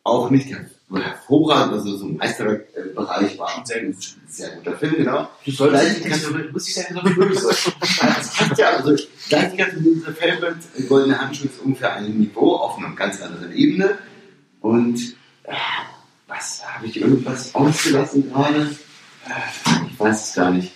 [0.04, 0.54] Auch nicht,
[0.98, 3.58] hervorragend, also so ein Meisterbereich war.
[3.58, 3.96] Ein sehr, gut,
[4.28, 5.30] sehr guter Film, genau.
[5.46, 7.48] Du solltest nicht so, muss ich sagen, so böse.
[7.80, 8.96] das passt ja, also
[9.30, 10.38] gleich die ganze dieser Film
[10.76, 14.00] mit Goldene Handschuhe ist ungefähr einem Niveau auf einer ganz anderen Ebene.
[14.62, 15.54] Und äh,
[16.28, 18.76] was habe ich irgendwas ausgelassen gerade?
[19.26, 20.74] Äh, ich weiß es gar nicht.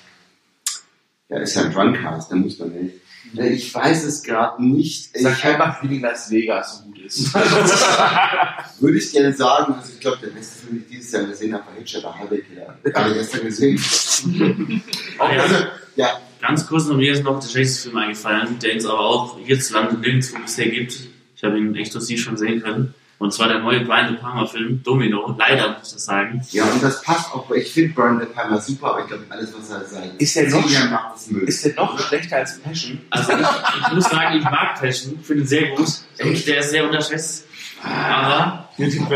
[1.29, 2.95] Ja, ist ja ein Drunkcast, da muss man nicht.
[3.35, 5.17] Äh, Ich weiß es gerade nicht.
[5.17, 7.33] Sag Ich einfach, wie die Las Vegas so gut ist.
[8.79, 11.53] würde ich gerne sagen, also ich glaube, der beste Film, den ich dieses Jahr gesehen
[11.53, 12.77] habe, war Hitcher der Halbekiller.
[12.83, 13.79] Gerade gestern gesehen.
[15.19, 15.55] also,
[15.95, 19.39] ja, Ganz kurz noch, mir ist noch der schlechteste Film eingefallen, der es aber auch
[19.39, 20.99] hierzulande nirgendwo bisher gibt.
[21.37, 22.93] Ich habe ihn exklusiv schon sehen können.
[23.19, 25.33] Und zwar der neue Brian De Palma Film, Domino.
[25.37, 26.41] Leider muss ich das sagen.
[26.51, 29.23] ja, und das passt auch, weil ich finde Brian De Palma super, aber ich glaube,
[29.29, 31.15] alles, was er sagt, Ist der noch- macht,
[31.47, 32.99] ist der noch schlechter als Passion?
[33.11, 33.39] Also ich,
[33.87, 35.87] ich muss sagen, ich mag Passion, finde ihn sehr gut.
[36.21, 37.45] Und der ist sehr unterschätzt.
[37.81, 38.69] Aber,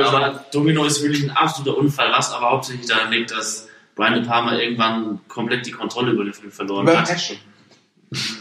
[0.05, 4.23] aber Domino ist wirklich ein absoluter Unfall, was aber hauptsächlich daran liegt, dass Brian De
[4.25, 7.07] Palma irgendwann komplett die Kontrolle über den Film verloren Über hat.
[7.09, 7.37] Passion.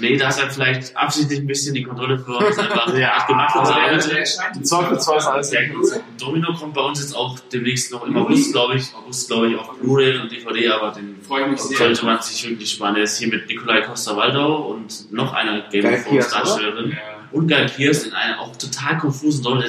[0.00, 2.44] Nee, da hat er vielleicht absichtlich ein bisschen die Kontrolle verloren.
[2.48, 3.56] Das ist einfach sehr hart gemacht.
[3.56, 5.86] Also aber er- scheint- Zweifelsweise alles sehr gut.
[6.20, 9.56] Domino kommt bei uns jetzt auch demnächst noch im August, glaube ich, August, glaube ich,
[9.56, 11.78] auf Blu-ray und DVD, aber den Freue mich sehr.
[11.78, 12.94] sollte man sich wirklich sparen.
[12.94, 16.28] Er ist hier mit Nikolai Costa-Waldau und noch einer Game of Thrones?
[16.30, 16.96] Darstellerin
[17.32, 19.66] und Guy Pierce in einer auch total konfusen Rolle.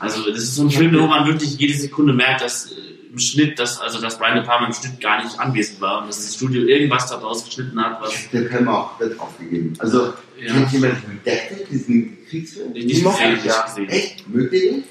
[0.00, 2.74] Also das ist so ein Film, wo man wirklich jede Sekunde merkt, dass äh,
[3.14, 6.08] im Schnitt, dass, also dass Brian De Palma im Schnitt gar nicht anwesend war und
[6.08, 9.72] dass das Studio irgendwas daraus geschnitten hat, was Der Film auch wird aufgegeben.
[9.78, 10.52] Also, Ja.
[10.52, 12.74] kennt jemand Redacted, diesen Kriegsfilm?
[12.74, 13.62] ich gesehen, ich, nicht ja.
[13.62, 13.88] gesehen.
[13.88, 14.24] Echt?
[14.26, 14.84] Den?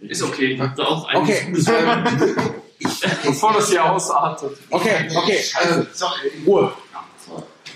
[0.00, 0.56] Ist okay.
[0.56, 1.66] Ihr auch eigentlich Okay, gutes
[3.24, 4.58] Bevor das hier ausartet.
[4.70, 5.38] okay, okay.
[5.70, 6.18] Ähm, Sorry.
[6.44, 6.72] Ruhe.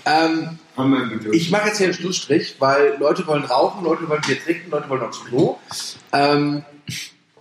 [0.05, 0.59] Ähm,
[1.31, 4.89] ich mache jetzt hier einen Schlussstrich, weil Leute wollen rauchen, Leute wollen Bier trinken, Leute
[4.89, 5.59] wollen aufs Klo.
[6.11, 6.63] Ähm,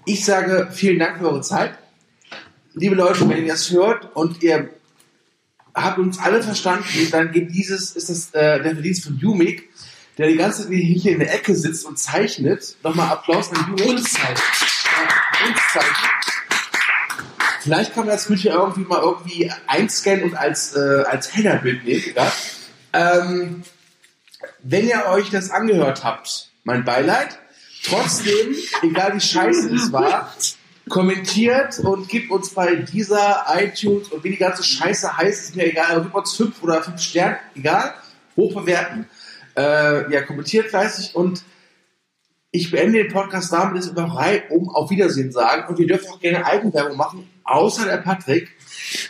[0.04, 1.72] ich sage vielen Dank für eure Zeit.
[2.74, 4.70] Liebe Leute, wenn ihr das hört und ihr
[5.74, 9.68] habt uns alle verstanden, dann geht dieses, ist das äh, der Verdienst von Jumik,
[10.18, 12.76] der die ganze Zeit hier in der Ecke sitzt und zeichnet.
[12.82, 13.88] Nochmal Applaus an Jumik.
[13.88, 14.38] Uns zeichnet.
[14.38, 16.10] Ja, uns zeichnet.
[17.60, 21.84] Vielleicht kann man das Bild hier irgendwie mal irgendwie einscannen und als, äh, als Headerbild
[21.84, 22.04] nehmen.
[22.14, 22.32] Ja?
[22.92, 23.62] Ähm,
[24.62, 27.38] wenn ihr euch das angehört habt, mein Beileid.
[27.84, 30.34] Trotzdem, egal wie scheiße es war,
[30.90, 35.66] kommentiert und gebt uns bei dieser iTunes und wie die ganze Scheiße heißt, ist mir
[35.66, 37.94] egal, aber gebt uns fünf oder fünf Sterne, egal,
[38.36, 39.08] hochbewerten.
[39.56, 41.42] Äh, ja, kommentiert fleißig und
[42.52, 46.10] ich beende den Podcast damit, dass wir noch reihum auf Wiedersehen sagen und wir dürfen
[46.10, 48.50] auch gerne Eigenwerbung machen, außer der Patrick.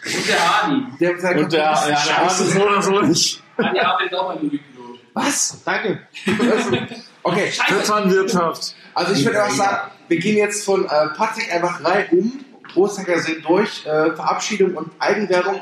[0.04, 0.98] Und der Adi.
[1.00, 3.42] Der sagt, Und der, ja, der Arzt ist so oder so nicht.
[3.56, 5.00] Adi arbeitet auch beim Movie-Pilot.
[5.14, 5.62] Was?
[5.64, 6.06] Danke.
[7.22, 7.50] Okay.
[7.50, 8.74] Vetternwirtschaft.
[8.94, 13.44] Also ich würde auch sagen, wir gehen jetzt von äh, Patrick einfach reihum, Großhacker sind
[13.44, 15.60] durch, äh, Verabschiedung und Eigenwerbung,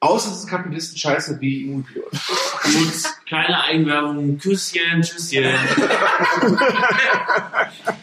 [0.00, 2.12] außer es ist Kapitalisten-Scheiße wie Moviepilot.
[2.12, 5.44] Und kleine Eigenwerbung, Küsschen, Tschüsschen.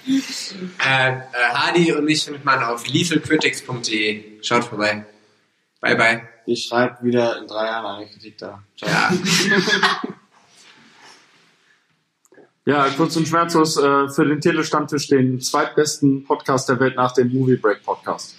[0.07, 4.43] Äh, äh, Hardy und mich findet man auf lethalcritics.de.
[4.43, 5.03] Schaut vorbei.
[5.81, 6.21] Bye, bye.
[6.45, 8.61] Ich schreibe wieder in drei Jahren eine Kritik da.
[8.77, 8.89] Ciao.
[8.89, 9.11] Ja.
[12.67, 17.31] Ja, kurz und schmerzlos äh, für den Telestammtisch den zweitbesten Podcast der Welt nach dem
[17.31, 18.35] Movie Break Podcast.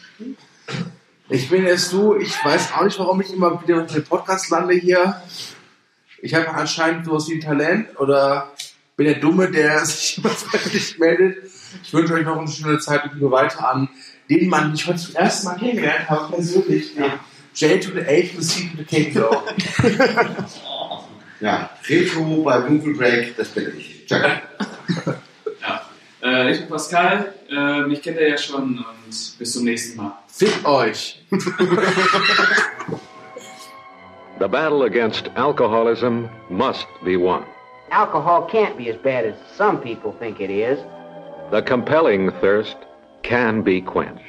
[1.29, 4.51] Ich bin es du, ich weiß auch nicht, warum ich immer wieder auf dem Podcast
[4.51, 5.23] lande hier.
[6.21, 8.51] Ich habe anscheinend sowas wie ein Talent oder
[8.97, 11.45] bin der Dumme, der sich immer freiwillig meldet.
[11.85, 13.89] Ich wünsche euch noch eine schöne Zeit und liebe weiter an
[14.29, 16.97] den Mann, den ich heute zum ersten Mal kennengelernt habe, persönlich.
[16.97, 17.21] Ja.
[17.55, 19.13] J to the A to the C to the K.
[21.39, 23.96] Ja, Retro bei Movie Break, das bin ich.
[24.07, 24.21] Ciao.
[25.61, 25.83] Ja.
[26.23, 27.35] Äh, ich bin Pascal.
[27.51, 30.13] Äh, mich kennt ihr ja schon und bis zum nächsten Mal.
[30.29, 31.25] Fick euch.
[34.39, 37.45] The battle against alcoholism must be won.
[37.91, 40.79] Alcohol can't be as bad as some people think it is.
[41.51, 42.77] The compelling thirst
[43.23, 44.26] can be quenched.